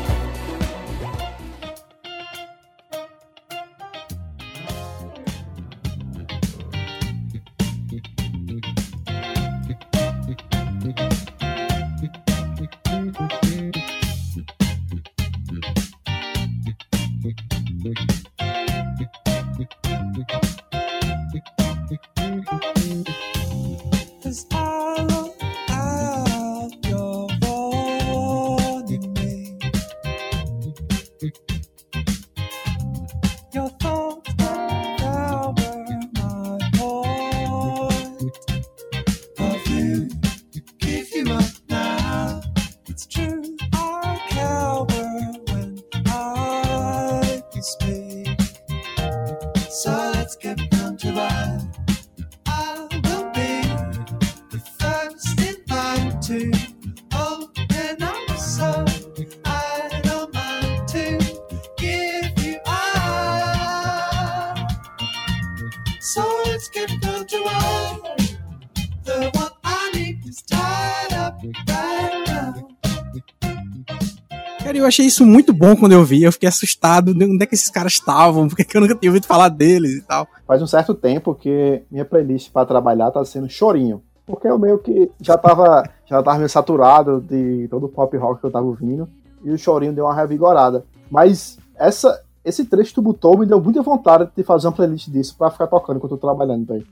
Achei 74.89 75.06
isso 75.06 75.25
muito 75.25 75.54
bom 75.54 75.75
quando 75.75 75.93
eu 75.93 76.04
vi. 76.04 76.23
Eu 76.23 76.32
fiquei 76.32 76.49
assustado 76.49 77.13
de 77.13 77.25
onde 77.25 77.43
é 77.43 77.45
que 77.45 77.56
esses 77.56 77.69
caras 77.69 77.93
estavam, 77.93 78.47
porque 78.47 78.65
eu 78.75 78.82
nunca 78.82 78.95
tinha 78.95 79.10
ouvido 79.10 79.25
falar 79.25 79.49
deles 79.49 79.93
e 79.93 80.02
tal. 80.02 80.28
Faz 80.45 80.62
um 80.62 80.67
certo 80.67 80.93
tempo 80.93 81.34
que 81.34 81.82
minha 81.89 82.06
playlist 82.06 82.52
para 82.52 82.65
trabalhar 82.65 83.12
tá 83.12 83.23
sendo 83.23 83.49
chorinho. 83.49 84.04
Porque 84.25 84.47
eu 84.47 84.60
meio 84.60 84.78
que 84.78 85.10
já 85.19 85.38
tava, 85.38 85.84
já 86.06 86.21
tava 86.21 86.38
meio 86.38 86.49
saturado 86.49 87.21
de 87.21 87.67
todo 87.69 87.86
o 87.86 87.89
pop 87.89 88.15
rock 88.17 88.41
que 88.41 88.45
eu 88.45 88.52
tava 88.52 88.65
ouvindo. 88.65 89.08
E 89.43 89.52
o 89.52 89.58
chorinho 89.58 89.93
deu 89.93 90.06
uma 90.06 90.13
revigorada. 90.13 90.84
Mas 91.10 91.58
essa, 91.75 92.21
esse 92.43 92.65
trecho 92.65 92.89
que 92.89 92.95
tu 92.95 93.02
botou 93.02 93.38
me 93.38 93.45
deu 93.45 93.60
muita 93.62 93.82
vontade 93.82 94.30
de 94.36 94.43
fazer 94.43 94.67
uma 94.67 94.73
playlist 94.73 95.10
disso 95.10 95.36
pra 95.38 95.49
ficar 95.49 95.67
tocando 95.67 95.97
enquanto 95.97 96.12
eu 96.12 96.17
tô 96.17 96.28
trabalhando, 96.28 96.65
velho. 96.65 96.86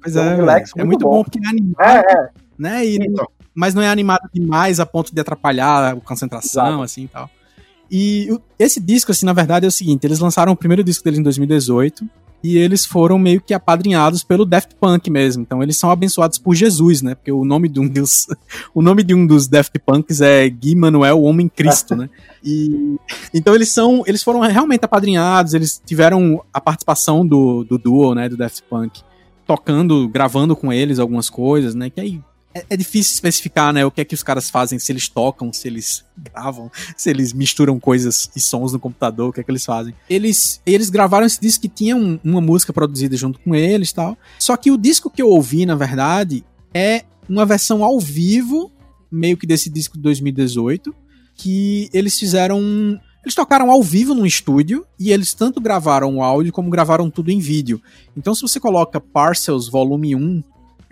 Pois 0.00 0.16
é, 0.16 0.20
é, 0.20 0.36
muito 0.36 0.50
é 0.76 0.84
muito 0.84 1.04
bom, 1.04 1.10
bom 1.10 1.24
porque 1.24 1.38
é 1.44 1.48
animado. 1.48 1.80
É, 1.80 2.12
é. 2.12 2.30
Né? 2.58 2.86
E, 2.86 2.96
então 2.96 3.26
mas 3.54 3.74
não 3.74 3.82
é 3.82 3.88
animado 3.88 4.28
demais 4.32 4.80
a 4.80 4.86
ponto 4.86 5.14
de 5.14 5.20
atrapalhar 5.20 5.92
a 5.92 5.96
concentração, 5.96 6.66
Exato. 6.66 6.82
assim 6.82 7.04
e 7.04 7.08
tal. 7.08 7.30
E 7.90 8.28
esse 8.58 8.80
disco, 8.80 9.12
assim, 9.12 9.26
na 9.26 9.34
verdade 9.34 9.66
é 9.66 9.68
o 9.68 9.72
seguinte: 9.72 10.04
eles 10.06 10.18
lançaram 10.18 10.52
o 10.52 10.56
primeiro 10.56 10.82
disco 10.82 11.04
deles 11.04 11.18
em 11.18 11.22
2018 11.22 12.08
e 12.42 12.56
eles 12.58 12.84
foram 12.84 13.18
meio 13.18 13.40
que 13.40 13.54
apadrinhados 13.54 14.24
pelo 14.24 14.44
Daft 14.44 14.74
Punk 14.80 15.08
mesmo. 15.10 15.42
Então 15.42 15.62
eles 15.62 15.78
são 15.78 15.90
abençoados 15.90 16.38
por 16.38 16.54
Jesus, 16.54 17.00
né? 17.00 17.14
Porque 17.14 17.30
o 17.30 17.44
nome 17.44 17.68
de 17.68 17.78
um 17.78 17.86
dos, 17.86 18.26
o 18.74 18.82
nome 18.82 19.02
de 19.04 19.14
um 19.14 19.26
dos 19.26 19.46
Daft 19.46 19.78
Punks 19.78 20.20
é 20.20 20.48
Gui 20.48 20.74
Manuel, 20.74 21.20
o 21.20 21.24
Homem 21.24 21.48
Cristo, 21.48 21.94
né? 21.94 22.08
E 22.44 22.96
então 23.32 23.54
eles 23.54 23.68
são, 23.68 24.02
eles 24.04 24.20
foram 24.20 24.40
realmente 24.40 24.84
apadrinhados, 24.84 25.54
eles 25.54 25.80
tiveram 25.86 26.42
a 26.52 26.60
participação 26.60 27.24
do, 27.24 27.62
do 27.62 27.78
duo, 27.78 28.16
né, 28.16 28.28
do 28.28 28.36
Daft 28.36 28.64
Punk, 28.68 29.00
tocando, 29.46 30.08
gravando 30.08 30.56
com 30.56 30.72
eles 30.72 30.98
algumas 30.98 31.30
coisas, 31.30 31.72
né? 31.72 31.88
Que 31.88 32.00
aí 32.00 32.20
é, 32.54 32.64
é, 32.70 32.76
difícil 32.76 33.14
especificar, 33.14 33.72
né, 33.72 33.84
o 33.84 33.90
que 33.90 34.00
é 34.00 34.04
que 34.04 34.14
os 34.14 34.22
caras 34.22 34.50
fazem, 34.50 34.78
se 34.78 34.92
eles 34.92 35.08
tocam, 35.08 35.52
se 35.52 35.66
eles 35.68 36.04
gravam, 36.16 36.70
se 36.96 37.08
eles 37.08 37.32
misturam 37.32 37.78
coisas 37.80 38.30
e 38.36 38.40
sons 38.40 38.72
no 38.72 38.78
computador, 38.78 39.30
o 39.30 39.32
que 39.32 39.40
é 39.40 39.42
que 39.42 39.50
eles 39.50 39.64
fazem. 39.64 39.94
Eles, 40.08 40.60
eles 40.66 40.90
gravaram 40.90 41.26
esse 41.26 41.40
disco 41.40 41.62
que 41.62 41.68
tinha 41.68 41.96
um, 41.96 42.18
uma 42.22 42.40
música 42.40 42.72
produzida 42.72 43.16
junto 43.16 43.38
com 43.40 43.54
eles 43.54 43.90
e 43.90 43.94
tal. 43.94 44.18
Só 44.38 44.56
que 44.56 44.70
o 44.70 44.76
disco 44.76 45.10
que 45.10 45.22
eu 45.22 45.28
ouvi, 45.28 45.64
na 45.64 45.74
verdade, 45.74 46.44
é 46.74 47.04
uma 47.28 47.46
versão 47.46 47.82
ao 47.82 47.98
vivo, 47.98 48.70
meio 49.10 49.36
que 49.36 49.46
desse 49.46 49.70
disco 49.70 49.96
de 49.96 50.02
2018, 50.02 50.94
que 51.36 51.88
eles 51.92 52.18
fizeram. 52.18 52.60
Eles 53.24 53.36
tocaram 53.36 53.70
ao 53.70 53.80
vivo 53.84 54.14
num 54.14 54.26
estúdio 54.26 54.84
e 54.98 55.12
eles 55.12 55.32
tanto 55.32 55.60
gravaram 55.60 56.16
o 56.16 56.22
áudio 56.24 56.52
como 56.52 56.68
gravaram 56.68 57.08
tudo 57.08 57.30
em 57.30 57.38
vídeo. 57.38 57.80
Então, 58.16 58.34
se 58.34 58.42
você 58.42 58.58
coloca 58.58 59.00
Parcels 59.00 59.68
Volume 59.68 60.16
1 60.16 60.42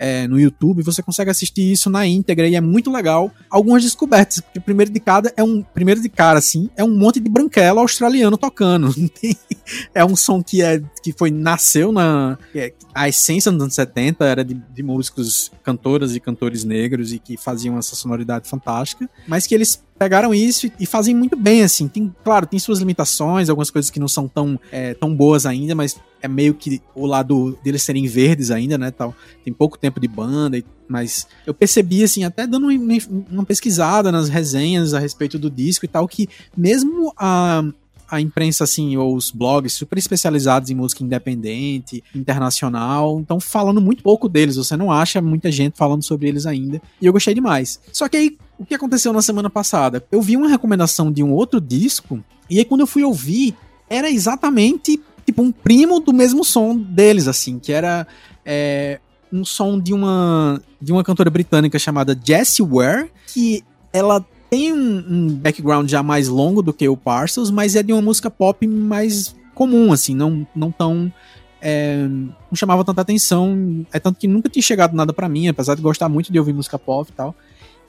é, 0.00 0.26
no 0.26 0.40
YouTube, 0.40 0.82
você 0.82 1.02
consegue 1.02 1.30
assistir 1.30 1.70
isso 1.70 1.90
na 1.90 2.06
íntegra 2.06 2.48
e 2.48 2.54
é 2.56 2.60
muito 2.60 2.90
legal. 2.90 3.30
Algumas 3.50 3.82
descobertas, 3.82 4.40
porque 4.40 4.58
primeiro 4.58 4.90
de 4.90 4.98
cada 4.98 5.30
é 5.36 5.44
um 5.44 5.62
primeiro 5.62 6.00
de 6.00 6.08
cara 6.08 6.38
assim, 6.38 6.70
é 6.74 6.82
um 6.82 6.96
monte 6.96 7.20
de 7.20 7.28
branquelo 7.28 7.80
australiano 7.80 8.38
tocando. 8.38 8.94
é 9.94 10.02
um 10.02 10.16
som 10.16 10.42
que 10.42 10.62
é 10.62 10.82
que 11.02 11.12
foi 11.12 11.30
nasceu 11.30 11.92
na 11.92 12.38
é, 12.54 12.72
a 12.94 13.10
essência 13.10 13.52
dos 13.52 13.60
anos 13.60 13.74
70 13.74 14.24
era 14.24 14.42
de, 14.42 14.54
de 14.54 14.82
músicos, 14.82 15.52
cantoras 15.62 16.16
e 16.16 16.20
cantores 16.20 16.64
negros 16.64 17.12
e 17.12 17.18
que 17.18 17.36
faziam 17.36 17.76
essa 17.76 17.94
sonoridade 17.94 18.48
fantástica, 18.48 19.08
mas 19.28 19.46
que 19.46 19.54
eles 19.54 19.82
pegaram 20.00 20.32
isso 20.32 20.72
e 20.80 20.86
fazem 20.86 21.14
muito 21.14 21.36
bem, 21.36 21.62
assim. 21.62 21.86
Tem, 21.86 22.10
claro, 22.24 22.46
tem 22.46 22.58
suas 22.58 22.78
limitações, 22.78 23.50
algumas 23.50 23.70
coisas 23.70 23.90
que 23.90 24.00
não 24.00 24.08
são 24.08 24.26
tão, 24.26 24.58
é, 24.72 24.94
tão 24.94 25.14
boas 25.14 25.44
ainda, 25.44 25.74
mas 25.74 26.00
é 26.22 26.26
meio 26.26 26.54
que 26.54 26.80
o 26.94 27.04
lado 27.04 27.58
deles 27.62 27.82
serem 27.82 28.06
verdes 28.06 28.50
ainda, 28.50 28.78
né, 28.78 28.90
tal. 28.90 29.14
Tem 29.44 29.52
pouco 29.52 29.78
tempo 29.78 30.00
de 30.00 30.08
banda, 30.08 30.58
mas 30.88 31.26
eu 31.46 31.52
percebi, 31.52 32.02
assim, 32.02 32.24
até 32.24 32.46
dando 32.46 32.68
uma, 32.68 32.98
uma 33.30 33.44
pesquisada 33.44 34.10
nas 34.10 34.30
resenhas 34.30 34.94
a 34.94 34.98
respeito 34.98 35.38
do 35.38 35.50
disco 35.50 35.84
e 35.84 35.88
tal, 35.88 36.08
que 36.08 36.30
mesmo 36.56 37.12
a, 37.14 37.62
a 38.10 38.20
imprensa, 38.20 38.64
assim, 38.64 38.96
ou 38.96 39.14
os 39.14 39.30
blogs 39.30 39.72
super 39.72 39.98
especializados 39.98 40.70
em 40.70 40.74
música 40.74 41.04
independente, 41.04 42.02
internacional, 42.14 43.20
estão 43.20 43.38
falando 43.38 43.80
muito 43.80 44.02
pouco 44.02 44.28
deles. 44.28 44.56
Você 44.56 44.76
não 44.76 44.90
acha 44.90 45.22
muita 45.22 45.50
gente 45.50 45.76
falando 45.76 46.02
sobre 46.02 46.28
eles 46.28 46.44
ainda. 46.44 46.82
E 47.00 47.06
eu 47.06 47.12
gostei 47.12 47.34
demais. 47.34 47.80
Só 47.92 48.08
que 48.08 48.16
aí, 48.16 48.38
o 48.58 48.64
que 48.64 48.74
aconteceu 48.74 49.12
na 49.12 49.22
semana 49.22 49.48
passada? 49.48 50.04
Eu 50.10 50.20
vi 50.20 50.36
uma 50.36 50.48
recomendação 50.48 51.12
de 51.12 51.22
um 51.22 51.32
outro 51.32 51.60
disco, 51.60 52.22
e 52.48 52.58
aí 52.58 52.64
quando 52.64 52.80
eu 52.80 52.86
fui 52.86 53.04
ouvir, 53.04 53.54
era 53.88 54.10
exatamente 54.10 55.00
tipo 55.24 55.42
um 55.42 55.52
primo 55.52 56.00
do 56.00 56.12
mesmo 56.12 56.44
som 56.44 56.76
deles, 56.76 57.28
assim, 57.28 57.58
que 57.58 57.72
era 57.72 58.06
é, 58.44 58.98
um 59.32 59.44
som 59.44 59.78
de 59.78 59.94
uma 59.94 60.60
de 60.80 60.92
uma 60.92 61.04
cantora 61.04 61.30
britânica 61.30 61.78
chamada 61.78 62.18
Jessie 62.20 62.64
Ware, 62.64 63.10
que 63.32 63.62
ela 63.92 64.24
tem 64.50 64.72
um, 64.72 65.04
um, 65.08 65.34
background 65.34 65.88
já 65.88 66.02
mais 66.02 66.28
longo 66.28 66.60
do 66.60 66.72
que 66.72 66.88
o 66.88 66.96
Parcels, 66.96 67.50
mas 67.50 67.76
é 67.76 67.82
de 67.82 67.92
uma 67.92 68.02
música 68.02 68.30
pop 68.30 68.66
mais 68.66 69.34
comum, 69.54 69.92
assim, 69.92 70.14
não, 70.14 70.46
não 70.54 70.72
tão 70.72 71.12
é, 71.60 72.06
não 72.08 72.54
chamava 72.54 72.84
tanta 72.84 73.02
atenção. 73.02 73.86
É 73.92 74.00
tanto 74.00 74.18
que 74.18 74.26
nunca 74.26 74.48
tinha 74.48 74.62
chegado 74.62 74.94
nada 74.94 75.12
para 75.12 75.28
mim, 75.28 75.48
apesar 75.48 75.74
de 75.74 75.82
gostar 75.82 76.08
muito 76.08 76.32
de 76.32 76.38
ouvir 76.38 76.52
música 76.52 76.78
pop 76.78 77.10
e 77.10 77.14
tal. 77.14 77.34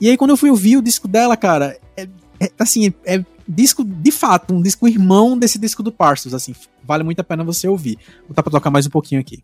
E 0.00 0.08
aí, 0.08 0.16
quando 0.16 0.30
eu 0.30 0.36
fui 0.36 0.50
ouvir 0.50 0.76
o 0.76 0.82
disco 0.82 1.08
dela, 1.08 1.36
cara, 1.36 1.78
é, 1.96 2.08
é, 2.40 2.50
assim, 2.58 2.92
é 3.04 3.24
disco 3.46 3.84
de 3.84 4.10
fato, 4.10 4.54
um 4.54 4.62
disco 4.62 4.86
irmão 4.86 5.38
desse 5.38 5.58
disco 5.58 5.82
do 5.82 5.92
Parsons, 5.92 6.34
assim, 6.34 6.54
vale 6.84 7.04
muito 7.04 7.20
a 7.20 7.24
pena 7.24 7.44
você 7.44 7.68
ouvir. 7.68 7.98
Vou 8.20 8.28
botar 8.28 8.42
pra 8.42 8.50
tocar 8.50 8.70
mais 8.70 8.86
um 8.86 8.90
pouquinho 8.90 9.20
aqui. 9.20 9.42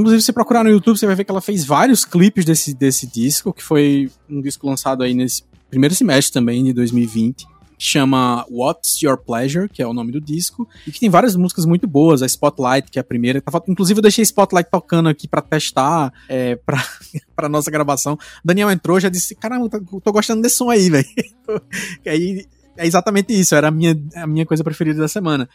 Inclusive, 0.00 0.22
se 0.22 0.32
procurar 0.32 0.64
no 0.64 0.70
YouTube, 0.70 0.98
você 0.98 1.06
vai 1.06 1.14
ver 1.14 1.24
que 1.24 1.30
ela 1.30 1.40
fez 1.40 1.64
vários 1.64 2.04
clipes 2.04 2.44
desse, 2.44 2.74
desse 2.74 3.06
disco, 3.06 3.52
que 3.52 3.62
foi 3.62 4.10
um 4.28 4.40
disco 4.40 4.66
lançado 4.66 5.02
aí 5.02 5.14
nesse 5.14 5.44
primeiro 5.68 5.94
semestre 5.94 6.32
também, 6.32 6.64
de 6.64 6.72
2020 6.72 7.46
que 7.80 7.86
chama 7.86 8.44
What's 8.50 9.00
Your 9.00 9.16
Pleasure, 9.16 9.66
que 9.66 9.80
é 9.80 9.86
o 9.86 9.94
nome 9.94 10.12
do 10.12 10.20
disco, 10.20 10.68
e 10.86 10.92
que 10.92 11.00
tem 11.00 11.08
várias 11.08 11.34
músicas 11.34 11.64
muito 11.64 11.88
boas, 11.88 12.20
a 12.20 12.26
Spotlight, 12.26 12.90
que 12.90 12.98
é 12.98 13.00
a 13.00 13.04
primeira. 13.04 13.42
Inclusive, 13.66 14.00
eu 14.00 14.02
deixei 14.02 14.22
Spotlight 14.22 14.70
tocando 14.70 15.08
aqui 15.08 15.26
para 15.26 15.40
testar, 15.40 16.12
é, 16.28 16.56
pra, 16.66 16.84
pra 17.34 17.48
nossa 17.48 17.70
gravação. 17.70 18.18
Daniel 18.44 18.70
entrou 18.70 19.00
já 19.00 19.08
disse: 19.08 19.34
Caramba, 19.34 19.70
tô, 19.70 19.98
tô 19.98 20.12
gostando 20.12 20.42
desse 20.42 20.56
som 20.56 20.68
aí, 20.68 20.90
velho. 20.90 21.06
aí 22.06 22.46
é 22.76 22.86
exatamente 22.86 23.32
isso, 23.38 23.54
era 23.54 23.68
a 23.68 23.70
minha, 23.70 23.98
a 24.14 24.26
minha 24.26 24.44
coisa 24.44 24.62
preferida 24.62 25.00
da 25.00 25.08
semana. 25.08 25.48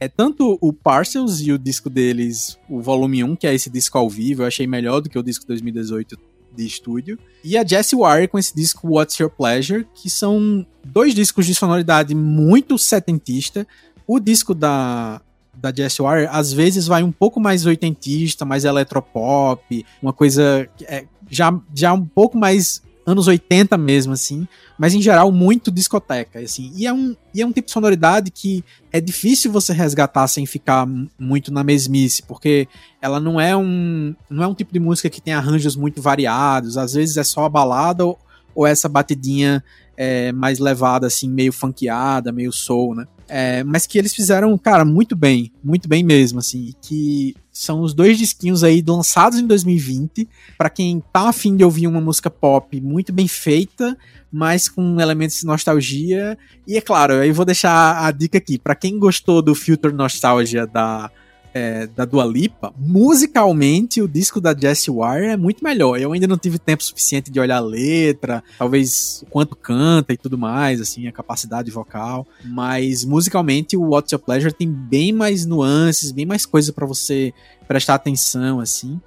É 0.00 0.08
tanto 0.08 0.58
o 0.62 0.72
Parcels 0.72 1.40
e 1.42 1.52
o 1.52 1.58
disco 1.58 1.90
deles, 1.90 2.58
o 2.70 2.80
volume 2.80 3.22
1, 3.22 3.36
que 3.36 3.46
é 3.46 3.54
esse 3.54 3.68
disco 3.68 3.98
ao 3.98 4.08
vivo, 4.08 4.42
eu 4.42 4.46
achei 4.46 4.66
melhor 4.66 5.00
do 5.00 5.10
que 5.10 5.18
o 5.18 5.22
disco 5.22 5.46
2018 5.46 6.18
de 6.56 6.66
estúdio. 6.66 7.18
E 7.44 7.56
a 7.56 7.64
Jessie 7.64 7.98
Wire 7.98 8.26
com 8.26 8.38
esse 8.38 8.54
disco 8.54 8.88
What's 8.88 9.18
Your 9.18 9.30
Pleasure, 9.30 9.86
que 9.94 10.08
são 10.08 10.66
dois 10.82 11.14
discos 11.14 11.44
de 11.44 11.54
sonoridade 11.54 12.14
muito 12.14 12.78
setentista. 12.78 13.66
O 14.06 14.18
disco 14.18 14.54
da, 14.54 15.20
da 15.54 15.70
Jessie 15.70 16.02
Wire 16.02 16.28
às 16.30 16.50
vezes 16.50 16.86
vai 16.86 17.02
um 17.02 17.12
pouco 17.12 17.38
mais 17.38 17.66
oitentista, 17.66 18.46
mais 18.46 18.64
eletropop, 18.64 19.84
uma 20.02 20.14
coisa 20.14 20.66
é, 20.82 21.04
já, 21.28 21.60
já 21.74 21.92
um 21.92 22.06
pouco 22.06 22.38
mais 22.38 22.82
anos 23.10 23.26
80 23.26 23.76
mesmo, 23.76 24.12
assim, 24.12 24.46
mas 24.78 24.94
em 24.94 25.02
geral 25.02 25.30
muito 25.30 25.70
discoteca, 25.70 26.38
assim. 26.38 26.72
E 26.74 26.86
é 26.86 26.92
um, 26.92 27.16
e 27.34 27.42
é 27.42 27.46
um 27.46 27.52
tipo 27.52 27.66
de 27.66 27.72
sonoridade 27.72 28.30
que 28.30 28.64
é 28.92 29.00
difícil 29.00 29.52
você 29.52 29.72
resgatar 29.72 30.26
sem 30.28 30.46
ficar 30.46 30.86
muito 31.18 31.52
na 31.52 31.62
mesmice, 31.62 32.22
porque 32.22 32.66
ela 33.00 33.20
não 33.20 33.40
é 33.40 33.56
um 33.56 34.14
não 34.28 34.42
é 34.42 34.46
um 34.46 34.54
tipo 34.54 34.72
de 34.72 34.80
música 34.80 35.10
que 35.10 35.20
tem 35.20 35.34
arranjos 35.34 35.76
muito 35.76 36.00
variados, 36.00 36.76
às 36.76 36.94
vezes 36.94 37.16
é 37.16 37.24
só 37.24 37.44
a 37.44 37.48
balada 37.48 38.04
ou, 38.04 38.18
ou 38.54 38.66
essa 38.66 38.88
batidinha 38.88 39.62
é, 39.96 40.32
mais 40.32 40.58
levada, 40.58 41.06
assim, 41.06 41.28
meio 41.28 41.52
funkeada, 41.52 42.32
meio 42.32 42.50
soul, 42.50 42.94
né? 42.94 43.06
É, 43.28 43.62
mas 43.62 43.86
que 43.86 43.98
eles 43.98 44.14
fizeram, 44.14 44.56
cara, 44.56 44.82
muito 44.84 45.14
bem, 45.14 45.52
muito 45.62 45.88
bem 45.88 46.02
mesmo, 46.02 46.38
assim, 46.38 46.72
que 46.80 47.36
são 47.60 47.82
os 47.82 47.92
dois 47.92 48.16
disquinhos 48.16 48.64
aí 48.64 48.82
lançados 48.86 49.38
em 49.38 49.46
2020, 49.46 50.26
para 50.56 50.70
quem 50.70 51.02
tá 51.12 51.28
afim 51.28 51.54
de 51.54 51.62
ouvir 51.62 51.86
uma 51.86 52.00
música 52.00 52.30
pop 52.30 52.80
muito 52.80 53.12
bem 53.12 53.28
feita, 53.28 53.98
mas 54.32 54.66
com 54.66 54.98
elementos 54.98 55.40
de 55.40 55.44
nostalgia, 55.44 56.38
e 56.66 56.78
é 56.78 56.80
claro, 56.80 57.12
aí 57.12 57.30
vou 57.32 57.44
deixar 57.44 58.02
a 58.02 58.10
dica 58.12 58.38
aqui, 58.38 58.58
para 58.58 58.74
quem 58.74 58.98
gostou 58.98 59.42
do 59.42 59.54
Filter 59.54 59.92
Nostalgia 59.92 60.66
da 60.66 61.10
é, 61.54 61.86
da 61.86 62.04
Dua 62.04 62.24
Lipa, 62.24 62.72
musicalmente 62.78 64.00
o 64.00 64.08
disco 64.08 64.40
da 64.40 64.54
Jessie 64.56 64.90
Wire 64.90 65.26
é 65.26 65.36
muito 65.36 65.62
melhor. 65.62 65.98
Eu 65.98 66.12
ainda 66.12 66.26
não 66.26 66.38
tive 66.38 66.58
tempo 66.58 66.82
suficiente 66.82 67.30
de 67.30 67.40
olhar 67.40 67.56
a 67.56 67.60
letra, 67.60 68.42
talvez 68.58 69.22
o 69.22 69.26
quanto 69.26 69.56
canta 69.56 70.12
e 70.12 70.16
tudo 70.16 70.38
mais, 70.38 70.80
assim, 70.80 71.06
a 71.06 71.12
capacidade 71.12 71.70
vocal, 71.70 72.26
mas 72.44 73.04
musicalmente 73.04 73.76
o 73.76 73.90
What's 73.90 74.12
Your 74.12 74.20
Pleasure 74.20 74.52
tem 74.52 74.68
bem 74.68 75.12
mais 75.12 75.44
nuances, 75.44 76.12
bem 76.12 76.26
mais 76.26 76.46
coisa 76.46 76.72
para 76.72 76.86
você 76.86 77.32
prestar 77.66 77.94
atenção, 77.94 78.60
assim 78.60 79.00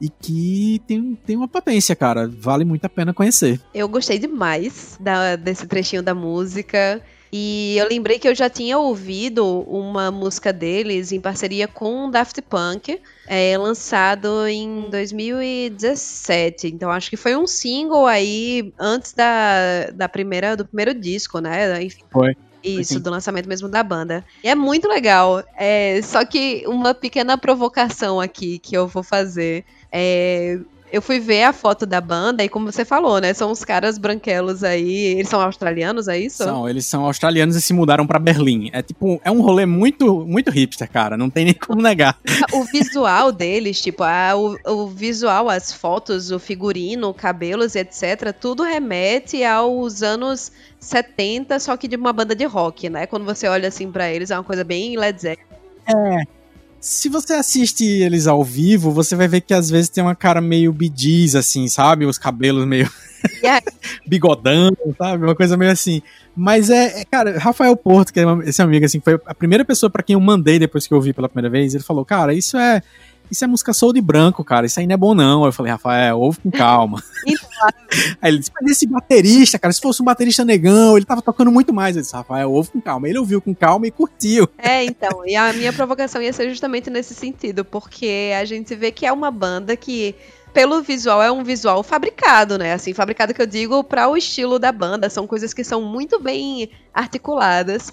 e 0.00 0.08
que 0.08 0.80
tem, 0.86 1.14
tem 1.26 1.36
uma 1.36 1.46
potência, 1.46 1.94
cara. 1.94 2.26
Vale 2.26 2.64
muito 2.64 2.84
a 2.84 2.88
pena 2.88 3.12
conhecer. 3.12 3.60
Eu 3.74 3.86
gostei 3.86 4.18
demais 4.18 4.96
da, 4.98 5.36
desse 5.36 5.66
trechinho 5.66 6.02
da 6.02 6.14
música. 6.14 7.02
E 7.32 7.76
eu 7.78 7.88
lembrei 7.88 8.18
que 8.18 8.26
eu 8.26 8.34
já 8.34 8.50
tinha 8.50 8.76
ouvido 8.76 9.60
uma 9.68 10.10
música 10.10 10.52
deles 10.52 11.12
em 11.12 11.20
parceria 11.20 11.68
com 11.68 12.10
Daft 12.10 12.42
Punk, 12.42 13.00
é, 13.26 13.56
lançado 13.56 14.46
em 14.48 14.90
2017. 14.90 16.66
Então 16.68 16.90
acho 16.90 17.08
que 17.08 17.16
foi 17.16 17.36
um 17.36 17.46
single 17.46 18.06
aí 18.06 18.72
antes 18.78 19.12
da, 19.12 19.90
da 19.94 20.08
primeira, 20.08 20.56
do 20.56 20.64
primeiro 20.64 20.92
disco, 20.92 21.38
né? 21.38 21.82
Enfim. 21.82 22.02
Foi. 22.10 22.34
Isso, 22.62 23.00
do 23.00 23.10
lançamento 23.10 23.48
mesmo 23.48 23.68
da 23.68 23.82
banda. 23.82 24.22
E 24.44 24.48
é 24.48 24.54
muito 24.54 24.86
legal. 24.86 25.42
É, 25.56 26.00
só 26.02 26.24
que 26.26 26.62
uma 26.66 26.92
pequena 26.92 27.38
provocação 27.38 28.20
aqui 28.20 28.58
que 28.58 28.76
eu 28.76 28.86
vou 28.86 29.02
fazer. 29.02 29.64
É, 29.90 30.58
eu 30.92 31.00
fui 31.00 31.20
ver 31.20 31.44
a 31.44 31.52
foto 31.52 31.86
da 31.86 32.00
banda 32.00 32.42
e 32.44 32.48
como 32.48 32.70
você 32.70 32.84
falou, 32.84 33.20
né? 33.20 33.32
São 33.32 33.50
os 33.50 33.64
caras 33.64 33.98
branquelos 33.98 34.64
aí. 34.64 35.16
Eles 35.16 35.28
são 35.28 35.40
australianos, 35.40 36.08
é 36.08 36.18
isso? 36.18 36.42
São, 36.42 36.68
eles 36.68 36.86
são 36.86 37.04
australianos 37.04 37.56
e 37.56 37.62
se 37.62 37.72
mudaram 37.72 38.06
para 38.06 38.18
Berlim. 38.18 38.70
É 38.72 38.82
tipo, 38.82 39.20
é 39.24 39.30
um 39.30 39.40
rolê 39.40 39.66
muito, 39.66 40.26
muito 40.26 40.50
hipster, 40.50 40.90
cara. 40.90 41.16
Não 41.16 41.30
tem 41.30 41.44
nem 41.44 41.54
como 41.54 41.80
negar. 41.80 42.18
O 42.52 42.64
visual 42.64 43.30
deles, 43.30 43.80
tipo, 43.80 44.02
a, 44.02 44.34
o, 44.34 44.56
o 44.66 44.86
visual, 44.88 45.48
as 45.48 45.72
fotos, 45.72 46.30
o 46.30 46.38
figurino, 46.38 47.14
cabelos, 47.14 47.76
etc., 47.76 48.34
tudo 48.38 48.62
remete 48.62 49.44
aos 49.44 50.02
anos 50.02 50.50
70, 50.80 51.60
só 51.60 51.76
que 51.76 51.86
de 51.86 51.96
uma 51.96 52.12
banda 52.12 52.34
de 52.34 52.44
rock, 52.44 52.88
né? 52.88 53.06
Quando 53.06 53.24
você 53.24 53.46
olha 53.46 53.68
assim 53.68 53.90
para 53.90 54.10
eles, 54.10 54.30
é 54.30 54.36
uma 54.36 54.44
coisa 54.44 54.64
bem 54.64 54.96
Led 54.96 55.20
Zeppelin. 55.20 55.48
É, 55.86 56.24
se 56.80 57.10
você 57.10 57.34
assiste 57.34 57.84
eles 57.84 58.26
ao 58.26 58.42
vivo, 58.42 58.90
você 58.90 59.14
vai 59.14 59.28
ver 59.28 59.42
que 59.42 59.52
às 59.52 59.68
vezes 59.68 59.90
tem 59.90 60.02
uma 60.02 60.16
cara 60.16 60.40
meio 60.40 60.72
bidiz, 60.72 61.34
assim, 61.34 61.68
sabe? 61.68 62.06
Os 62.06 62.16
cabelos 62.16 62.66
meio. 62.66 62.90
Yeah. 63.42 63.62
bigodão, 64.08 64.70
sabe? 64.96 65.24
Uma 65.24 65.34
coisa 65.34 65.56
meio 65.58 65.70
assim. 65.70 66.00
Mas 66.34 66.70
é, 66.70 67.02
é 67.02 67.04
cara, 67.04 67.38
Rafael 67.38 67.76
Porto, 67.76 68.12
que 68.12 68.20
é 68.20 68.24
esse 68.46 68.62
amigo, 68.62 68.86
assim, 68.86 68.98
foi 68.98 69.20
a 69.26 69.34
primeira 69.34 69.62
pessoa 69.62 69.90
para 69.90 70.02
quem 70.02 70.14
eu 70.14 70.20
mandei 70.20 70.58
depois 70.58 70.86
que 70.86 70.94
eu 70.94 71.00
vi 71.00 71.12
pela 71.12 71.28
primeira 71.28 71.50
vez. 71.50 71.74
Ele 71.74 71.84
falou, 71.84 72.02
cara, 72.02 72.32
isso 72.32 72.56
é 72.56 72.82
isso 73.30 73.44
é 73.44 73.46
música 73.46 73.72
soul 73.72 73.92
de 73.92 74.00
branco, 74.00 74.44
cara, 74.44 74.66
isso 74.66 74.80
aí 74.80 74.86
não 74.86 74.94
é 74.94 74.96
bom 74.96 75.14
não. 75.14 75.44
Eu 75.44 75.52
falei, 75.52 75.70
Rafael, 75.72 76.18
ouve 76.18 76.40
com 76.40 76.50
calma. 76.50 77.02
aí 78.20 78.30
ele 78.30 78.38
disse, 78.38 78.50
mas 78.60 78.70
esse 78.70 78.86
baterista, 78.86 79.58
cara, 79.58 79.72
se 79.72 79.80
fosse 79.80 80.02
um 80.02 80.04
baterista 80.04 80.44
negão, 80.44 80.96
ele 80.96 81.06
tava 81.06 81.22
tocando 81.22 81.50
muito 81.50 81.72
mais. 81.72 81.96
Eu 81.96 82.02
disse, 82.02 82.14
Rafael, 82.14 82.50
ouve 82.50 82.70
com 82.70 82.80
calma. 82.80 83.08
Ele 83.08 83.18
ouviu 83.18 83.40
com 83.40 83.54
calma 83.54 83.86
e 83.86 83.90
curtiu. 83.90 84.48
É, 84.58 84.84
então, 84.84 85.26
e 85.26 85.36
a 85.36 85.52
minha 85.52 85.72
provocação 85.72 86.20
ia 86.20 86.32
ser 86.32 86.48
justamente 86.48 86.90
nesse 86.90 87.14
sentido, 87.14 87.64
porque 87.64 88.32
a 88.38 88.44
gente 88.44 88.74
vê 88.74 88.90
que 88.90 89.06
é 89.06 89.12
uma 89.12 89.30
banda 89.30 89.76
que 89.76 90.14
pelo 90.52 90.82
visual, 90.82 91.22
é 91.22 91.30
um 91.30 91.44
visual 91.44 91.82
fabricado, 91.82 92.58
né? 92.58 92.72
Assim, 92.72 92.92
fabricado 92.92 93.32
que 93.32 93.40
eu 93.40 93.46
digo 93.46 93.84
para 93.84 94.08
o 94.08 94.16
estilo 94.16 94.58
da 94.58 94.72
banda. 94.72 95.08
São 95.08 95.26
coisas 95.26 95.54
que 95.54 95.62
são 95.62 95.82
muito 95.82 96.20
bem 96.20 96.70
articuladas. 96.92 97.92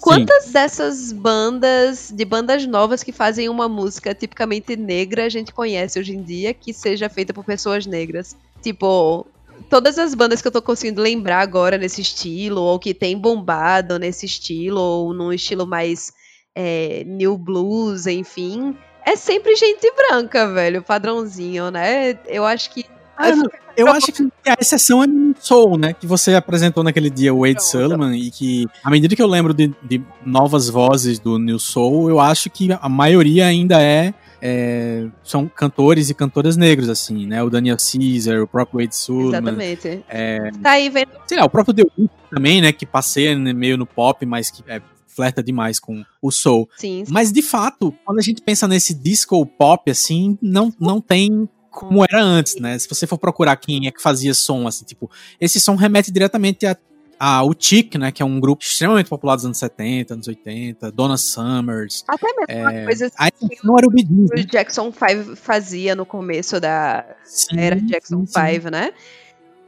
Quantas 0.00 0.44
Sim. 0.44 0.52
dessas 0.52 1.12
bandas, 1.12 2.10
de 2.10 2.24
bandas 2.24 2.66
novas 2.66 3.02
que 3.02 3.12
fazem 3.12 3.48
uma 3.48 3.68
música 3.68 4.14
tipicamente 4.14 4.74
negra, 4.74 5.26
a 5.26 5.28
gente 5.28 5.52
conhece 5.52 5.98
hoje 5.98 6.16
em 6.16 6.22
dia, 6.22 6.54
que 6.54 6.72
seja 6.72 7.08
feita 7.08 7.34
por 7.34 7.44
pessoas 7.44 7.86
negras? 7.86 8.34
Tipo, 8.62 9.26
todas 9.68 9.98
as 9.98 10.14
bandas 10.14 10.40
que 10.40 10.48
eu 10.48 10.52
tô 10.52 10.62
conseguindo 10.62 11.02
lembrar 11.02 11.40
agora 11.40 11.76
nesse 11.76 12.00
estilo, 12.00 12.62
ou 12.62 12.78
que 12.78 12.94
tem 12.94 13.16
bombado 13.16 13.98
nesse 13.98 14.24
estilo, 14.24 14.80
ou 14.80 15.12
num 15.12 15.32
estilo 15.32 15.66
mais 15.66 16.12
é, 16.54 17.04
new 17.04 17.36
blues, 17.36 18.06
enfim, 18.06 18.76
é 19.04 19.16
sempre 19.16 19.54
gente 19.54 19.90
branca, 19.94 20.50
velho, 20.52 20.82
padrãozinho, 20.82 21.70
né? 21.70 22.18
Eu 22.26 22.44
acho 22.44 22.70
que 22.70 22.86
ah, 23.20 23.50
eu 23.76 23.88
acho 23.88 24.12
que 24.12 24.22
a 24.46 24.56
exceção 24.60 25.02
é 25.02 25.06
no 25.06 25.34
Soul, 25.38 25.78
né? 25.78 25.92
Que 25.92 26.06
você 26.06 26.34
apresentou 26.34 26.82
naquele 26.82 27.10
dia 27.10 27.32
o 27.32 27.40
Wade 27.40 27.64
Sullivan 27.64 28.16
e 28.16 28.30
que, 28.30 28.66
à 28.84 28.90
medida 28.90 29.14
que 29.14 29.22
eu 29.22 29.26
lembro 29.26 29.54
de, 29.54 29.72
de, 29.82 30.02
novas 30.24 30.68
vozes 30.68 31.18
do 31.18 31.38
New 31.38 31.58
Soul, 31.58 32.10
eu 32.10 32.20
acho 32.20 32.50
que 32.50 32.68
a 32.72 32.88
maioria 32.88 33.46
ainda 33.46 33.80
é 33.80 34.14
é, 34.42 35.06
são 35.22 35.46
cantores 35.46 36.08
e 36.08 36.14
cantoras 36.14 36.56
negros, 36.56 36.88
assim, 36.88 37.26
né? 37.26 37.42
O 37.42 37.50
Daniel 37.50 37.76
Caesar, 37.76 38.42
o 38.42 38.46
próprio 38.46 38.80
Wade 38.80 38.96
Sullivan. 38.96 39.38
Exatamente. 39.38 40.04
É, 40.08 40.50
Tá 40.62 40.72
aí 40.72 40.88
vendo. 40.88 41.10
sei 41.26 41.38
lá, 41.38 41.44
o 41.44 41.50
próprio 41.50 41.74
The 41.74 41.82
Weeknd 41.82 42.10
também, 42.30 42.60
né? 42.62 42.72
Que 42.72 42.86
passeia 42.86 43.36
meio 43.36 43.76
no 43.76 43.86
pop, 43.86 44.24
mas 44.24 44.50
que 44.50 44.64
é, 44.66 44.80
flerta 45.06 45.42
demais 45.42 45.78
com 45.78 46.02
o 46.22 46.30
soul. 46.30 46.68
Sim. 46.76 47.04
Mas 47.08 47.30
de 47.30 47.42
fato, 47.42 47.94
quando 48.04 48.18
a 48.18 48.22
gente 48.22 48.40
pensa 48.40 48.66
nesse 48.66 48.94
disco 48.94 49.44
pop, 49.44 49.90
assim, 49.90 50.38
não, 50.40 50.72
não 50.80 51.00
tem 51.00 51.48
como 51.70 52.04
era 52.04 52.22
antes, 52.22 52.56
né? 52.56 52.78
Se 52.78 52.88
você 52.88 53.06
for 53.06 53.18
procurar 53.18 53.56
quem 53.56 53.86
é 53.86 53.90
que 53.90 54.02
fazia 54.02 54.34
som, 54.34 54.66
assim, 54.66 54.84
tipo, 54.84 55.10
esse 55.40 55.60
som 55.60 55.74
remete 55.76 56.10
diretamente 56.10 56.66
a, 56.66 56.76
a 57.18 57.42
o 57.44 57.54
Chic, 57.58 57.94
né? 57.96 58.10
Que 58.12 58.22
é 58.22 58.26
um 58.26 58.40
grupo 58.40 58.62
extremamente 58.62 59.08
popular 59.08 59.36
dos 59.36 59.44
anos 59.44 59.58
70, 59.58 60.14
anos 60.14 60.26
80, 60.28 60.90
Donna 60.90 61.16
Summers. 61.16 62.04
Até 62.08 62.26
mesmo 62.26 62.62
uma 62.62 62.72
É, 62.72 62.84
coisa 62.84 63.10
Aí 63.18 63.30
não 63.64 63.78
era 63.78 63.86
o 63.88 63.90
Gees, 63.92 64.06
que 64.08 64.36
né? 64.36 64.42
o 64.42 64.46
Jackson 64.46 64.92
5 64.92 65.36
fazia 65.36 65.94
no 65.94 66.04
começo 66.04 66.60
da 66.60 67.04
Sim, 67.24 67.58
era 67.58 67.76
Jackson 67.76 68.26
sim, 68.26 68.26
sim, 68.26 68.54
5, 68.60 68.70
né? 68.70 68.92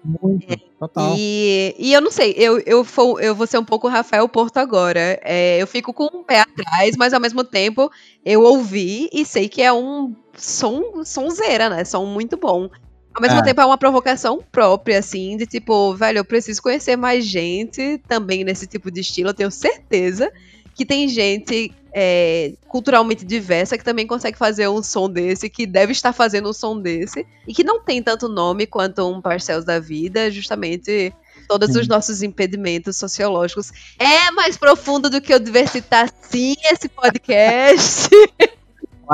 muito, 0.05 0.59
total. 0.81 1.15
E, 1.17 1.75
e 1.79 1.93
eu 1.93 2.01
não 2.01 2.11
sei, 2.11 2.35
eu, 2.37 2.59
eu, 2.67 2.83
for- 2.85 3.23
eu 3.23 3.35
vou 3.37 3.47
ser 3.47 3.59
um 3.59 3.65
pouco 3.65 3.87
Rafael 3.89 4.29
Porto 4.29 4.57
agora. 4.59 5.21
É, 5.23 5.63
eu 5.63 5.67
fico 5.67 5.93
com 5.95 6.09
um 6.13 6.25
pé 6.25 6.41
atrás, 6.41 6.97
mas 6.97 7.13
ao 7.15 7.21
mesmo 7.21 7.45
tempo 7.45 7.91
eu 8.25 8.43
ouvi 8.43 9.09
e 9.13 9.25
sei 9.25 9.49
que 9.49 9.63
é 9.63 9.73
um 9.73 10.13
som, 10.37 11.05
sonzeira, 11.05 11.69
né? 11.69 11.85
Som 11.85 12.07
muito 12.07 12.37
bom. 12.37 12.69
Ao 13.15 13.21
mesmo 13.21 13.39
É. 13.41 13.43
tempo 13.43 13.61
é 13.61 13.65
uma 13.67 13.77
provocação 13.77 14.43
própria, 14.51 14.99
assim, 14.99 15.37
de 15.37 15.47
tipo, 15.47 15.95
velho, 15.95 16.19
eu 16.19 16.25
preciso 16.25 16.63
conhecer 16.63 16.97
mais 16.97 17.27
gente 17.27 18.01
também 18.09 18.43
nesse 18.43 18.67
tipo 18.67 18.91
de 18.91 19.01
estilo. 19.01 19.29
Eu 19.31 19.35
tenho 19.35 19.51
certeza 19.51 20.33
que 20.75 20.87
tem 20.87 21.07
gente 21.07 21.71
é, 21.93 22.55
culturalmente 22.69 23.23
diversa 23.27 23.77
que 23.77 23.85
também 23.85 24.07
consegue 24.07 24.39
fazer 24.39 24.67
um 24.69 24.83
som 24.83 25.11
desse, 25.11 25.51
que 25.51 25.67
deve 25.67 25.93
estar 25.93 26.15
fazendo 26.15 26.49
um 26.49 26.53
som 26.55 26.81
desse, 26.81 27.27
e 27.47 27.53
que 27.53 27.63
não 27.63 27.81
tem 27.83 28.03
tanto 28.03 28.29
nome 28.31 28.67
quanto 28.67 29.07
um 29.07 29.21
Parcels 29.21 29.67
da 29.67 29.79
Vida, 29.79 30.31
justamente 30.31 31.13
todos 31.47 31.73
Sim. 31.73 31.81
os 31.81 31.89
nossos 31.89 32.23
impedimentos 32.23 32.97
sociológicos. 32.97 33.71
É 33.99 34.31
mais 34.31 34.57
profundo 34.57 35.11
do 35.11 35.21
que 35.21 35.35
eu 35.35 35.39
diversitar, 35.39 36.11
sim, 36.23 36.55
esse 36.73 36.89
podcast. 36.89 38.09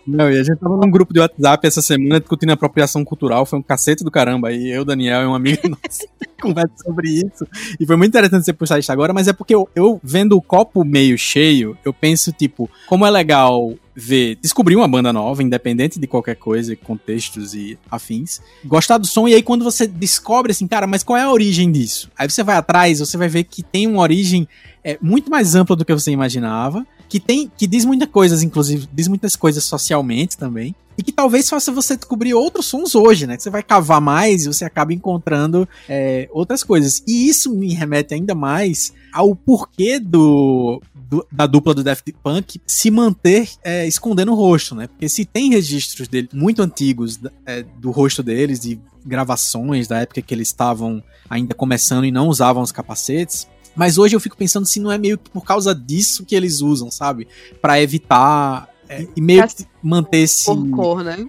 Não, 0.04 0.30
e 0.30 0.38
a 0.38 0.42
gente 0.42 0.58
tava 0.58 0.76
num 0.76 0.90
grupo 0.90 1.14
de 1.14 1.20
WhatsApp 1.20 1.66
essa 1.66 1.80
semana 1.80 2.18
discutindo 2.18 2.50
apropriação 2.50 3.04
cultural, 3.04 3.46
foi 3.46 3.58
um 3.60 3.62
cacete 3.62 4.02
do 4.02 4.10
caramba. 4.10 4.52
E 4.52 4.68
eu, 4.70 4.84
Daniel 4.84 5.22
e 5.22 5.26
um 5.26 5.34
amigo 5.34 5.68
nosso 5.70 6.06
conversa 6.42 6.74
sobre 6.84 7.08
isso. 7.08 7.46
E 7.78 7.86
foi 7.86 7.96
muito 7.96 8.10
interessante 8.10 8.44
você 8.44 8.52
puxar 8.52 8.78
isso 8.78 8.92
agora, 8.92 9.12
mas 9.12 9.28
é 9.28 9.32
porque 9.32 9.54
eu, 9.54 9.68
eu 9.74 10.00
vendo 10.02 10.36
o 10.36 10.42
copo 10.42 10.84
meio 10.84 11.16
cheio, 11.16 11.76
eu 11.84 11.92
penso, 11.92 12.32
tipo, 12.32 12.68
como 12.86 13.06
é 13.06 13.10
legal 13.10 13.72
ver, 13.94 14.36
descobrir 14.40 14.76
uma 14.76 14.88
banda 14.88 15.12
nova, 15.12 15.42
independente 15.42 16.00
de 16.00 16.06
qualquer 16.06 16.36
coisa, 16.36 16.74
contextos 16.74 17.54
e 17.54 17.78
afins. 17.90 18.40
Gostar 18.64 18.98
do 18.98 19.06
som, 19.06 19.28
e 19.28 19.34
aí 19.34 19.42
quando 19.42 19.64
você 19.64 19.86
descobre 19.86 20.52
assim, 20.52 20.66
cara, 20.66 20.86
mas 20.86 21.02
qual 21.02 21.16
é 21.16 21.22
a 21.22 21.30
origem 21.30 21.70
disso? 21.70 22.10
Aí 22.16 22.28
você 22.28 22.42
vai 22.42 22.56
atrás, 22.56 22.98
você 22.98 23.16
vai 23.16 23.28
ver 23.28 23.44
que 23.44 23.62
tem 23.62 23.86
uma 23.86 24.02
origem 24.02 24.48
é, 24.82 24.98
muito 25.00 25.30
mais 25.30 25.54
ampla 25.54 25.76
do 25.76 25.84
que 25.84 25.92
você 25.92 26.10
imaginava 26.10 26.86
que 27.12 27.20
tem 27.20 27.50
que 27.54 27.66
diz 27.66 27.84
muitas 27.84 28.08
coisas, 28.08 28.42
inclusive, 28.42 28.88
diz 28.90 29.06
muitas 29.06 29.36
coisas 29.36 29.62
socialmente 29.64 30.38
também. 30.38 30.74
E 30.96 31.02
que 31.02 31.10
talvez 31.12 31.48
faça 31.48 31.72
você 31.72 31.96
descobrir 31.96 32.34
outros 32.34 32.66
sons 32.66 32.94
hoje, 32.94 33.26
né? 33.26 33.36
Que 33.36 33.42
você 33.42 33.50
vai 33.50 33.62
cavar 33.62 34.00
mais 34.00 34.44
e 34.44 34.48
você 34.48 34.64
acaba 34.64 34.92
encontrando 34.92 35.68
é, 35.88 36.28
outras 36.32 36.62
coisas. 36.62 37.02
E 37.06 37.28
isso 37.28 37.52
me 37.54 37.72
remete 37.72 38.12
ainda 38.14 38.34
mais 38.34 38.92
ao 39.12 39.34
porquê 39.34 39.98
do, 39.98 40.82
do- 40.94 41.26
da 41.32 41.46
dupla 41.46 41.74
do 41.74 41.82
Daft 41.82 42.12
Punk 42.22 42.60
se 42.66 42.90
manter 42.90 43.48
é, 43.64 43.86
escondendo 43.86 44.32
o 44.32 44.34
rosto, 44.34 44.74
né? 44.74 44.86
Porque 44.86 45.08
se 45.08 45.24
tem 45.24 45.50
registros 45.50 46.08
dele 46.08 46.28
muito 46.32 46.60
antigos 46.62 47.18
é, 47.46 47.62
do 47.78 47.90
rosto 47.90 48.22
deles, 48.22 48.60
de 48.60 48.78
gravações 49.04 49.88
da 49.88 49.98
época 50.00 50.22
que 50.22 50.32
eles 50.34 50.48
estavam 50.48 51.02
ainda 51.28 51.54
começando 51.54 52.04
e 52.04 52.10
não 52.10 52.28
usavam 52.28 52.62
os 52.62 52.70
capacetes, 52.72 53.48
mas 53.74 53.96
hoje 53.98 54.14
eu 54.14 54.20
fico 54.20 54.36
pensando 54.36 54.66
se 54.66 54.78
não 54.78 54.92
é 54.92 54.98
meio 54.98 55.16
que 55.18 55.30
por 55.30 55.44
causa 55.44 55.74
disso 55.74 56.24
que 56.24 56.34
eles 56.34 56.60
usam, 56.60 56.90
sabe? 56.90 57.26
Pra 57.60 57.80
evitar 57.80 58.68
é, 58.92 59.06
e 59.16 59.20
meio 59.20 59.46
que 59.48 59.66
manter 59.82 60.18
esse. 60.18 60.44
Por 60.44 60.70
cor, 60.70 61.04
né? 61.04 61.26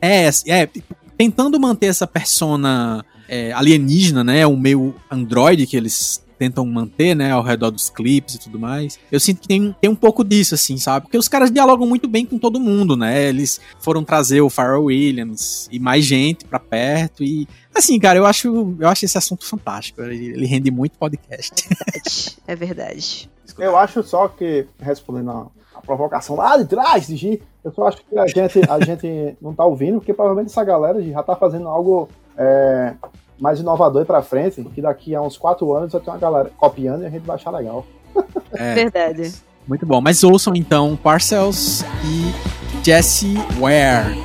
É, 0.00 0.28
é, 0.46 0.66
tipo, 0.66 0.94
tentando 1.16 1.58
manter 1.60 1.86
essa 1.86 2.06
persona 2.06 3.04
é, 3.28 3.52
alienígena, 3.52 4.24
né? 4.24 4.46
O 4.46 4.56
meio 4.56 4.94
android 5.10 5.66
que 5.66 5.76
eles 5.76 6.22
tentam 6.38 6.64
manter, 6.64 7.14
né? 7.14 7.32
Ao 7.32 7.42
redor 7.42 7.70
dos 7.70 7.90
clipes 7.90 8.36
e 8.36 8.38
tudo 8.38 8.58
mais. 8.58 8.98
Eu 9.10 9.18
sinto 9.18 9.40
que 9.40 9.48
tem, 9.48 9.74
tem 9.80 9.90
um 9.90 9.94
pouco 9.94 10.24
disso, 10.24 10.54
assim, 10.54 10.78
sabe? 10.78 11.06
Porque 11.06 11.18
os 11.18 11.28
caras 11.28 11.50
dialogam 11.50 11.86
muito 11.86 12.08
bem 12.08 12.24
com 12.24 12.38
todo 12.38 12.60
mundo, 12.60 12.96
né? 12.96 13.28
Eles 13.28 13.60
foram 13.80 14.04
trazer 14.04 14.40
o 14.40 14.48
Pharrell 14.48 14.84
Williams 14.84 15.68
e 15.70 15.78
mais 15.78 16.04
gente 16.04 16.44
pra 16.44 16.60
perto 16.60 17.24
e. 17.24 17.46
Assim, 17.74 17.98
cara, 17.98 18.18
eu 18.18 18.26
acho, 18.26 18.76
eu 18.78 18.88
acho 18.88 19.04
esse 19.04 19.18
assunto 19.18 19.44
fantástico. 19.44 20.02
Ele, 20.02 20.28
ele 20.28 20.46
rende 20.46 20.70
muito 20.70 20.96
podcast. 20.98 21.68
É 22.46 22.56
verdade. 22.56 23.28
Eu 23.58 23.76
acho 23.76 24.02
só 24.02 24.26
que, 24.26 24.66
respondendo 24.80 25.30
a, 25.30 25.46
a 25.78 25.80
provocação 25.80 26.36
lá 26.36 26.56
de 26.56 26.64
trás, 26.64 27.06
de 27.06 27.16
Gi, 27.16 27.42
eu 27.64 27.72
só 27.72 27.86
acho 27.86 27.98
que 27.98 28.18
a 28.18 28.26
gente, 28.26 28.60
a 28.68 28.84
gente 28.84 29.36
não 29.40 29.54
tá 29.54 29.64
ouvindo, 29.64 29.98
porque 29.98 30.12
provavelmente 30.12 30.50
essa 30.50 30.64
galera 30.64 31.00
já 31.00 31.22
tá 31.22 31.36
fazendo 31.36 31.68
algo 31.68 32.08
é, 32.36 32.94
mais 33.38 33.60
inovador 33.60 34.04
pra 34.04 34.20
frente, 34.20 34.62
que 34.74 34.82
daqui 34.82 35.14
a 35.14 35.22
uns 35.22 35.38
quatro 35.38 35.72
anos 35.72 35.92
vai 35.92 36.00
ter 36.00 36.10
uma 36.10 36.18
galera 36.18 36.50
copiando 36.56 37.02
e 37.02 37.06
a 37.06 37.10
gente 37.10 37.24
vai 37.24 37.36
achar 37.36 37.50
legal. 37.50 37.86
É, 38.52 38.74
Verdade. 38.74 39.32
Muito 39.66 39.86
bom. 39.86 40.00
Mas 40.00 40.24
ouçam 40.24 40.54
então 40.56 40.96
Parcells 40.96 41.84
e 42.04 42.84
Jesse 42.84 43.34
Ware. 43.60 44.16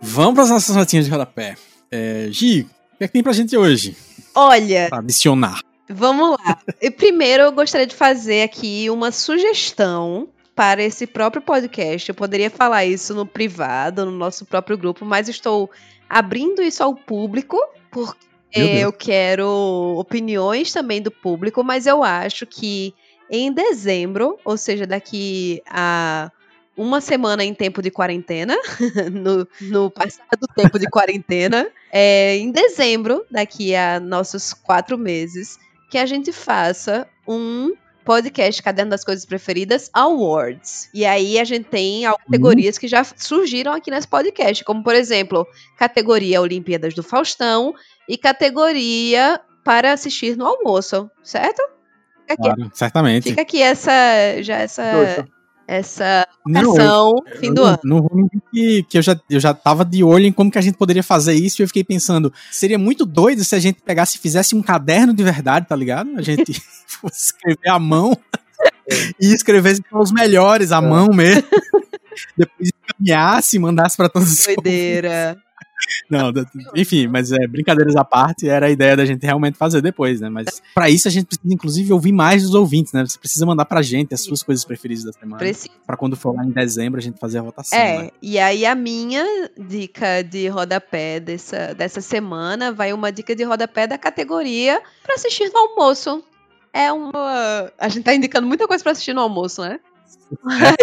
Vamos 0.00 0.34
para 0.34 0.42
as 0.44 0.50
nossas 0.50 0.76
notinhas 0.76 1.06
de 1.06 1.10
rodapé. 1.10 1.56
É, 1.90 2.28
Gi, 2.30 2.62
o 2.94 2.98
que 2.98 3.04
é 3.04 3.06
que 3.06 3.12
tem 3.12 3.22
pra 3.22 3.32
gente 3.32 3.56
hoje? 3.56 3.96
Olha, 4.34 4.88
Pra 4.88 4.98
adicionar. 4.98 5.60
Vamos 5.88 6.30
lá. 6.30 6.58
Primeiro 6.96 7.42
eu 7.42 7.52
gostaria 7.52 7.86
de 7.86 7.96
fazer 7.96 8.42
aqui 8.42 8.88
uma 8.90 9.10
sugestão 9.10 10.28
para 10.54 10.82
esse 10.82 11.06
próprio 11.06 11.42
podcast. 11.42 12.08
Eu 12.08 12.14
poderia 12.14 12.48
falar 12.48 12.84
isso 12.84 13.12
no 13.12 13.26
privado, 13.26 14.04
no 14.04 14.12
nosso 14.12 14.44
próprio 14.44 14.78
grupo, 14.78 15.04
mas 15.04 15.28
estou 15.28 15.68
abrindo 16.08 16.62
isso 16.62 16.82
ao 16.82 16.94
público 16.94 17.56
porque 17.90 18.16
eu 18.52 18.92
quero 18.92 19.48
opiniões 19.98 20.72
também 20.72 21.02
do 21.02 21.10
público, 21.10 21.64
mas 21.64 21.86
eu 21.86 22.04
acho 22.04 22.46
que 22.46 22.94
em 23.28 23.52
dezembro, 23.52 24.38
ou 24.44 24.56
seja, 24.56 24.86
daqui 24.86 25.62
a 25.66 26.30
uma 26.76 27.00
semana 27.00 27.44
em 27.44 27.52
tempo 27.54 27.82
de 27.82 27.90
quarentena, 27.90 28.56
no, 29.12 29.46
no 29.60 29.90
passado 29.90 30.46
tempo 30.54 30.78
de 30.78 30.88
quarentena, 30.88 31.68
é, 31.92 32.36
em 32.36 32.50
dezembro, 32.50 33.24
daqui 33.30 33.74
a 33.74 34.00
nossos 34.00 34.52
quatro 34.52 34.96
meses, 34.96 35.58
que 35.90 35.98
a 35.98 36.06
gente 36.06 36.32
faça 36.32 37.06
um 37.26 37.74
podcast 38.04 38.62
Caderno 38.62 38.90
das 38.90 39.04
Coisas 39.04 39.24
Preferidas 39.24 39.90
Awards. 39.92 40.88
E 40.94 41.04
aí 41.04 41.38
a 41.38 41.44
gente 41.44 41.66
tem 41.66 42.06
algumas 42.06 42.26
categorias 42.26 42.78
que 42.78 42.88
já 42.88 43.04
surgiram 43.04 43.72
aqui 43.72 43.90
nesse 43.90 44.08
podcast, 44.08 44.64
como 44.64 44.82
por 44.82 44.94
exemplo, 44.94 45.46
categoria 45.76 46.40
Olimpíadas 46.40 46.94
do 46.94 47.02
Faustão 47.02 47.74
e 48.08 48.16
categoria 48.16 49.40
para 49.62 49.92
assistir 49.92 50.36
no 50.36 50.46
almoço, 50.46 51.10
certo? 51.22 51.62
Fica 52.22 52.34
aqui, 52.34 52.42
Claro, 52.42 52.70
certamente. 52.72 53.28
fica 53.28 53.42
aqui 53.42 53.60
essa 53.60 53.92
já 54.40 54.56
essa 54.56 54.92
Doido. 54.92 55.39
Essa 55.70 56.26
eu- 56.48 56.72
ação 56.72 57.14
fim 57.38 57.54
do 57.54 57.62
ano. 57.62 57.78
Não 57.84 58.02
vou 58.02 58.10
mentir 58.14 58.40
que, 58.52 58.82
que 58.82 58.98
eu, 58.98 59.02
já, 59.02 59.18
eu 59.30 59.38
já 59.38 59.54
tava 59.54 59.84
de 59.84 60.02
olho 60.02 60.26
em 60.26 60.32
como 60.32 60.50
que 60.50 60.58
a 60.58 60.62
gente 60.62 60.76
poderia 60.76 61.02
fazer 61.02 61.34
isso 61.34 61.60
e 61.60 61.62
eu 61.62 61.66
fiquei 61.68 61.84
pensando, 61.84 62.32
seria 62.50 62.78
muito 62.78 63.06
doido 63.06 63.44
se 63.44 63.54
a 63.54 63.58
gente 63.60 63.80
pegasse 63.80 64.16
e 64.16 64.20
fizesse 64.20 64.54
um 64.54 64.62
caderno 64.62 65.14
de 65.14 65.22
verdade, 65.22 65.66
tá 65.68 65.76
ligado? 65.76 66.10
A 66.16 66.22
gente 66.22 66.60
fosse 66.86 67.26
escrever 67.32 67.68
à 67.70 67.78
mão 67.78 68.16
e 69.20 69.32
escrevesse 69.32 69.82
os 69.92 70.12
melhores 70.12 70.72
à 70.72 70.80
mão 70.80 71.08
mesmo. 71.14 71.44
Depois 72.36 72.70
encaminhasse, 72.82 73.58
mandasse 73.58 73.96
pra 73.96 74.08
todos 74.08 74.32
os 74.32 74.46
Doideira. 74.46 75.38
Não, 76.08 76.32
enfim, 76.74 77.06
mas 77.06 77.30
é, 77.32 77.46
brincadeiras 77.46 77.96
à 77.96 78.04
parte, 78.04 78.48
era 78.48 78.66
a 78.66 78.70
ideia 78.70 78.96
da 78.96 79.04
gente 79.04 79.24
realmente 79.24 79.56
fazer 79.56 79.80
depois, 79.80 80.20
né? 80.20 80.28
Mas 80.28 80.60
pra 80.74 80.90
isso 80.90 81.06
a 81.06 81.10
gente 81.10 81.26
precisa, 81.26 81.54
inclusive, 81.54 81.92
ouvir 81.92 82.12
mais 82.12 82.42
dos 82.42 82.54
ouvintes, 82.54 82.92
né? 82.92 83.04
Você 83.04 83.18
precisa 83.18 83.46
mandar 83.46 83.64
pra 83.64 83.82
gente 83.82 84.12
as 84.14 84.20
suas 84.22 84.42
coisas 84.42 84.64
preferidas 84.64 85.04
da 85.04 85.12
semana. 85.12 85.38
Preciso. 85.38 85.70
Pra 85.86 85.96
quando 85.96 86.16
for 86.16 86.34
lá 86.34 86.44
em 86.44 86.50
dezembro 86.50 86.98
a 86.98 87.02
gente 87.02 87.18
fazer 87.18 87.38
a 87.38 87.42
votação. 87.42 87.78
É, 87.78 88.02
né? 88.04 88.10
e 88.20 88.38
aí 88.38 88.66
a 88.66 88.74
minha 88.74 89.24
dica 89.56 90.22
de 90.22 90.48
rodapé 90.48 91.20
dessa, 91.20 91.74
dessa 91.74 92.00
semana 92.00 92.72
vai 92.72 92.92
uma 92.92 93.12
dica 93.12 93.34
de 93.34 93.44
rodapé 93.44 93.86
da 93.86 93.98
categoria 93.98 94.82
pra 95.02 95.14
assistir 95.14 95.50
no 95.52 95.58
almoço. 95.58 96.24
É 96.72 96.92
uma. 96.92 97.72
A 97.78 97.88
gente 97.88 98.04
tá 98.04 98.14
indicando 98.14 98.46
muita 98.46 98.66
coisa 98.66 98.82
pra 98.82 98.92
assistir 98.92 99.12
no 99.12 99.20
almoço, 99.20 99.62
né? 99.62 99.80
Mas, 100.42 100.76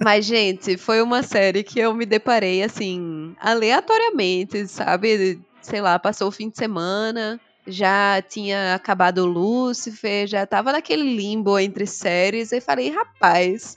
mas, 0.00 0.24
gente, 0.24 0.76
foi 0.76 1.02
uma 1.02 1.22
série 1.22 1.62
que 1.64 1.78
eu 1.80 1.92
me 1.92 2.06
deparei 2.06 2.62
assim, 2.62 3.34
aleatoriamente, 3.40 4.66
sabe? 4.68 5.40
Sei 5.60 5.80
lá, 5.80 5.98
passou 5.98 6.28
o 6.28 6.32
fim 6.32 6.48
de 6.48 6.56
semana. 6.56 7.40
já 7.66 8.22
tinha 8.22 8.74
acabado 8.74 9.26
Lucifer, 9.26 10.26
já 10.26 10.46
tava 10.46 10.72
naquele 10.72 11.14
limbo 11.16 11.58
entre 11.58 11.86
séries, 11.86 12.50
e 12.50 12.60
falei, 12.60 12.90
rapaz, 12.90 13.76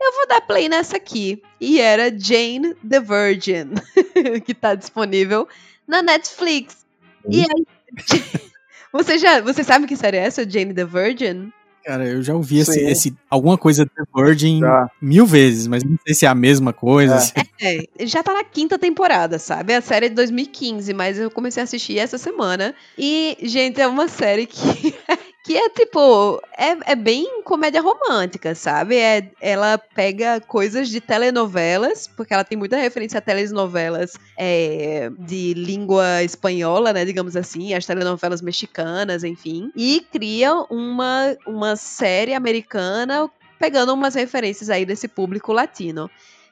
eu 0.00 0.12
vou 0.14 0.26
dar 0.28 0.40
play 0.40 0.68
nessa 0.68 0.96
aqui. 0.96 1.42
E 1.60 1.80
era 1.80 2.16
Jane 2.16 2.74
the 2.88 3.00
Virgin, 3.00 3.74
que 4.44 4.54
tá 4.54 4.74
disponível 4.74 5.46
na 5.86 6.02
Netflix. 6.02 6.86
E 7.28 7.40
aí, 7.40 7.66
você 8.92 9.18
já, 9.18 9.40
você 9.40 9.62
sabe 9.62 9.86
que 9.86 9.96
série 9.96 10.16
é 10.16 10.20
essa, 10.20 10.48
Jane 10.48 10.72
the 10.72 10.84
Virgin? 10.84 11.52
Cara, 11.86 12.04
eu 12.04 12.20
já 12.20 12.34
ouvi 12.34 12.58
esse, 12.58 12.80
esse, 12.80 13.16
alguma 13.30 13.56
coisa 13.56 13.86
The 13.86 14.02
Virgin 14.12 14.58
já. 14.58 14.90
mil 15.00 15.24
vezes, 15.24 15.68
mas 15.68 15.84
não 15.84 15.96
sei 16.04 16.16
se 16.16 16.26
é 16.26 16.28
a 16.28 16.34
mesma 16.34 16.72
coisa. 16.72 17.14
É. 17.14 17.16
Assim. 17.16 17.32
é. 17.62 18.06
já 18.06 18.24
tá 18.24 18.32
na 18.34 18.42
quinta 18.42 18.76
temporada, 18.76 19.38
sabe? 19.38 19.72
A 19.72 19.80
série 19.80 20.06
é 20.06 20.08
de 20.08 20.16
2015, 20.16 20.92
mas 20.92 21.16
eu 21.16 21.30
comecei 21.30 21.60
a 21.60 21.64
assistir 21.64 21.96
essa 21.96 22.18
semana. 22.18 22.74
E, 22.98 23.38
gente, 23.40 23.80
é 23.80 23.86
uma 23.86 24.08
série 24.08 24.46
que 24.46 24.96
que 25.46 25.56
é 25.56 25.68
tipo, 25.70 26.42
é, 26.58 26.92
é 26.92 26.96
bem 26.96 27.40
comédia 27.44 27.80
romântica, 27.80 28.52
sabe? 28.52 28.96
É, 28.96 29.30
ela 29.40 29.78
pega 29.78 30.40
coisas 30.40 30.88
de 30.88 31.00
telenovelas, 31.00 32.08
porque 32.08 32.34
ela 32.34 32.42
tem 32.42 32.58
muita 32.58 32.76
referência 32.76 33.18
a 33.18 33.20
telenovelas 33.20 34.14
é, 34.36 35.08
de 35.16 35.54
língua 35.54 36.24
espanhola, 36.24 36.92
né? 36.92 37.04
Digamos 37.04 37.36
assim, 37.36 37.74
as 37.74 37.86
telenovelas 37.86 38.42
mexicanas, 38.42 39.22
enfim. 39.22 39.70
E 39.76 40.04
cria 40.10 40.52
uma, 40.68 41.36
uma 41.46 41.76
série 41.76 42.34
americana 42.34 43.30
pegando 43.56 43.94
umas 43.94 44.16
referências 44.16 44.68
aí 44.68 44.84
desse 44.84 45.06
público 45.06 45.52
latino. 45.52 46.10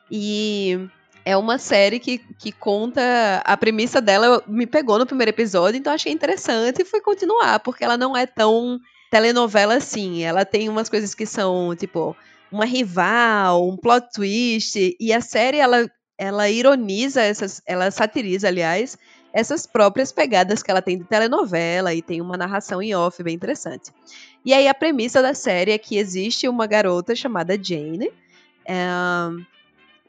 E 0.08 0.88
é 1.24 1.36
uma 1.36 1.58
série 1.58 1.98
que, 1.98 2.18
que 2.38 2.52
conta. 2.52 3.00
A 3.44 3.56
premissa 3.56 4.00
dela 4.00 4.42
me 4.46 4.66
pegou 4.66 4.98
no 4.98 5.06
primeiro 5.06 5.30
episódio, 5.30 5.78
então 5.78 5.92
achei 5.92 6.12
interessante 6.12 6.82
e 6.82 6.84
fui 6.84 7.00
continuar, 7.00 7.60
porque 7.60 7.82
ela 7.82 7.96
não 7.96 8.16
é 8.16 8.26
tão 8.26 8.78
telenovela 9.10 9.76
assim. 9.76 10.22
Ela 10.22 10.44
tem 10.44 10.68
umas 10.68 10.88
coisas 10.88 11.14
que 11.14 11.24
são, 11.24 11.74
tipo, 11.74 12.14
uma 12.52 12.66
rival, 12.66 13.66
um 13.66 13.76
plot 13.76 14.08
twist. 14.12 14.96
E 15.00 15.12
a 15.12 15.20
série, 15.20 15.58
ela, 15.58 15.90
ela 16.18 16.50
ironiza 16.50 17.22
essas. 17.22 17.62
Ela 17.66 17.90
satiriza, 17.90 18.48
aliás, 18.48 18.98
essas 19.32 19.66
próprias 19.66 20.12
pegadas 20.12 20.62
que 20.62 20.70
ela 20.70 20.82
tem 20.82 20.98
de 20.98 21.04
telenovela 21.04 21.94
e 21.94 22.02
tem 22.02 22.20
uma 22.20 22.36
narração 22.36 22.82
em 22.82 22.94
off 22.94 23.22
bem 23.22 23.34
interessante. 23.34 23.90
E 24.44 24.52
aí 24.52 24.68
a 24.68 24.74
premissa 24.74 25.22
da 25.22 25.32
série 25.32 25.72
é 25.72 25.78
que 25.78 25.96
existe 25.96 26.46
uma 26.46 26.66
garota 26.66 27.16
chamada 27.16 27.58
Jane. 27.60 28.12
É, 28.66 28.74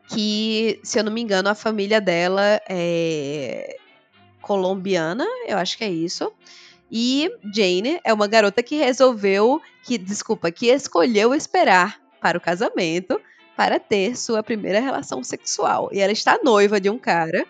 que, 0.08 0.80
se 0.84 1.00
eu 1.00 1.04
não 1.04 1.12
me 1.12 1.22
engano, 1.22 1.50
a 1.50 1.56
família 1.56 2.00
dela 2.00 2.62
é 2.70 3.78
colombiana, 4.42 5.26
eu 5.48 5.58
acho 5.58 5.78
que 5.78 5.84
é 5.84 5.90
isso. 5.90 6.32
E 6.92 7.32
Jane 7.54 8.00
é 8.04 8.14
uma 8.14 8.28
garota 8.28 8.62
que 8.62 8.76
resolveu, 8.76 9.60
que 9.84 9.98
desculpa, 9.98 10.52
que 10.52 10.68
escolheu 10.68 11.34
esperar 11.34 12.00
para 12.22 12.38
o 12.38 12.42
casamento 12.42 13.20
para 13.56 13.80
ter 13.80 14.16
sua 14.16 14.44
primeira 14.44 14.80
relação 14.80 15.24
sexual. 15.24 15.90
E 15.92 16.00
ela 16.00 16.12
está 16.12 16.40
noiva 16.44 16.80
de 16.80 16.90
um 16.90 16.98
cara. 16.98 17.46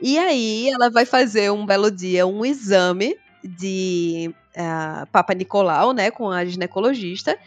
E 0.00 0.18
aí 0.18 0.68
ela 0.68 0.90
vai 0.90 1.04
fazer 1.04 1.50
um 1.50 1.64
belo 1.64 1.90
dia 1.90 2.26
um 2.26 2.44
exame 2.44 3.16
de 3.42 4.32
uh, 4.56 5.06
Papa 5.10 5.34
Nicolau, 5.34 5.92
né, 5.92 6.10
com 6.10 6.30
a 6.30 6.44
ginecologista. 6.44 7.38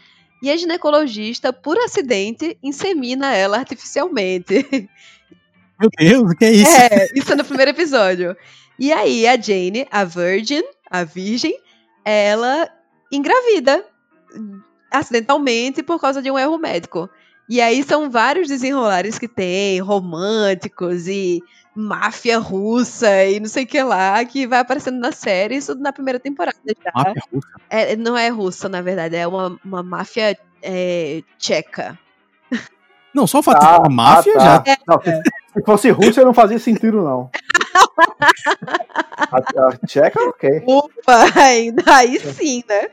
E 0.42 0.50
a 0.50 0.56
ginecologista, 0.56 1.52
por 1.52 1.76
acidente, 1.78 2.56
insemina 2.62 3.34
ela 3.34 3.58
artificialmente. 3.58 4.66
Meu 5.78 5.90
Deus, 5.98 6.32
o 6.32 6.36
que 6.36 6.44
é 6.44 6.52
isso? 6.52 6.70
É, 6.70 7.08
isso 7.14 7.32
é 7.32 7.36
no 7.36 7.44
primeiro 7.44 7.70
episódio. 7.70 8.36
E 8.78 8.92
aí 8.92 9.26
a 9.26 9.38
Jane, 9.38 9.86
a 9.90 10.04
Virgin, 10.04 10.62
a 10.90 11.04
Virgem, 11.04 11.58
ela 12.04 12.70
engravida 13.12 13.84
acidentalmente 14.90 15.82
por 15.82 16.00
causa 16.00 16.22
de 16.22 16.30
um 16.30 16.38
erro 16.38 16.58
médico. 16.58 17.08
E 17.48 17.60
aí 17.60 17.82
são 17.82 18.10
vários 18.10 18.48
desenrolares 18.48 19.18
que 19.18 19.28
tem, 19.28 19.80
românticos 19.80 21.08
e 21.08 21.42
máfia 21.80 22.38
russa 22.38 23.24
e 23.24 23.40
não 23.40 23.48
sei 23.48 23.64
o 23.64 23.66
que 23.66 23.82
lá, 23.82 24.24
que 24.24 24.46
vai 24.46 24.60
aparecendo 24.60 24.98
na 24.98 25.12
série, 25.12 25.56
isso 25.56 25.74
na 25.74 25.92
primeira 25.92 26.20
temporada 26.20 26.58
já. 26.66 26.92
Máfia 26.94 27.22
russa? 27.32 27.48
É, 27.68 27.96
não 27.96 28.16
é 28.16 28.28
russa, 28.28 28.68
na 28.68 28.82
verdade, 28.82 29.16
é 29.16 29.26
uma, 29.26 29.58
uma 29.64 29.82
máfia 29.82 30.36
é, 30.62 31.22
tcheca. 31.38 31.98
Não, 33.14 33.26
só 33.26 33.40
o 33.40 33.42
fato 33.42 33.64
ah, 33.64 33.78
de 33.82 33.94
máfia 33.94 34.32
ah, 34.36 34.38
tá. 34.38 34.64
já. 34.66 34.78
Não, 34.86 35.00
é. 35.04 35.22
Se 35.52 35.64
fosse 35.64 35.90
Rússia, 35.90 36.24
não 36.24 36.32
fazia 36.32 36.58
sentido, 36.58 37.02
não. 37.02 37.30
a, 39.18 39.36
a 39.36 39.86
tcheca, 39.86 40.20
ok. 40.28 40.62
Ufa, 40.66 41.24
aí 41.84 42.20
sim, 42.20 42.62
né? 42.68 42.88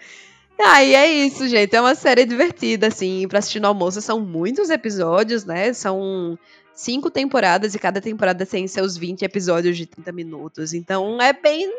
Aí 0.60 0.96
é 0.96 1.08
isso, 1.08 1.48
gente. 1.48 1.76
É 1.76 1.82
uma 1.82 1.94
série 1.94 2.26
divertida, 2.26 2.88
assim, 2.88 3.28
pra 3.28 3.40
assistir 3.40 3.60
no 3.60 3.68
almoço. 3.68 4.02
São 4.02 4.20
muitos 4.20 4.72
episódios, 4.72 5.46
né? 5.46 5.72
São 5.72 6.38
cinco 6.78 7.09
temporadas 7.09 7.73
e 7.73 7.80
cada 7.80 7.99
temporada 7.99 8.45
tem 8.45 8.67
seus 8.67 8.95
20 8.95 9.23
episódios 9.23 9.75
de 9.75 9.88
30 9.88 10.11
minutos. 10.11 10.73
Então 10.73 11.19
é 11.19 11.34
bem, 11.34 11.69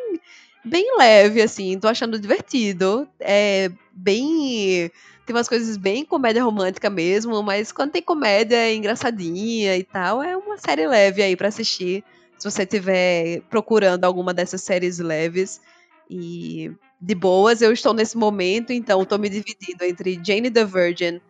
bem 0.65 0.99
leve, 0.99 1.41
assim. 1.41 1.79
Tô 1.79 1.87
achando 1.87 2.19
divertido. 2.19 3.09
É 3.21 3.71
bem 3.93 4.91
tem 5.25 5.37
umas 5.37 5.49
coisas 5.49 5.77
bem 5.77 6.07
comédia 6.07 6.43
romântica 6.43 6.89
mesmo, 6.89 7.43
mas 7.43 7.71
quando 7.71 7.93
tem 7.93 8.01
comédia 8.03 8.57
é 8.57 8.75
engraçadinha 8.75 9.77
e 9.77 9.85
tal, 9.85 10.23
é 10.23 10.35
uma 10.35 10.57
série 10.57 10.87
leve 10.87 11.23
aí 11.23 11.37
para 11.37 11.49
assistir. 11.49 12.03
Se 12.39 12.51
você 12.51 12.63
estiver 12.63 13.43
procurando 13.51 14.05
alguma 14.05 14.33
dessas 14.33 14.63
séries 14.63 14.99
leves 14.99 15.61
e 16.09 16.73
de 16.99 17.15
boas, 17.15 17.61
eu 17.61 17.73
estou 17.73 17.93
nesse 17.93 18.17
momento, 18.17 18.73
então 18.73 19.03
estou 19.03 19.19
me 19.19 19.29
dividindo 19.29 19.85
entre 19.85 20.19
Jane 20.25 20.51
the 20.51 20.65
Virgin, 20.65 21.21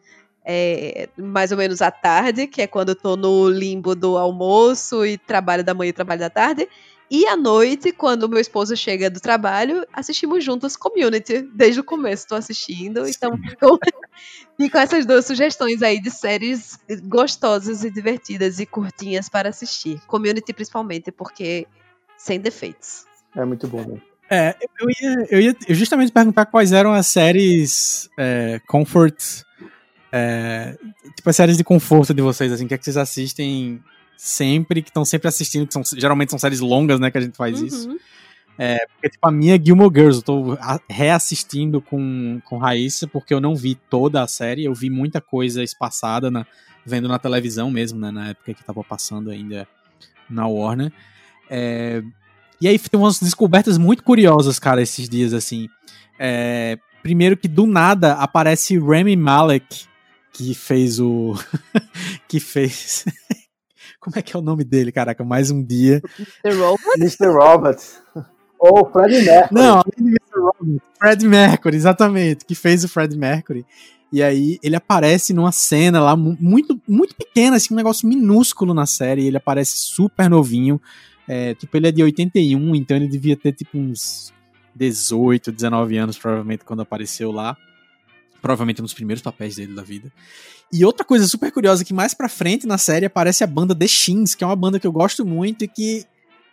é, 0.51 1.11
mais 1.18 1.53
ou 1.53 1.59
menos 1.59 1.82
à 1.82 1.90
tarde, 1.90 2.46
que 2.46 2.62
é 2.62 2.66
quando 2.66 2.88
eu 2.90 2.96
tô 2.96 3.16
no 3.16 3.51
limbo 3.51 3.94
do 3.94 4.16
almoço 4.16 5.05
e 5.05 5.18
trabalho 5.18 5.62
da 5.62 5.74
manhã 5.74 5.90
e 5.90 5.92
trabalho 5.92 6.20
da 6.20 6.30
tarde, 6.30 6.66
e 7.11 7.26
à 7.26 7.36
noite, 7.36 7.92
quando 7.92 8.28
meu 8.28 8.38
esposo 8.38 8.76
chega 8.76 9.11
do 9.11 9.20
trabalho, 9.20 9.86
assistimos 9.92 10.44
juntos 10.44 10.76
Community. 10.76 11.42
Desde 11.55 11.80
o 11.80 11.84
começo 11.84 12.24
estou 12.24 12.36
assistindo. 12.36 13.05
Sim. 13.05 13.12
Então 13.16 13.38
ficam, 13.38 13.78
ficam 14.59 14.80
essas 14.80 15.07
duas 15.07 15.24
sugestões 15.24 15.82
aí 15.82 16.01
de 16.01 16.11
séries 16.11 16.78
gostosas 17.05 17.82
e 17.82 17.90
divertidas 17.90 18.59
e 18.61 18.66
curtinhas 18.66 19.28
para 19.28 19.49
assistir. 19.49 20.01
Community 20.07 20.53
principalmente, 20.53 21.11
porque 21.11 21.66
sem 22.16 22.38
defeitos. 22.38 23.07
É 23.34 23.44
muito 23.44 23.66
bom, 23.66 23.82
né? 23.82 24.01
É, 24.30 24.55
eu 24.78 24.90
ia, 24.90 25.26
eu 25.30 25.40
ia 25.40 25.57
justamente 25.70 26.12
perguntar 26.12 26.44
quais 26.44 26.72
eram 26.72 26.92
as 26.92 27.07
séries 27.07 28.11
é, 28.18 28.61
comfort, 28.66 29.16
é, 30.12 30.76
tipo 31.14 31.28
as 31.28 31.36
séries 31.36 31.56
de 31.56 31.64
conforto 31.64 32.14
de 32.14 32.22
vocês, 32.22 32.52
assim, 32.52 32.64
o 32.64 32.68
que, 32.68 32.74
é 32.74 32.78
que 32.78 32.84
vocês 32.84 32.96
assistem 32.96 33.82
sempre, 34.16 34.82
que 34.82 34.90
estão 34.90 35.04
sempre 35.04 35.28
assistindo, 35.28 35.66
que 35.66 35.72
são, 35.72 35.82
geralmente 35.96 36.30
são 36.30 36.38
séries 36.38 36.61
longas, 36.61 36.98
né, 36.98 37.11
que 37.11 37.18
a 37.18 37.20
gente 37.20 37.36
faz 37.36 37.61
uhum. 37.61 37.66
isso. 37.66 37.98
É, 38.59 38.84
porque, 38.88 39.11
tipo, 39.11 39.26
a 39.26 39.30
minha 39.30 39.54
é 39.54 39.61
Gilmore 39.64 39.94
Girls, 39.94 40.18
eu 40.18 40.22
tô 40.22 40.59
reassistindo 40.90 41.80
com, 41.80 42.40
com 42.44 42.59
Raíssa, 42.59 43.06
porque 43.06 43.32
eu 43.32 43.40
não 43.40 43.54
vi 43.54 43.76
toda 43.76 44.20
a 44.20 44.26
série, 44.26 44.64
eu 44.64 44.74
vi 44.74 44.90
muita 44.90 45.20
coisa 45.20 45.62
espaçada, 45.62 46.28
na, 46.28 46.44
vendo 46.84 47.06
na 47.06 47.20
televisão 47.20 47.70
mesmo, 47.70 48.00
né, 48.00 48.11
na 48.11 48.30
época 48.30 48.54
que 48.54 48.64
tava 48.64 48.82
passando 48.82 49.30
ainda 49.30 49.68
na 50.28 50.48
Warner. 50.48 50.92
É, 51.48 52.02
e 52.61 52.66
aí 52.66 52.76
tem 52.78 52.98
umas 52.98 53.20
descobertas 53.20 53.78
muito 53.78 54.02
curiosas, 54.02 54.59
cara, 54.59 54.82
esses 54.82 55.09
dias, 55.09 55.32
assim. 55.32 55.68
É, 56.18 56.76
primeiro 57.00 57.36
que 57.36 57.46
do 57.46 57.64
nada 57.64 58.14
aparece 58.14 58.76
Remy 58.76 59.14
Malek, 59.14 59.86
que 60.33 60.55
fez 60.55 61.01
o... 61.01 61.35
que 62.29 62.41
fez... 62.41 63.05
Como 64.01 64.16
é 64.16 64.22
que 64.22 64.37
é 64.37 64.39
o 64.39 64.43
nome 64.43 64.64
dele, 64.64 64.93
caraca? 64.93 65.24
Mais 65.24 65.51
um 65.51 65.62
dia. 65.62 66.01
Mr. 66.45 66.61
Robot? 66.61 67.01
Mr. 67.01 67.26
Robot. 67.26 67.83
Ou 68.59 68.91
Fred 68.91 69.24
Mercury. 69.24 69.61
Não. 69.61 69.83
Fred 70.99 71.26
Mercury, 71.26 71.76
exatamente. 71.76 72.45
Que 72.45 72.55
fez 72.55 72.85
o 72.85 72.89
Fred 72.89 73.16
Mercury. 73.16 73.64
E 74.11 74.22
aí 74.22 74.59
ele 74.62 74.74
aparece 74.74 75.35
numa 75.35 75.53
cena 75.53 76.01
lá 76.01 76.16
muito, 76.16 76.81
muito 76.89 77.14
pequena, 77.14 77.57
assim, 77.57 77.74
um 77.74 77.76
negócio 77.76 78.09
minúsculo 78.09 78.72
na 78.72 78.87
série. 78.87 79.26
Ele 79.26 79.37
aparece 79.37 79.76
super 79.76 80.29
novinho. 80.31 80.81
É, 81.26 81.55
tipo, 81.55 81.76
ele 81.76 81.89
é 81.89 81.93
de 81.93 82.03
81, 82.03 82.74
então 82.74 82.97
ele 82.97 83.07
devia 83.07 83.37
ter 83.37 83.53
tipo 83.53 83.76
uns 83.76 84.33
18, 84.74 85.53
19 85.53 85.97
anos, 85.99 86.18
provavelmente, 86.18 86.64
quando 86.64 86.81
apareceu 86.81 87.31
lá. 87.31 87.57
Provavelmente 88.41 88.80
um 88.80 88.84
dos 88.84 88.95
primeiros 88.95 89.22
papéis 89.22 89.57
dele 89.57 89.74
da 89.74 89.82
vida. 89.82 90.12
E 90.72 90.84
outra 90.84 91.05
coisa 91.05 91.26
super 91.26 91.51
curiosa 91.51 91.84
que 91.84 91.95
mais 91.95 92.14
pra 92.14 92.28
frente 92.28 92.66
na 92.66 92.78
série 92.78 93.07
aparece 93.07 93.43
a 93.43 93.47
banda 93.47 93.74
The 93.74 93.89
Shins, 93.89 94.34
que 94.34 94.45
é 94.45 94.47
uma 94.47 94.57
banda 94.57 94.78
que 94.78 94.86
eu 94.86 94.93
gosto 94.93 95.24
muito 95.24 95.64
e 95.64 95.68
que 95.68 96.05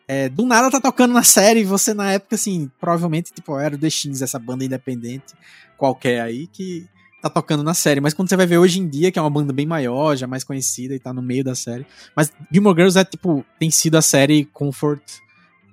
é, 0.08 0.30
do 0.30 0.46
nada 0.46 0.70
tá 0.70 0.80
tocando 0.80 1.14
na 1.14 1.24
série 1.24 1.62
e 1.62 1.66
você 1.66 1.94
na 1.94 2.12
época, 2.12 2.36
assim, 2.36 2.70
provavelmente, 2.80 3.34
tipo, 3.34 3.58
era 3.58 3.76
o 3.76 3.78
The 3.78 3.90
Shins, 3.90 4.22
essa 4.22 4.40
banda 4.40 4.64
independente 4.64 5.34
qualquer 5.78 6.22
aí, 6.22 6.48
que 6.48 6.88
tá 7.22 7.30
tocando 7.30 7.64
na 7.64 7.74
série. 7.74 8.00
Mas 8.00 8.14
quando 8.14 8.30
você 8.30 8.38
vai 8.38 8.46
ver 8.46 8.60
hoje 8.60 8.80
em 8.80 8.88
dia, 8.88 9.12
que 9.12 9.18
é 9.18 9.22
uma 9.22 9.30
banda 9.30 9.52
bem 9.52 9.66
maior, 9.66 10.16
já 10.16 10.28
mais 10.28 10.44
conhecida 10.44 10.94
e 10.94 11.00
tá 11.00 11.12
no 11.12 11.22
meio 11.22 11.44
da 11.44 11.56
série. 11.56 11.86
Mas 12.16 12.32
Gilmore 12.52 12.76
Girls 12.76 13.00
é, 13.00 13.04
tipo, 13.04 13.44
tem 13.60 13.72
sido 13.72 13.96
a 13.96 14.02
série 14.02 14.46
comfort 14.46 15.02